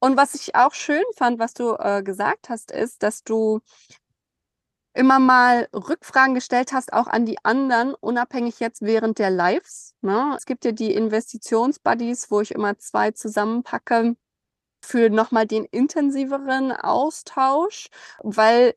Und 0.00 0.16
was 0.16 0.34
ich 0.34 0.54
auch 0.54 0.74
schön 0.74 1.02
fand, 1.16 1.38
was 1.38 1.54
du 1.54 1.74
äh, 1.78 2.02
gesagt 2.02 2.48
hast, 2.50 2.70
ist, 2.70 3.02
dass 3.02 3.24
du 3.24 3.60
immer 4.94 5.18
mal 5.18 5.68
Rückfragen 5.74 6.34
gestellt 6.34 6.72
hast, 6.72 6.92
auch 6.92 7.08
an 7.08 7.26
die 7.26 7.38
anderen, 7.44 7.94
unabhängig 7.94 8.60
jetzt 8.60 8.82
während 8.82 9.18
der 9.18 9.30
Lives. 9.30 9.94
Ne? 10.00 10.34
Es 10.36 10.46
gibt 10.46 10.64
ja 10.64 10.72
die 10.72 10.94
Investitionsbuddies, 10.94 12.30
wo 12.30 12.40
ich 12.40 12.52
immer 12.52 12.78
zwei 12.78 13.10
zusammenpacke 13.10 14.16
für 14.84 15.10
nochmal 15.10 15.46
den 15.46 15.64
intensiveren 15.64 16.72
Austausch, 16.72 17.88
weil 18.22 18.74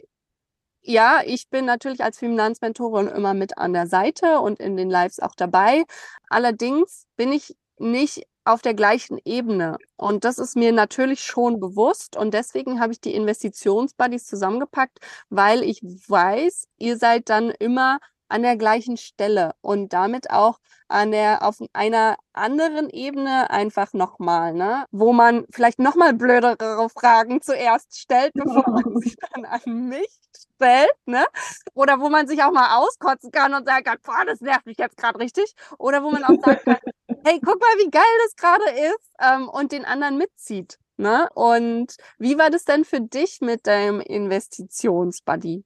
ja, 0.81 1.21
ich 1.25 1.49
bin 1.49 1.65
natürlich 1.65 2.03
als 2.03 2.17
Finanzmentorin 2.17 3.07
immer 3.09 3.33
mit 3.33 3.57
an 3.57 3.73
der 3.73 3.87
Seite 3.87 4.39
und 4.39 4.59
in 4.59 4.77
den 4.77 4.89
Lives 4.89 5.19
auch 5.19 5.35
dabei. 5.35 5.83
Allerdings 6.29 7.05
bin 7.17 7.33
ich 7.33 7.57
nicht 7.77 8.25
auf 8.47 8.61
der 8.61 8.73
gleichen 8.73 9.19
Ebene. 9.25 9.77
Und 9.95 10.23
das 10.23 10.37
ist 10.37 10.55
mir 10.55 10.71
natürlich 10.71 11.21
schon 11.21 11.59
bewusst. 11.59 12.15
Und 12.15 12.33
deswegen 12.33 12.79
habe 12.79 12.93
ich 12.93 13.01
die 13.01 13.13
Investitionsbuddies 13.13 14.25
zusammengepackt, 14.25 14.99
weil 15.29 15.63
ich 15.63 15.81
weiß, 15.83 16.67
ihr 16.77 16.97
seid 16.97 17.29
dann 17.29 17.51
immer 17.51 17.99
an 18.29 18.41
der 18.41 18.57
gleichen 18.57 18.97
Stelle 18.97 19.53
und 19.61 19.93
damit 19.93 20.31
auch 20.31 20.59
an 20.87 21.11
der 21.11 21.43
auf 21.43 21.57
einer 21.73 22.17
anderen 22.33 22.89
Ebene 22.89 23.49
einfach 23.49 23.93
nochmal, 23.93 24.53
ne, 24.53 24.85
wo 24.91 25.13
man 25.13 25.45
vielleicht 25.51 25.79
nochmal 25.79 26.13
blödere 26.13 26.89
Fragen 26.89 27.41
zuerst 27.41 27.97
stellt, 27.99 28.33
bevor 28.35 28.69
man 28.69 28.97
sich 29.01 29.15
dann 29.33 29.45
an 29.45 29.89
mich 29.89 30.09
stellt, 30.55 30.91
ne? 31.05 31.25
Oder 31.73 31.99
wo 31.99 32.09
man 32.09 32.27
sich 32.27 32.43
auch 32.43 32.51
mal 32.51 32.77
auskotzen 32.77 33.31
kann 33.31 33.53
und 33.53 33.67
sagen 33.67 33.83
kann, 33.83 33.97
boah, 34.03 34.25
das 34.25 34.41
nervt 34.41 34.65
mich 34.65 34.77
jetzt 34.77 34.97
gerade 34.97 35.19
richtig. 35.19 35.53
Oder 35.77 36.03
wo 36.03 36.11
man 36.11 36.23
auch 36.23 36.41
sagen 36.43 36.61
kann, 36.63 36.77
hey, 37.25 37.39
guck 37.43 37.59
mal, 37.59 37.77
wie 37.79 37.89
geil 37.89 38.03
das 38.23 38.35
gerade 38.35 38.93
ist 38.93 39.11
ähm, 39.19 39.49
und 39.49 39.71
den 39.71 39.85
anderen 39.85 40.17
mitzieht. 40.17 40.77
Ne? 40.97 41.29
Und 41.35 41.95
wie 42.17 42.37
war 42.37 42.49
das 42.49 42.65
denn 42.65 42.83
für 42.83 43.01
dich 43.01 43.39
mit 43.41 43.67
deinem 43.67 44.01
Investitionsbuddy? 44.01 45.63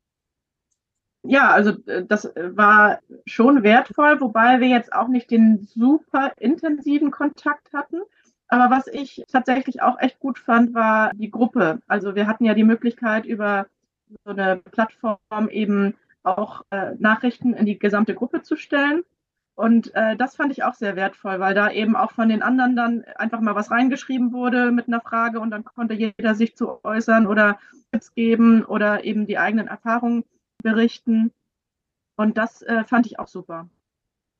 Ja, 1.23 1.51
also 1.51 1.71
äh, 1.85 2.05
das 2.05 2.25
äh, 2.25 2.55
war 2.57 2.99
schon 3.25 3.63
wertvoll, 3.63 4.19
wobei 4.21 4.59
wir 4.59 4.67
jetzt 4.67 4.91
auch 4.93 5.07
nicht 5.07 5.29
den 5.29 5.59
super 5.61 6.31
intensiven 6.39 7.11
Kontakt 7.11 7.73
hatten. 7.73 8.01
Aber 8.47 8.75
was 8.75 8.87
ich 8.87 9.23
tatsächlich 9.31 9.81
auch 9.81 9.99
echt 9.99 10.19
gut 10.19 10.39
fand, 10.39 10.73
war 10.73 11.11
die 11.13 11.31
Gruppe. 11.31 11.79
Also 11.87 12.15
wir 12.15 12.27
hatten 12.27 12.43
ja 12.45 12.53
die 12.53 12.63
Möglichkeit, 12.63 13.25
über 13.25 13.67
so 14.25 14.31
eine 14.31 14.57
Plattform 14.57 15.19
eben 15.49 15.95
auch 16.23 16.63
äh, 16.71 16.95
Nachrichten 16.99 17.53
in 17.53 17.65
die 17.65 17.79
gesamte 17.79 18.13
Gruppe 18.13 18.41
zu 18.41 18.55
stellen. 18.57 19.03
Und 19.55 19.93
äh, 19.95 20.15
das 20.17 20.35
fand 20.35 20.51
ich 20.51 20.63
auch 20.63 20.73
sehr 20.73 20.95
wertvoll, 20.95 21.39
weil 21.39 21.53
da 21.53 21.71
eben 21.71 21.95
auch 21.95 22.11
von 22.11 22.29
den 22.29 22.41
anderen 22.41 22.75
dann 22.75 23.03
einfach 23.15 23.41
mal 23.41 23.55
was 23.55 23.69
reingeschrieben 23.71 24.33
wurde 24.33 24.71
mit 24.71 24.87
einer 24.87 25.01
Frage 25.01 25.39
und 25.39 25.51
dann 25.51 25.63
konnte 25.63 25.93
jeder 25.93 26.35
sich 26.35 26.55
zu 26.55 26.83
äußern 26.83 27.27
oder 27.27 27.59
Tipps 27.91 28.13
geben 28.13 28.65
oder 28.65 29.03
eben 29.03 29.27
die 29.27 29.37
eigenen 29.37 29.67
Erfahrungen 29.67 30.23
berichten. 30.61 31.31
Und 32.15 32.37
das 32.37 32.61
äh, 32.61 32.83
fand 32.85 33.05
ich 33.05 33.19
auch 33.19 33.27
super. 33.27 33.69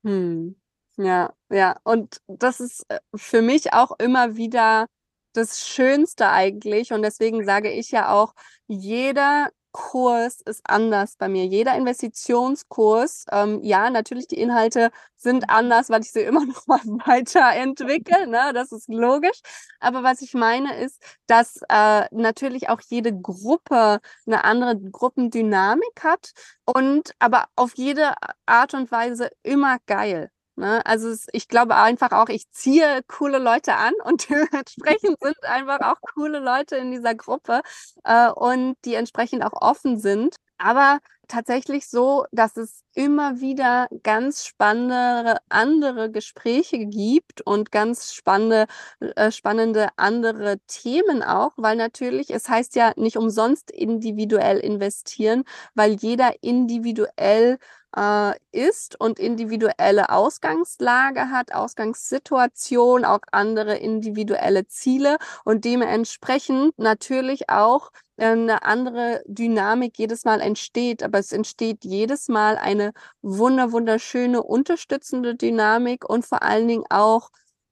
Hm. 0.04 0.56
Ja, 0.98 1.34
ja. 1.50 1.80
Und 1.84 2.22
das 2.28 2.60
ist 2.60 2.86
äh, 2.90 3.00
für 3.16 3.42
mich 3.42 3.74
auch 3.74 3.92
immer 4.00 4.36
wieder 4.36 4.88
das 5.34 5.68
Schönste 5.68 6.30
eigentlich. 6.30 6.92
Und 6.94 7.02
deswegen 7.02 7.46
sage 7.46 7.72
ich 7.72 7.92
ja 7.92 8.12
auch, 8.12 8.34
jeder 8.68 9.50
Kurs 9.72 10.42
ist 10.42 10.62
anders 10.66 11.16
bei 11.18 11.30
mir. 11.30 11.46
Jeder 11.46 11.76
Investitionskurs, 11.76 13.26
ähm, 13.32 13.60
ja, 13.64 13.90
natürlich 13.90 14.28
die 14.28 14.40
Inhalte 14.40 14.92
sind 15.16 15.50
anders, 15.50 15.90
weil 15.90 16.02
ich 16.02 16.12
sie 16.12 16.22
immer 16.22 16.46
noch 16.46 16.68
mal 16.68 16.80
weiterentwickle, 17.06 18.28
ne? 18.28 18.52
das 18.54 18.72
ist 18.72 18.90
logisch. 18.90 19.40
Aber 19.80 20.04
was 20.04 20.22
ich 20.22 20.34
meine 20.34 20.76
ist, 20.78 21.02
dass 21.28 21.60
äh, 21.70 22.06
natürlich 22.12 22.70
auch 22.70 22.82
jede 22.82 23.14
Gruppe 23.20 24.00
eine 24.26 24.44
andere 24.44 24.78
Gruppendynamik 24.80 26.04
hat 26.04 26.32
und 26.66 27.14
aber 27.20 27.46
auf 27.56 27.74
jede 27.76 28.14
Art 28.46 28.74
und 28.74 28.92
Weise 28.92 29.30
immer 29.44 29.78
geil. 29.86 30.32
Ne? 30.58 30.86
Also 30.86 31.14
ich 31.32 31.48
glaube 31.48 31.76
einfach 31.76 32.12
auch, 32.12 32.30
ich 32.30 32.50
ziehe 32.52 33.02
coole 33.08 33.40
Leute 33.40 33.76
an 33.76 33.94
und 34.04 34.30
dementsprechend 34.30 35.18
sind 35.22 35.44
einfach 35.44 35.80
auch 35.82 36.00
coole 36.14 36.40
Leute 36.40 36.76
in 36.78 36.92
dieser 36.92 37.16
Gruppe 37.16 37.62
äh, 38.04 38.30
und 38.30 38.76
die 38.86 38.96
entsprechend 38.96 39.44
auch 39.46 39.54
offen 39.62 40.00
sind. 40.00 40.36
Aber 40.58 41.00
tatsächlich 41.32 41.88
so, 41.88 42.26
dass 42.32 42.58
es 42.58 42.84
immer 42.94 43.40
wieder 43.40 43.88
ganz 44.04 44.46
spannende 44.46 45.38
andere 45.50 46.12
Gespräche 46.12 46.86
gibt 46.86 47.42
und 47.42 47.72
ganz 47.72 48.14
spannende, 48.14 48.66
äh, 49.00 49.32
spannende 49.32 49.88
andere 49.98 50.60
Themen 50.68 51.24
auch, 51.24 51.54
weil 51.58 51.78
natürlich, 51.78 52.30
es 52.32 52.50
heißt 52.50 52.76
ja 52.76 52.92
nicht 52.98 53.18
umsonst 53.18 53.72
individuell 53.72 54.60
investieren, 54.60 55.44
weil 55.74 55.94
jeder 55.94 56.34
individuell 56.44 57.58
äh, 57.96 58.34
ist 58.52 59.00
und 59.00 59.20
individuelle 59.20 60.10
Ausgangslage 60.10 61.30
hat, 61.30 61.54
Ausgangssituation, 61.54 63.06
auch 63.06 63.22
andere 63.32 63.78
individuelle 63.78 64.68
Ziele 64.68 65.18
und 65.46 65.66
dementsprechend 65.66 66.78
natürlich 66.78 67.50
auch 67.50 67.92
eine 68.22 68.64
andere 68.64 69.24
Dynamik 69.26 69.98
jedes 69.98 70.26
Mal 70.26 70.42
entsteht, 70.42 71.04
aber 71.04 71.20
es 71.20 71.32
entsteht 71.32 71.84
jedes 71.84 72.28
Mal 72.28 72.58
eine 72.58 72.94
wunder 73.22 73.72
wunderschöne 73.72 74.44
unterstützende 74.44 75.36
Dynamik 75.36 76.08
und 76.08 76.26
vor 76.26 76.44
allen 76.44 76.68
Dingen 76.68 76.86
auch 76.90 77.30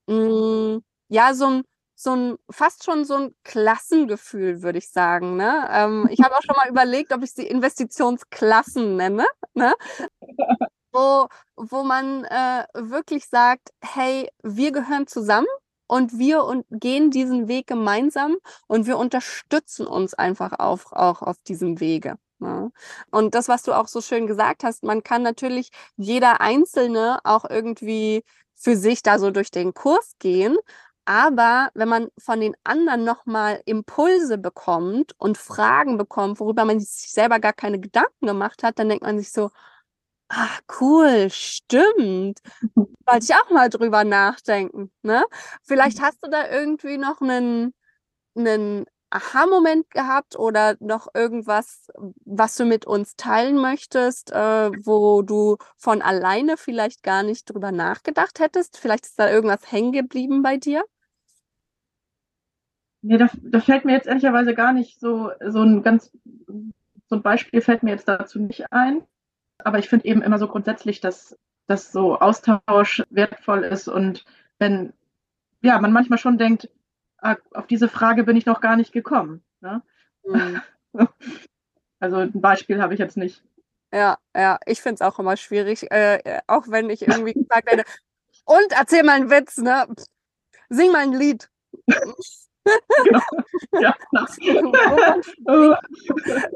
mh, 0.07 0.75
mm, 0.77 0.83
ja 1.09 1.33
so 1.33 1.47
ein 1.47 1.63
so 1.95 2.15
ein 2.15 2.37
fast 2.49 2.85
schon 2.85 3.03
so 3.03 3.15
ein 3.15 3.35
Klassengefühl, 3.43 4.61
würde 4.63 4.77
ich 4.79 4.89
sagen. 4.89 5.35
Ne? 5.35 5.67
Ähm, 5.69 6.07
ich 6.09 6.21
habe 6.21 6.35
auch 6.35 6.41
schon 6.41 6.55
mal 6.55 6.69
überlegt, 6.69 7.11
ob 7.13 7.23
ich 7.23 7.33
sie 7.33 7.45
Investitionsklassen 7.45 8.95
nenne, 8.95 9.27
ne? 9.53 9.73
wo, 10.93 11.27
wo 11.57 11.83
man 11.83 12.23
äh, 12.25 12.65
wirklich 12.73 13.27
sagt, 13.27 13.71
hey, 13.81 14.29
wir 14.43 14.71
gehören 14.71 15.07
zusammen 15.07 15.47
und 15.89 16.19
wir 16.19 16.43
und 16.45 16.65
gehen 16.69 17.11
diesen 17.11 17.47
Weg 17.47 17.67
gemeinsam 17.67 18.37
und 18.67 18.85
wir 18.85 18.97
unterstützen 18.97 19.87
uns 19.87 20.13
einfach 20.13 20.53
auf, 20.59 20.93
auch 20.93 21.21
auf 21.23 21.37
diesem 21.47 21.79
Wege. 21.79 22.15
Ne? 22.39 22.71
Und 23.11 23.35
das, 23.35 23.47
was 23.49 23.63
du 23.63 23.73
auch 23.73 23.87
so 23.87 23.99
schön 24.01 24.27
gesagt 24.27 24.63
hast, 24.63 24.83
man 24.83 25.03
kann 25.03 25.23
natürlich 25.23 25.71
jeder 25.97 26.41
Einzelne 26.41 27.19
auch 27.23 27.43
irgendwie 27.49 28.23
für 28.55 28.75
sich 28.77 29.01
da 29.01 29.19
so 29.19 29.31
durch 29.31 29.51
den 29.51 29.73
Kurs 29.73 30.13
gehen, 30.19 30.57
aber 31.05 31.69
wenn 31.73 31.89
man 31.89 32.09
von 32.19 32.39
den 32.39 32.55
anderen 32.63 33.03
nochmal 33.03 33.61
Impulse 33.65 34.37
bekommt 34.37 35.15
und 35.17 35.39
Fragen 35.39 35.97
bekommt, 35.97 36.39
worüber 36.39 36.65
man 36.65 36.79
sich 36.79 37.11
selber 37.11 37.39
gar 37.39 37.53
keine 37.53 37.79
Gedanken 37.79 38.27
gemacht 38.27 38.61
hat, 38.61 38.77
dann 38.77 38.89
denkt 38.89 39.03
man 39.03 39.17
sich 39.17 39.31
so, 39.31 39.49
ach 40.29 40.61
cool, 40.79 41.29
stimmt. 41.29 42.39
Wollte 42.75 43.23
ich 43.23 43.35
auch 43.35 43.49
mal 43.49 43.69
drüber 43.69 44.03
nachdenken. 44.03 44.91
Ne? 45.01 45.23
Vielleicht 45.63 45.99
mhm. 45.99 46.03
hast 46.03 46.23
du 46.23 46.29
da 46.29 46.49
irgendwie 46.49 46.97
noch 46.97 47.21
einen, 47.21 47.73
einen 48.35 48.85
Aha-Moment 49.09 49.89
gehabt 49.89 50.37
oder 50.37 50.77
noch 50.79 51.07
irgendwas, 51.13 51.87
was 52.25 52.55
du 52.55 52.65
mit 52.65 52.85
uns 52.85 53.15
teilen 53.15 53.57
möchtest, 53.57 54.31
äh, 54.31 54.71
wo 54.85 55.23
du 55.23 55.57
von 55.77 56.01
alleine 56.01 56.57
vielleicht 56.57 57.01
gar 57.01 57.23
nicht 57.23 57.45
drüber 57.45 57.71
nachgedacht 57.71 58.39
hättest? 58.39 58.77
Vielleicht 58.77 59.07
ist 59.07 59.19
da 59.19 59.29
irgendwas 59.29 59.71
hängen 59.71 59.91
geblieben 59.91 60.43
bei 60.43 60.57
dir? 60.57 60.83
Nee, 63.01 63.17
da, 63.17 63.29
da 63.41 63.61
fällt 63.61 63.85
mir 63.85 63.93
jetzt 63.93 64.07
ehrlicherweise 64.07 64.53
gar 64.53 64.73
nicht 64.73 64.99
so, 64.99 65.31
so 65.47 65.63
ein 65.63 65.81
ganz, 65.81 66.11
so 67.07 67.15
ein 67.15 67.23
Beispiel 67.23 67.61
fällt 67.61 67.81
mir 67.81 67.91
jetzt 67.91 68.07
dazu 68.07 68.39
nicht 68.39 68.71
ein. 68.71 69.03
Aber 69.63 69.79
ich 69.79 69.89
finde 69.89 70.05
eben 70.05 70.21
immer 70.21 70.39
so 70.39 70.47
grundsätzlich, 70.47 71.01
dass, 71.01 71.37
dass 71.67 71.91
so 71.91 72.19
Austausch 72.19 73.03
wertvoll 73.09 73.63
ist 73.63 73.87
und 73.87 74.25
wenn, 74.57 74.93
ja, 75.61 75.79
man 75.79 75.91
manchmal 75.91 76.19
schon 76.19 76.37
denkt, 76.37 76.69
ah, 77.17 77.35
auf 77.53 77.67
diese 77.67 77.87
Frage 77.87 78.23
bin 78.23 78.37
ich 78.37 78.45
noch 78.45 78.61
gar 78.61 78.75
nicht 78.75 78.91
gekommen. 78.91 79.43
Ne? 79.61 79.81
Mhm. 80.25 80.61
Also 82.01 82.15
ein 82.15 82.31
Beispiel 82.39 82.81
habe 82.81 82.93
ich 82.93 82.99
jetzt 83.01 83.17
nicht. 83.17 83.43
Ja, 83.91 84.17
ja, 84.33 84.57
ich 84.65 84.81
finde 84.81 84.95
es 84.95 85.01
auch 85.01 85.19
immer 85.19 85.35
schwierig, 85.35 85.91
äh, 85.91 86.39
auch 86.47 86.69
wenn 86.69 86.89
ich 86.89 87.01
irgendwie 87.01 87.33
gesagt 87.33 87.67
werde, 87.67 87.83
und 88.45 88.71
erzähl 88.71 89.03
mal 89.03 89.17
einen 89.17 89.29
Witz, 89.29 89.57
ne? 89.57 89.85
Sing 90.69 90.93
mal 90.93 91.01
ein 91.01 91.11
Lied 91.11 91.49
genau. 92.65 93.19
Ja. 93.79 93.93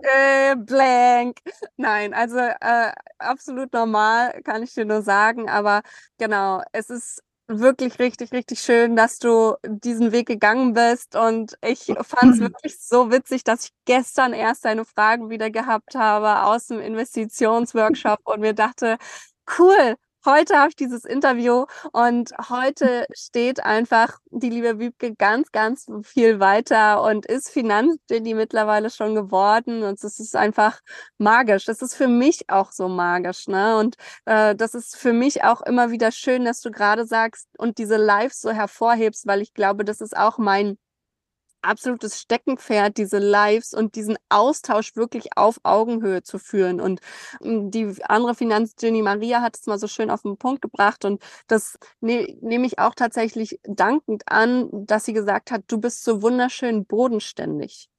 äh, 0.04 0.56
blank. 0.56 1.38
Nein, 1.78 2.14
also 2.14 2.38
äh, 2.38 2.92
absolut 3.20 3.74
normal, 3.74 4.42
kann 4.44 4.64
ich 4.64 4.74
dir 4.74 4.86
nur 4.86 5.02
sagen. 5.02 5.50
Aber 5.50 5.82
genau, 6.18 6.62
es 6.72 6.90
ist 6.90 7.22
wirklich 7.48 8.00
richtig, 8.00 8.32
richtig 8.32 8.62
schön, 8.62 8.96
dass 8.96 9.20
du 9.20 9.56
diesen 9.66 10.12
Weg 10.12 10.28
gegangen 10.28 10.74
bist. 10.74 11.16
Und 11.16 11.58
ich 11.62 11.94
fand 12.02 12.36
es 12.36 12.40
wirklich 12.40 12.80
so 12.80 13.12
witzig, 13.12 13.44
dass 13.44 13.66
ich 13.66 13.72
gestern 13.86 14.34
erst 14.34 14.66
deine 14.66 14.86
Fragen 14.86 15.30
wieder 15.30 15.50
gehabt 15.50 15.96
habe 15.96 16.44
aus 16.44 16.68
dem 16.68 16.80
Investitionsworkshop 16.80 18.20
und 18.24 18.40
mir 18.42 18.54
dachte, 18.54 18.98
cool, 19.60 19.96
heute 20.26 20.58
habe 20.58 20.70
ich 20.70 20.76
dieses 20.76 21.06
Interview 21.06 21.66
und 21.92 22.32
heute 22.50 23.06
steht 23.14 23.64
einfach 23.64 24.20
die 24.32 24.50
liebe 24.50 24.80
Wiebke 24.80 25.16
ganz, 25.16 25.52
ganz 25.52 25.88
viel 26.04 26.40
weiter 26.40 27.04
und 27.04 27.26
ist 27.26 27.50
Finanzgenie 27.50 28.34
mittlerweile 28.34 28.90
schon 28.90 29.16
geworden 29.16 29.84
und 29.84 30.04
es 30.04 30.20
ist 30.20 30.36
einfach 30.36 30.80
magisch. 31.18 31.66
Das 31.66 31.82
ist 31.82 31.96
für 31.96 32.08
mich 32.08 32.50
auch 32.50 32.72
so 32.72 32.88
magisch, 32.88 33.48
ne? 33.48 33.78
Und 33.78 33.96
äh, 34.26 34.56
das 34.56 34.74
ist 34.74 34.96
für 34.98 35.14
mich 35.14 35.44
auch 35.44 35.62
immer 35.62 35.92
wieder 35.92 36.12
schön, 36.12 36.46
dass 36.46 36.62
du 36.62 36.72
gerade 36.72 37.06
sagst 37.06 37.48
und 37.58 37.78
diese 37.78 37.98
Lives 37.98 38.42
so 38.42 38.52
hervorhebst, 38.52 39.28
weil 39.28 39.42
ich 39.42 39.54
glaube, 39.54 39.86
das 39.86 40.02
ist 40.02 40.16
auch 40.16 40.38
mein 40.38 40.78
absolutes 41.64 42.20
Steckenpferd, 42.20 42.98
diese 42.98 43.20
Lives 43.20 43.74
und 43.74 43.96
diesen 43.96 44.18
Austausch 44.30 44.96
wirklich 44.96 45.38
auf 45.38 45.60
Augenhöhe 45.64 46.24
zu 46.24 46.40
führen. 46.40 46.82
Und 46.82 47.02
hm, 47.42 47.72
die 47.72 47.96
andere 48.04 48.36
Finanz, 48.36 48.76
Jenny 48.80 49.02
Maria, 49.02 49.42
hat 49.42 49.58
es 49.58 49.66
mal 49.66 49.80
so 49.80 49.88
schön 49.88 50.10
auf 50.10 50.24
den 50.24 50.38
Punkt 50.38 50.62
gebracht. 50.62 51.06
Und 51.06 51.22
das 51.48 51.78
ne, 52.02 52.38
nehme 52.42 52.66
ich 52.66 52.80
auch 52.80 52.96
tatsächlich 52.96 53.60
dankend 53.64 54.24
an, 54.28 54.70
dass 54.72 55.06
sie 55.06 55.14
gesagt 55.14 55.52
hat, 55.52 55.64
du 55.68 55.80
bist 55.80 56.04
so 56.04 56.22
wunderschön 56.22 56.86
bodenständig. 56.86 57.90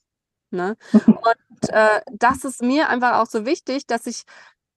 Ne? 0.50 0.76
Und 1.06 1.68
äh, 1.70 2.00
das 2.12 2.44
ist 2.44 2.62
mir 2.62 2.88
einfach 2.88 3.18
auch 3.18 3.26
so 3.26 3.44
wichtig, 3.46 3.86
dass 3.86 4.06
ich 4.06 4.24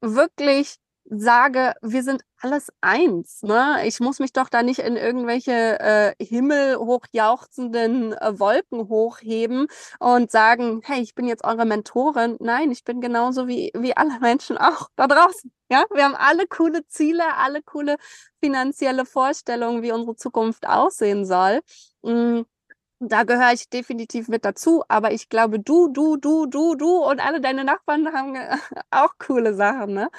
wirklich 0.02 0.78
sage, 1.10 1.74
wir 1.82 2.04
sind 2.04 2.24
alles 2.42 2.70
eins. 2.82 3.42
Ne? 3.44 3.82
Ich 3.86 4.00
muss 4.00 4.20
mich 4.20 4.34
doch 4.34 4.50
da 4.50 4.62
nicht 4.64 4.80
in 4.80 4.96
irgendwelche 4.96 5.80
äh, 5.80 6.14
himmelhochjauchzenden 6.24 8.14
äh, 8.14 8.40
Wolken 8.40 8.90
hochheben 8.90 9.68
und 10.00 10.32
sagen, 10.32 10.82
hey, 10.84 11.02
ich 11.02 11.16
bin 11.16 11.28
jetzt 11.28 11.44
eure 11.44 11.66
Mentorin. 11.66 12.38
Nein, 12.40 12.72
ich 12.72 12.84
bin 12.84 13.02
genauso 13.02 13.48
wie, 13.48 13.72
wie 13.76 13.96
alle 13.96 14.20
Menschen 14.20 14.58
auch 14.58 14.90
da 14.96 15.08
draußen. 15.08 15.52
Ja, 15.70 15.86
wir 15.94 16.04
haben 16.04 16.16
alle 16.16 16.48
coole 16.48 16.86
Ziele, 16.88 17.36
alle 17.36 17.62
coole 17.62 17.98
finanzielle 18.42 19.06
Vorstellungen, 19.06 19.82
wie 19.82 19.92
unsere 19.92 20.16
Zukunft 20.16 20.68
aussehen 20.68 21.26
soll. 21.26 21.62
Mhm. 22.04 22.46
Da 23.00 23.24
gehöre 23.24 23.54
ich 23.54 23.70
definitiv 23.70 24.28
mit 24.28 24.44
dazu, 24.44 24.84
aber 24.88 25.12
ich 25.12 25.30
glaube, 25.30 25.60
du, 25.60 25.88
du, 25.90 26.18
du, 26.18 26.48
du, 26.48 26.74
du 26.76 26.98
und 27.06 27.20
alle 27.20 27.40
deine 27.42 27.64
Nachbarn 27.64 28.12
haben 28.12 28.36
auch 28.92 29.14
coole 29.20 29.54
Sachen, 29.54 29.94
ne? 29.94 30.10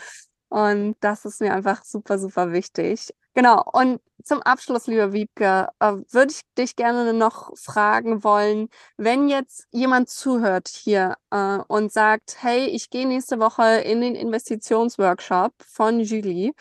Und 0.49 0.97
das 1.01 1.25
ist 1.25 1.41
mir 1.41 1.53
einfach 1.53 1.85
super, 1.85 2.19
super 2.19 2.53
wichtig. 2.53 3.15
Genau. 3.35 3.63
Und 3.73 4.01
zum 4.25 4.43
Abschluss, 4.43 4.87
lieber 4.87 5.13
Wiebke, 5.13 5.69
äh, 5.79 5.93
würde 6.11 6.33
ich 6.33 6.41
dich 6.57 6.75
gerne 6.77 7.13
noch 7.13 7.57
fragen 7.57 8.25
wollen, 8.25 8.69
wenn 8.97 9.29
jetzt 9.29 9.67
jemand 9.71 10.09
zuhört 10.09 10.69
hier 10.69 11.17
äh, 11.31 11.59
und 11.69 11.93
sagt, 11.93 12.39
hey, 12.43 12.67
ich 12.67 12.91
gehe 12.91 13.07
nächste 13.07 13.39
Woche 13.39 13.63
in 13.83 14.01
den 14.01 14.15
Investitionsworkshop 14.17 15.55
von 15.65 16.01
Julie. 16.01 16.53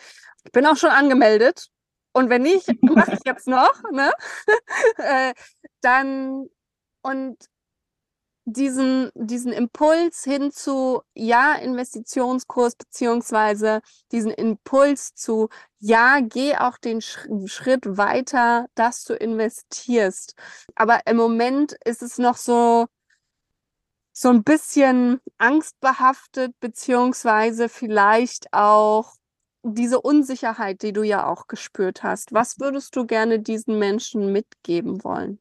Ich 0.44 0.52
bin 0.52 0.66
auch 0.66 0.76
schon 0.76 0.90
angemeldet. 0.90 1.68
Und 2.12 2.30
wenn 2.30 2.42
nicht, 2.42 2.68
mache 2.82 3.12
ich 3.14 3.20
jetzt 3.24 3.48
noch, 3.48 3.82
ne? 3.92 4.12
äh, 4.98 5.34
dann 5.80 6.48
und 7.02 7.36
diesen, 8.52 9.10
diesen 9.14 9.52
Impuls 9.52 10.24
hin 10.24 10.50
zu 10.50 11.02
ja, 11.14 11.54
Investitionskurs, 11.54 12.76
beziehungsweise 12.76 13.80
diesen 14.10 14.30
Impuls 14.30 15.14
zu 15.14 15.48
ja, 15.80 16.20
geh 16.20 16.56
auch 16.56 16.78
den 16.78 17.00
Schritt 17.00 17.96
weiter, 17.98 18.66
dass 18.74 19.04
du 19.04 19.14
investierst. 19.14 20.34
Aber 20.74 21.00
im 21.06 21.16
Moment 21.16 21.76
ist 21.84 22.02
es 22.02 22.18
noch 22.18 22.36
so, 22.36 22.86
so 24.12 24.30
ein 24.30 24.42
bisschen 24.42 25.20
angstbehaftet, 25.36 26.58
beziehungsweise 26.58 27.68
vielleicht 27.68 28.52
auch 28.52 29.14
diese 29.62 30.00
Unsicherheit, 30.00 30.82
die 30.82 30.92
du 30.92 31.02
ja 31.02 31.26
auch 31.26 31.46
gespürt 31.48 32.02
hast. 32.02 32.32
Was 32.32 32.58
würdest 32.58 32.96
du 32.96 33.06
gerne 33.06 33.40
diesen 33.40 33.78
Menschen 33.78 34.32
mitgeben 34.32 35.04
wollen? 35.04 35.38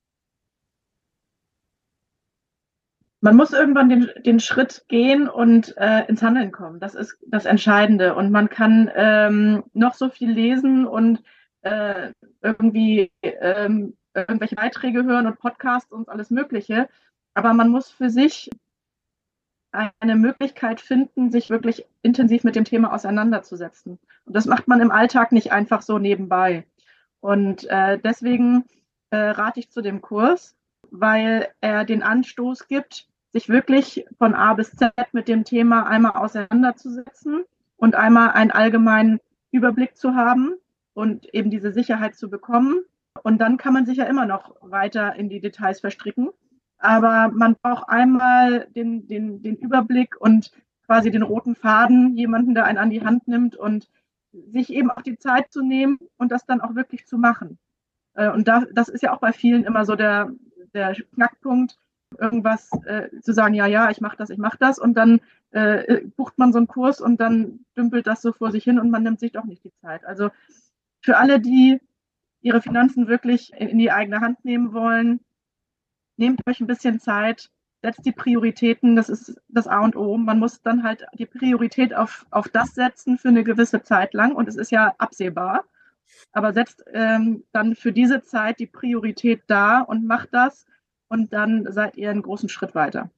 Man 3.22 3.36
muss 3.36 3.52
irgendwann 3.52 3.90
den, 3.90 4.10
den 4.26 4.40
Schritt 4.40 4.86
gehen 4.88 5.28
und 5.28 5.76
äh, 5.78 6.06
ins 6.08 6.22
Handeln 6.22 6.52
kommen. 6.52 6.80
Das 6.80 6.96
ist 6.96 7.18
das 7.28 7.46
Entscheidende. 7.46 8.16
Und 8.16 8.32
man 8.32 8.50
kann 8.50 8.92
ähm, 8.96 9.64
noch 9.74 9.96
so 9.96 10.10
viel 10.10 10.32
lesen 10.32 10.86
und 10.86 11.24
äh, 11.62 12.12
irgendwie 12.42 13.12
ähm, 13.22 13.98
irgendwelche 14.14 14.56
Beiträge 14.56 15.04
hören 15.04 15.28
und 15.28 15.40
Podcasts 15.40 15.92
und 15.92 16.10
alles 16.10 16.30
Mögliche. 16.30 16.90
Aber 17.34 17.54
man 17.54 17.70
muss 17.70 17.90
für 17.90 18.10
sich 18.10 18.50
eine 19.72 20.16
Möglichkeit 20.16 20.82
finden, 20.82 21.32
sich 21.32 21.50
wirklich 21.50 21.86
intensiv 22.02 22.44
mit 22.44 22.56
dem 22.56 22.64
Thema 22.64 22.94
auseinanderzusetzen. 22.94 24.00
Und 24.26 24.36
das 24.36 24.46
macht 24.46 24.68
man 24.68 24.82
im 24.82 24.92
Alltag 24.92 25.32
nicht 25.32 25.52
einfach 25.52 25.82
so 25.82 26.00
nebenbei. 26.00 26.66
Und 27.20 27.66
äh, 27.70 28.00
deswegen 28.00 28.66
äh, 29.10 29.18
rate 29.18 29.60
ich 29.60 29.70
zu 29.70 29.82
dem 29.82 30.02
Kurs, 30.02 30.57
weil 30.92 31.48
er 31.62 31.86
den 31.86 32.04
Anstoß 32.04 32.68
gibt, 32.68 33.08
sich 33.34 33.50
wirklich 33.50 34.06
von 34.18 34.34
A 34.34 34.54
bis 34.54 34.72
Z 34.72 34.94
mit 35.12 35.28
dem 35.28 35.44
Thema 35.44 35.86
einmal 35.88 36.14
auseinanderzusetzen 36.14 37.44
und 37.76 37.96
einmal 37.96 38.32
einen 38.32 38.52
allgemeinen 38.52 39.20
Überblick 39.52 39.96
zu 39.96 40.16
haben 40.16 40.56
und 40.94 41.34
eben 41.34 41.52
diese 41.52 41.72
Sicherheit 41.72 42.16
zu 42.16 42.30
bekommen. 42.30 42.80
Und 43.24 43.40
dann 43.40 43.58
kann 43.58 43.74
man 43.74 43.86
sich 43.86 43.98
ja 43.98 44.06
immer 44.06 44.26
noch 44.26 44.56
weiter 44.62 45.16
in 45.16 45.30
die 45.30 45.40
Details 45.40 45.80
verstricken. 45.82 46.30
Aber 46.80 47.30
man 47.34 47.56
braucht 47.62 47.90
einmal 47.90 48.68
den, 48.76 49.08
den, 49.08 49.42
den 49.42 49.56
Überblick 49.56 50.20
und 50.20 50.52
quasi 50.86 51.12
den 51.12 51.24
roten 51.24 51.56
Faden, 51.56 52.16
jemanden, 52.16 52.54
der 52.54 52.66
einen 52.66 52.78
an 52.78 52.90
die 52.90 53.04
Hand 53.04 53.28
nimmt 53.28 53.56
und 53.56 53.90
sich 54.32 54.72
eben 54.72 54.92
auch 54.92 55.02
die 55.02 55.18
Zeit 55.18 55.52
zu 55.52 55.62
nehmen 55.62 56.00
und 56.18 56.32
das 56.32 56.46
dann 56.46 56.62
auch 56.62 56.76
wirklich 56.76 57.08
zu 57.08 57.18
machen. 57.18 57.58
Äh, 58.14 58.32
und 58.32 58.48
da, 58.48 58.64
das 58.74 58.90
ist 58.90 59.04
ja 59.04 59.14
auch 59.14 59.20
bei 59.20 59.34
vielen 59.34 59.64
immer 59.64 59.86
so 59.86 59.96
der, 59.96 60.32
der 60.74 60.96
Knackpunkt, 61.14 61.78
irgendwas 62.18 62.70
äh, 62.86 63.10
zu 63.22 63.34
sagen, 63.34 63.54
ja, 63.54 63.66
ja, 63.66 63.90
ich 63.90 64.02
mache 64.02 64.18
das, 64.18 64.30
ich 64.30 64.38
mache 64.38 64.58
das 64.60 64.80
und 64.80 64.94
dann 64.96 65.20
äh, 65.52 66.02
bucht 66.16 66.38
man 66.38 66.52
so 66.52 66.58
einen 66.58 66.68
Kurs 66.68 67.02
und 67.02 67.20
dann 67.20 67.66
dümpelt 67.76 68.08
das 68.08 68.22
so 68.22 68.32
vor 68.32 68.52
sich 68.52 68.64
hin 68.64 68.80
und 68.80 68.90
man 68.90 69.04
nimmt 69.04 69.20
sich 69.20 69.32
doch 69.32 69.46
nicht 69.46 69.64
die 69.64 69.74
Zeit. 69.82 70.06
Also 70.06 70.30
für 71.02 71.18
alle, 71.18 71.40
die 71.40 71.80
ihre 72.42 72.62
Finanzen 72.62 73.08
wirklich 73.08 73.54
in 73.54 73.78
die 73.78 73.92
eigene 73.92 74.22
Hand 74.22 74.46
nehmen 74.46 74.74
wollen, 74.74 75.20
nehmt 76.18 76.42
euch 76.48 76.60
ein 76.60 76.68
bisschen 76.68 77.00
Zeit, 77.00 77.50
setzt 77.82 78.06
die 78.06 78.12
Prioritäten, 78.12 78.96
das 78.96 79.10
ist 79.10 79.40
das 79.48 79.68
A 79.68 79.80
und 79.82 79.96
O. 79.96 80.18
Man 80.18 80.40
muss 80.40 80.62
dann 80.62 80.84
halt 80.84 81.06
die 81.14 81.26
Priorität 81.26 81.94
auf, 81.94 82.26
auf 82.32 82.50
das 82.50 82.76
setzen 82.76 83.18
für 83.18 83.30
eine 83.30 83.44
gewisse 83.44 83.84
Zeit 83.84 84.14
lang 84.14 84.36
und 84.36 84.48
es 84.48 84.56
ist 84.56 84.72
ja 84.72 84.96
absehbar. 84.98 85.64
Aber 86.32 86.54
setzt 86.54 86.84
ähm, 86.94 87.44
dann 87.52 87.76
für 87.76 87.92
diese 87.92 88.24
Zeit 88.24 88.60
die 88.60 88.68
Priorität 88.68 89.44
da 89.48 89.82
und 89.82 90.06
macht 90.06 90.30
das 90.32 90.66
und 91.08 91.34
dann 91.34 91.72
seid 91.72 91.96
ihr 91.98 92.10
einen 92.10 92.22
großen 92.22 92.50
Schritt 92.50 92.76
weiter. 92.76 93.10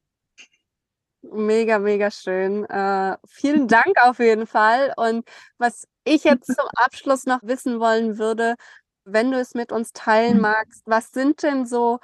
Mega, 1.21 1.79
mega 1.79 2.11
schön. 2.11 2.65
Äh, 2.65 3.17
vielen 3.27 3.67
Dank 3.67 3.95
auf 4.01 4.19
jeden 4.19 4.47
Fall. 4.47 4.93
Und 4.95 5.27
was 5.57 5.87
ich 6.05 6.23
jetzt 6.23 6.47
zum 6.47 6.65
Abschluss 6.75 7.25
noch 7.25 7.39
wissen 7.43 7.79
wollen 7.79 8.17
würde, 8.17 8.55
wenn 9.03 9.31
du 9.31 9.39
es 9.39 9.53
mit 9.53 9.71
uns 9.71 9.91
teilen 9.91 10.35
mhm. 10.35 10.41
magst, 10.41 10.83
was 10.85 11.11
sind 11.11 11.43
denn 11.43 11.65
so 11.65 11.99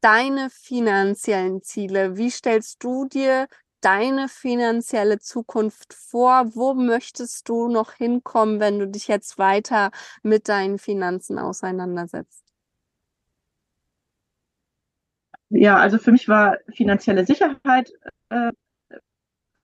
deine 0.00 0.50
finanziellen 0.50 1.62
Ziele? 1.62 2.16
Wie 2.16 2.30
stellst 2.30 2.82
du 2.84 3.06
dir 3.06 3.48
deine 3.80 4.28
finanzielle 4.28 5.18
Zukunft 5.18 5.94
vor? 5.94 6.54
Wo 6.54 6.74
möchtest 6.74 7.48
du 7.48 7.68
noch 7.68 7.92
hinkommen, 7.92 8.60
wenn 8.60 8.78
du 8.78 8.86
dich 8.86 9.08
jetzt 9.08 9.38
weiter 9.38 9.90
mit 10.22 10.48
deinen 10.48 10.78
Finanzen 10.78 11.38
auseinandersetzt? 11.38 12.44
Ja, 15.50 15.76
also 15.76 15.98
für 15.98 16.12
mich 16.12 16.28
war 16.28 16.58
finanzielle 16.72 17.26
Sicherheit 17.26 17.92
äh, 18.28 18.52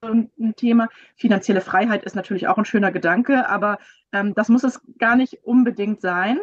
ein 0.01 0.55
Thema. 0.55 0.89
Finanzielle 1.15 1.61
Freiheit 1.61 2.03
ist 2.03 2.15
natürlich 2.15 2.47
auch 2.47 2.57
ein 2.57 2.65
schöner 2.65 2.91
Gedanke, 2.91 3.47
aber 3.47 3.79
ähm, 4.11 4.33
das 4.35 4.49
muss 4.49 4.63
es 4.63 4.81
gar 4.97 5.15
nicht 5.15 5.43
unbedingt 5.43 6.01
sein. 6.01 6.39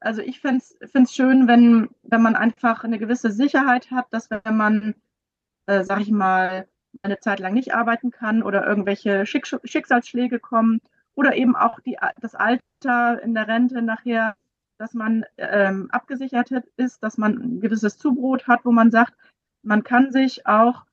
Also 0.00 0.22
ich 0.22 0.40
finde 0.40 0.62
es 0.80 1.12
schön, 1.12 1.48
wenn, 1.48 1.90
wenn 2.02 2.22
man 2.22 2.36
einfach 2.36 2.84
eine 2.84 2.98
gewisse 2.98 3.30
Sicherheit 3.30 3.90
hat, 3.90 4.06
dass 4.12 4.30
wenn 4.30 4.56
man, 4.56 4.94
äh, 5.66 5.84
sag 5.84 6.00
ich 6.00 6.10
mal, 6.10 6.68
eine 7.02 7.20
Zeit 7.20 7.40
lang 7.40 7.54
nicht 7.54 7.74
arbeiten 7.74 8.10
kann 8.10 8.42
oder 8.42 8.66
irgendwelche 8.66 9.26
Schick 9.26 9.46
Schicksalsschläge 9.46 10.38
kommen 10.38 10.80
oder 11.14 11.36
eben 11.36 11.56
auch 11.56 11.80
die, 11.80 11.98
das 12.20 12.34
Alter 12.34 13.22
in 13.22 13.34
der 13.34 13.48
Rente 13.48 13.82
nachher 13.82 14.36
dass 14.78 14.94
man 14.94 15.24
ähm, 15.36 15.88
abgesichert 15.90 16.50
ist, 16.76 17.02
dass 17.02 17.18
man 17.18 17.36
ein 17.36 17.60
gewisses 17.60 17.98
Zubrot 17.98 18.46
hat, 18.46 18.64
wo 18.64 18.72
man 18.72 18.90
sagt, 18.90 19.12
man 19.62 19.82
kann 19.82 20.12
sich 20.12 20.46
auch 20.46 20.84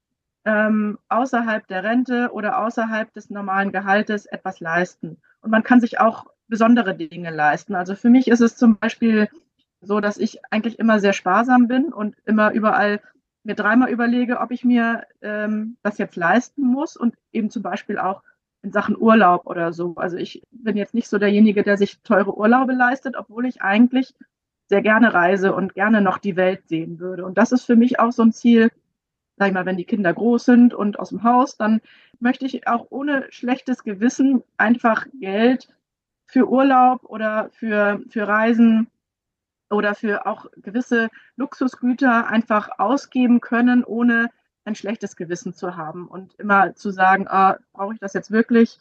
ähm, 0.43 0.97
außerhalb 1.07 1.65
der 1.67 1.83
Rente 1.83 2.31
oder 2.33 2.59
außerhalb 2.59 3.13
des 3.13 3.29
normalen 3.29 3.71
Gehaltes 3.71 4.25
etwas 4.25 4.59
leisten. 4.59 5.17
Und 5.41 5.51
man 5.51 5.63
kann 5.63 5.79
sich 5.79 5.99
auch 5.99 6.25
besondere 6.47 6.95
Dinge 6.95 7.31
leisten. 7.31 7.75
Also 7.75 7.95
für 7.95 8.09
mich 8.09 8.27
ist 8.27 8.41
es 8.41 8.57
zum 8.57 8.77
Beispiel 8.77 9.29
so, 9.81 9.99
dass 9.99 10.17
ich 10.17 10.41
eigentlich 10.51 10.79
immer 10.79 10.99
sehr 10.99 11.13
sparsam 11.13 11.67
bin 11.67 11.93
und 11.93 12.15
immer 12.25 12.51
überall 12.51 13.01
mir 13.45 13.55
dreimal 13.55 13.89
überlege, 13.89 14.39
ob 14.39 14.51
ich 14.51 14.63
mir 14.63 15.05
ähm, 15.21 15.77
das 15.83 15.97
jetzt 15.97 16.15
leisten 16.15 16.63
muss 16.63 16.97
und 16.97 17.15
eben 17.31 17.49
zum 17.49 17.61
Beispiel 17.61 17.99
auch 17.99 18.23
in 18.63 18.71
Sachen 18.71 18.97
Urlaub 18.97 19.45
oder 19.45 19.71
so. 19.71 19.93
Also 19.95 20.17
ich 20.17 20.41
bin 20.51 20.75
jetzt 20.75 20.95
nicht 20.95 21.07
so 21.07 21.19
derjenige, 21.19 21.63
der 21.63 21.77
sich 21.77 22.01
teure 22.01 22.35
Urlaube 22.35 22.73
leistet, 22.73 23.15
obwohl 23.15 23.45
ich 23.45 23.61
eigentlich 23.61 24.15
sehr 24.67 24.81
gerne 24.81 25.13
reise 25.13 25.53
und 25.53 25.75
gerne 25.75 26.01
noch 26.01 26.17
die 26.17 26.35
Welt 26.35 26.67
sehen 26.67 26.99
würde. 26.99 27.25
Und 27.25 27.37
das 27.37 27.51
ist 27.51 27.65
für 27.65 27.75
mich 27.75 27.99
auch 27.99 28.11
so 28.11 28.23
ein 28.23 28.33
Ziel, 28.33 28.71
sag 29.37 29.49
ich 29.49 29.53
mal, 29.53 29.67
wenn 29.67 29.77
die 29.77 29.85
Kinder 29.85 30.11
groß 30.11 30.43
sind 30.43 30.73
und 30.73 30.97
aus 30.97 31.09
dem 31.09 31.21
Haus, 31.23 31.57
dann 31.57 31.81
möchte 32.19 32.45
ich 32.45 32.67
auch 32.67 32.87
ohne 32.89 33.27
schlechtes 33.29 33.83
Gewissen 33.83 34.43
einfach 34.57 35.05
Geld 35.19 35.69
für 36.25 36.49
Urlaub 36.49 37.03
oder 37.03 37.49
für, 37.51 38.01
für 38.09 38.27
Reisen 38.27 38.87
oder 39.69 39.95
für 39.95 40.25
auch 40.25 40.45
gewisse 40.57 41.09
Luxusgüter 41.35 42.27
einfach 42.27 42.69
ausgeben 42.77 43.41
können, 43.41 43.83
ohne 43.83 44.29
ein 44.63 44.75
schlechtes 44.75 45.15
Gewissen 45.15 45.53
zu 45.53 45.75
haben 45.75 46.07
und 46.07 46.35
immer 46.35 46.75
zu 46.75 46.91
sagen, 46.91 47.27
ah, 47.27 47.57
brauche 47.73 47.93
ich 47.93 47.99
das 47.99 48.13
jetzt 48.13 48.31
wirklich? 48.31 48.79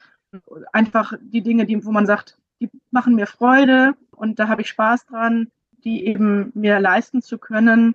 Einfach 0.72 1.12
die 1.20 1.43
Dinge, 1.43 1.66
die, 1.66 1.85
wo 1.85 1.93
man 1.93 2.07
sagt, 2.07 2.39
die 2.61 2.70
machen 2.91 3.14
mir 3.14 3.26
Freude 3.26 3.95
und 4.11 4.39
da 4.39 4.49
habe 4.49 4.62
ich 4.62 4.68
Spaß 4.68 5.07
dran, 5.07 5.51
die 5.85 6.07
eben 6.07 6.51
mir 6.55 6.80
leisten 6.80 7.22
zu 7.22 7.39
können, 7.39 7.95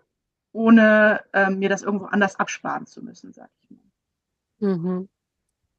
ohne 0.51 1.21
äh, 1.33 1.49
mir 1.49 1.69
das 1.69 1.81
irgendwo 1.81 2.05
anders 2.05 2.39
absparen 2.39 2.85
zu 2.85 3.03
müssen, 3.03 3.33
sage 3.33 3.49
ich 3.61 3.69
mal. 3.71 4.77
Mhm. 4.77 5.09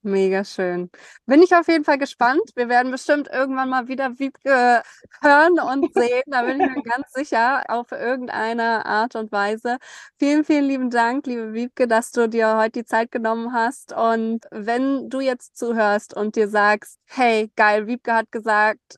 Mega 0.02 0.44
schön. 0.44 0.90
Bin 1.26 1.42
ich 1.42 1.54
auf 1.54 1.68
jeden 1.68 1.84
Fall 1.84 1.98
gespannt. 1.98 2.40
Wir 2.54 2.70
werden 2.70 2.90
bestimmt 2.90 3.28
irgendwann 3.30 3.68
mal 3.68 3.86
wieder 3.86 4.18
Wiebke 4.18 4.82
hören 5.20 5.60
und 5.60 5.92
sehen. 5.92 6.22
Da 6.26 6.42
bin 6.42 6.58
ich 6.58 6.70
mir 6.74 6.82
ganz 6.82 7.12
sicher, 7.12 7.64
auf 7.68 7.92
irgendeine 7.92 8.86
Art 8.86 9.14
und 9.14 9.30
Weise. 9.30 9.76
Vielen, 10.18 10.44
vielen 10.44 10.64
lieben 10.64 10.88
Dank, 10.90 11.26
liebe 11.26 11.52
Wiebke, 11.52 11.86
dass 11.86 12.12
du 12.12 12.30
dir 12.30 12.56
heute 12.56 12.80
die 12.80 12.84
Zeit 12.86 13.12
genommen 13.12 13.52
hast. 13.52 13.92
Und 13.92 14.46
wenn 14.50 15.10
du 15.10 15.20
jetzt 15.20 15.58
zuhörst 15.58 16.16
und 16.16 16.34
dir 16.34 16.48
sagst, 16.48 16.98
hey, 17.04 17.50
geil, 17.54 17.86
Wiebke 17.86 18.14
hat 18.14 18.32
gesagt, 18.32 18.96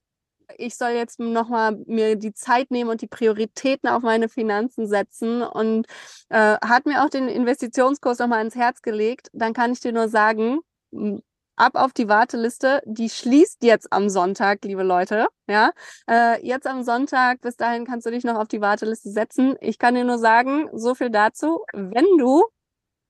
ich 0.58 0.76
soll 0.76 0.90
jetzt 0.90 1.18
nochmal 1.18 1.78
mir 1.86 2.16
die 2.16 2.34
Zeit 2.34 2.70
nehmen 2.70 2.90
und 2.90 3.00
die 3.00 3.06
Prioritäten 3.08 3.88
auf 3.88 4.02
meine 4.02 4.28
Finanzen 4.28 4.86
setzen 4.86 5.42
und 5.42 5.86
äh, 6.28 6.56
hat 6.64 6.86
mir 6.86 7.02
auch 7.04 7.08
den 7.10 7.28
Investitionskurs 7.28 8.18
nochmal 8.18 8.44
ins 8.44 8.54
Herz 8.54 8.82
gelegt, 8.82 9.28
dann 9.32 9.52
kann 9.54 9.72
ich 9.72 9.80
dir 9.80 9.92
nur 9.92 10.08
sagen, 10.08 10.60
ab 11.56 11.72
auf 11.74 11.92
die 11.92 12.08
Warteliste. 12.08 12.82
Die 12.86 13.08
schließt 13.08 13.62
jetzt 13.62 13.92
am 13.92 14.08
Sonntag, 14.08 14.64
liebe 14.64 14.82
Leute. 14.82 15.28
Ja, 15.48 15.72
äh, 16.08 16.44
jetzt 16.46 16.66
am 16.66 16.82
Sonntag. 16.82 17.40
Bis 17.40 17.56
dahin 17.56 17.84
kannst 17.84 18.06
du 18.06 18.10
dich 18.10 18.24
noch 18.24 18.36
auf 18.36 18.48
die 18.48 18.60
Warteliste 18.60 19.10
setzen. 19.10 19.56
Ich 19.60 19.78
kann 19.78 19.94
dir 19.94 20.04
nur 20.04 20.18
sagen, 20.18 20.68
so 20.72 20.94
viel 20.94 21.10
dazu. 21.10 21.64
Wenn 21.72 22.06
du 22.18 22.44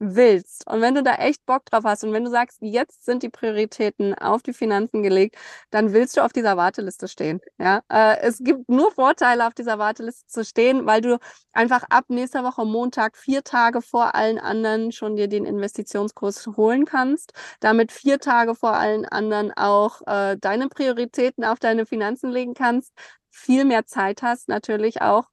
willst 0.05 0.67
und 0.69 0.81
wenn 0.81 0.95
du 0.97 1.03
da 1.03 1.15
echt 1.15 1.47
Bock 1.47 1.65
drauf 1.67 1.85
hast 1.85 2.03
und 2.05 2.13
wenn 2.13 2.25
du 2.25 2.31
sagst, 2.31 2.59
jetzt 2.61 3.05
sind 3.05 3.23
die 3.23 3.29
Prioritäten 3.29 4.15
auf 4.15 4.43
die 4.43 4.53
Finanzen 4.53 5.03
gelegt, 5.03 5.37
dann 5.71 5.93
willst 5.93 6.17
du 6.17 6.23
auf 6.23 6.33
dieser 6.33 6.57
Warteliste 6.57 7.07
stehen. 7.07 7.41
Ja, 7.59 7.83
äh, 7.89 8.19
es 8.21 8.39
gibt 8.41 8.69
nur 8.69 8.91
Vorteile, 8.93 9.47
auf 9.47 9.55
dieser 9.55 9.79
Warteliste 9.79 10.27
zu 10.27 10.45
stehen, 10.45 10.87
weil 10.87 11.01
du 11.03 11.19
einfach 11.53 11.85
ab 11.89 12.07
nächster 12.09 12.43
Woche 12.45 12.65
Montag 12.65 13.17
vier 13.17 13.45
Tage 13.45 13.81
vor 13.81 14.15
allen 14.17 14.39
anderen 14.39 14.91
schon 14.93 15.15
dir 15.17 15.29
den 15.29 15.45
Investitionskurs 15.45 16.47
holen 16.57 16.85
kannst, 16.85 17.33
damit 17.61 17.93
vier 17.93 18.19
Tage 18.19 18.55
vor 18.57 18.75
allen 18.75 19.05
anderen 19.07 19.53
auch 19.53 20.01
äh, 20.07 20.37
deine 20.41 20.69
Prioritäten 20.69 21.45
auf 21.45 21.61
deine 21.61 21.87
Finanzen 21.87 22.31
legen 22.31 22.55
kannst, 22.55 22.93
viel 23.31 23.65
mehr 23.65 23.87
Zeit 23.87 24.23
hast 24.23 24.49
natürlich 24.49 25.01
auch 25.03 25.25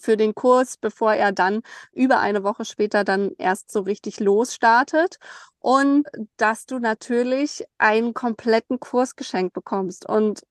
für 0.00 0.16
den 0.16 0.34
Kurs, 0.34 0.76
bevor 0.76 1.14
er 1.14 1.32
dann 1.32 1.62
über 1.92 2.20
eine 2.20 2.44
Woche 2.44 2.64
später 2.64 3.04
dann 3.04 3.32
erst 3.38 3.70
so 3.70 3.80
richtig 3.80 4.20
losstartet. 4.20 5.18
Und 5.58 6.06
dass 6.36 6.66
du 6.66 6.78
natürlich 6.78 7.64
einen 7.78 8.14
kompletten 8.14 8.80
Kurs 8.80 9.16
geschenkt 9.16 9.52
bekommst. 9.54 10.08
Und 10.08 10.42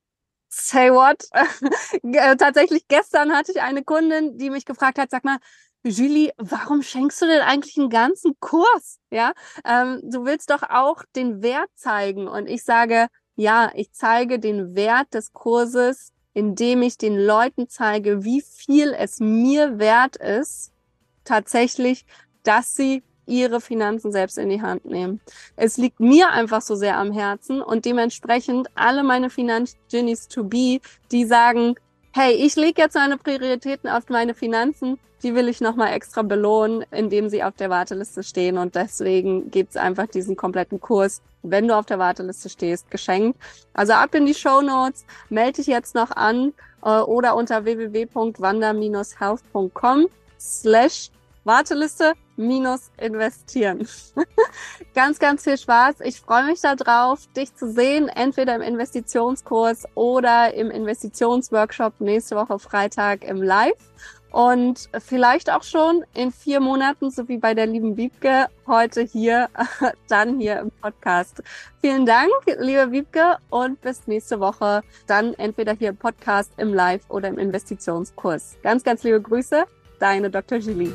say 0.50 0.91
what? 0.91 1.26
Äh, 2.04 2.36
tatsächlich 2.38 2.88
gestern 2.88 3.34
hatte 3.34 3.52
ich 3.52 3.62
eine 3.62 3.84
Kundin, 3.84 4.38
die 4.38 4.50
mich 4.50 4.66
gefragt 4.66 5.00
hat, 5.00 5.10
sag 5.12 5.24
mal, 5.26 5.38
Julie, 5.84 6.32
warum 6.38 6.82
schenkst 6.82 7.22
du 7.22 7.26
denn 7.26 7.41
eigentlich 7.41 7.78
einen 7.78 7.89
ganzen 7.89 8.36
Kurs? 8.39 9.00
Ja, 9.12 9.34
ähm, 9.66 10.02
du 10.04 10.26
willst 10.26 10.50
doch 10.50 10.64
auch 10.64 11.04
den 11.16 11.41
Wert 11.41 11.70
zeigen. 11.76 12.28
Und 12.28 12.47
ich 12.47 12.64
sage, 12.64 13.08
ja, 13.36 13.72
ich 13.76 13.93
zeige 13.93 14.39
den 14.39 14.76
Wert 14.76 15.14
des 15.14 15.32
Kurses 15.32 16.12
indem 16.34 16.82
ich 16.82 16.98
den 16.98 17.18
Leuten 17.18 17.70
zeige, 17.70 18.24
wie 18.24 18.42
viel 18.42 18.94
es 18.98 19.20
mir 19.20 19.80
wert 19.80 20.16
ist, 20.16 20.72
tatsächlich, 21.24 22.06
dass 22.44 22.76
sie 22.76 23.04
ihre 23.26 23.62
Finanzen 23.62 24.12
selbst 24.12 24.38
in 24.38 24.50
die 24.50 24.62
Hand 24.62 24.86
nehmen. 24.86 25.22
Es 25.56 25.78
liegt 25.78 26.00
mir 26.00 26.32
einfach 26.32 26.62
so 26.62 26.76
sehr 26.76 26.98
am 26.98 27.12
Herzen 27.12 27.62
und 27.62 27.86
dementsprechend 27.86 28.68
alle 28.76 29.04
meine 29.04 29.30
Finanz-Genies 29.30 30.28
to 30.28 30.44
be, 30.44 30.80
die 31.12 31.26
sagen, 31.26 31.76
hey, 32.12 32.34
ich 32.34 32.55
lege 32.55 32.82
jetzt 32.82 32.95
meine 32.95 33.18
Prioritäten 33.18 33.89
auf 33.89 34.10
meine 34.10 34.34
Finanzen, 34.34 34.97
die 35.24 35.34
will 35.36 35.49
ich 35.49 35.62
nochmal 35.62 35.93
extra 35.93 36.22
belohnen, 36.22 36.86
indem 36.91 37.30
sie 37.30 37.43
auf 37.43 37.55
der 37.55 37.70
Warteliste 37.70 38.24
stehen. 38.24 38.57
Und 38.57 38.76
deswegen 38.76 39.51
gibt's 39.51 39.76
einfach 39.76 40.07
diesen 40.07 40.36
kompletten 40.36 40.80
Kurs, 40.80 41.22
wenn 41.43 41.68
du 41.68 41.76
auf 41.76 41.86
der 41.86 41.99
Warteliste 41.99 42.49
stehst, 42.49 42.89
geschenkt. 42.89 43.38
Also 43.74 43.93
ab 43.93 44.16
in 44.16 44.26
die 44.26 44.34
Show 44.34 44.62
Notes, 44.62 45.05
melde 45.30 45.57
dich 45.57 45.68
jetzt 45.68 45.93
noch 45.95 46.12
an 46.12 46.53
äh, 46.84 46.99
oder 46.99 47.36
unter 47.36 47.66
www.wander-health.com 47.66 50.07
slash 50.39 51.10
Warteliste 51.44 52.14
minus 52.36 52.92
investieren. 52.98 53.88
ganz, 54.96 55.20
ganz 55.20 55.44
viel 55.44 55.58
Spaß. 55.58 56.02
Ich 56.04 56.22
freue 56.22 56.46
mich 56.46 56.62
darauf, 56.62 57.28
dich 57.34 57.54
zu 57.56 57.72
sehen, 57.72 58.08
entweder 58.08 58.56
im 58.56 58.62
Investitionskurs 58.62 59.86
oder 59.96 60.54
im 60.54 60.72
Investitionsworkshop 60.72 62.00
nächste 62.00 62.36
Woche 62.36 62.60
Freitag 62.60 63.24
im 63.24 63.42
Live. 63.42 63.78
Und 64.32 64.90
vielleicht 65.00 65.52
auch 65.52 65.64
schon 65.64 66.04
in 66.14 66.32
vier 66.32 66.60
Monaten, 66.60 67.10
so 67.10 67.28
wie 67.28 67.38
bei 67.38 67.56
der 67.56 67.66
lieben 67.66 67.98
Wiebke, 67.98 68.48
heute 68.68 69.02
hier, 69.02 69.50
dann 70.08 70.40
hier 70.40 70.60
im 70.60 70.70
Podcast. 70.70 71.42
Vielen 71.82 72.06
Dank, 72.06 72.30
liebe 72.60 72.92
Wiebke, 72.92 73.38
und 73.50 73.82
bis 73.82 74.06
nächste 74.06 74.40
Woche. 74.40 74.84
Dann 75.08 75.34
entweder 75.34 75.74
hier 75.74 75.90
im 75.90 75.98
Podcast, 75.98 76.52
im 76.58 76.74
Live 76.76 77.10
oder 77.10 77.28
im 77.28 77.40
Investitionskurs. 77.40 78.58
Ganz, 78.62 78.84
ganz 78.84 79.02
liebe 79.04 79.20
Grüße, 79.20 79.66
deine 80.00 80.30
Dr. 80.30 80.60
Julie. 80.60 80.93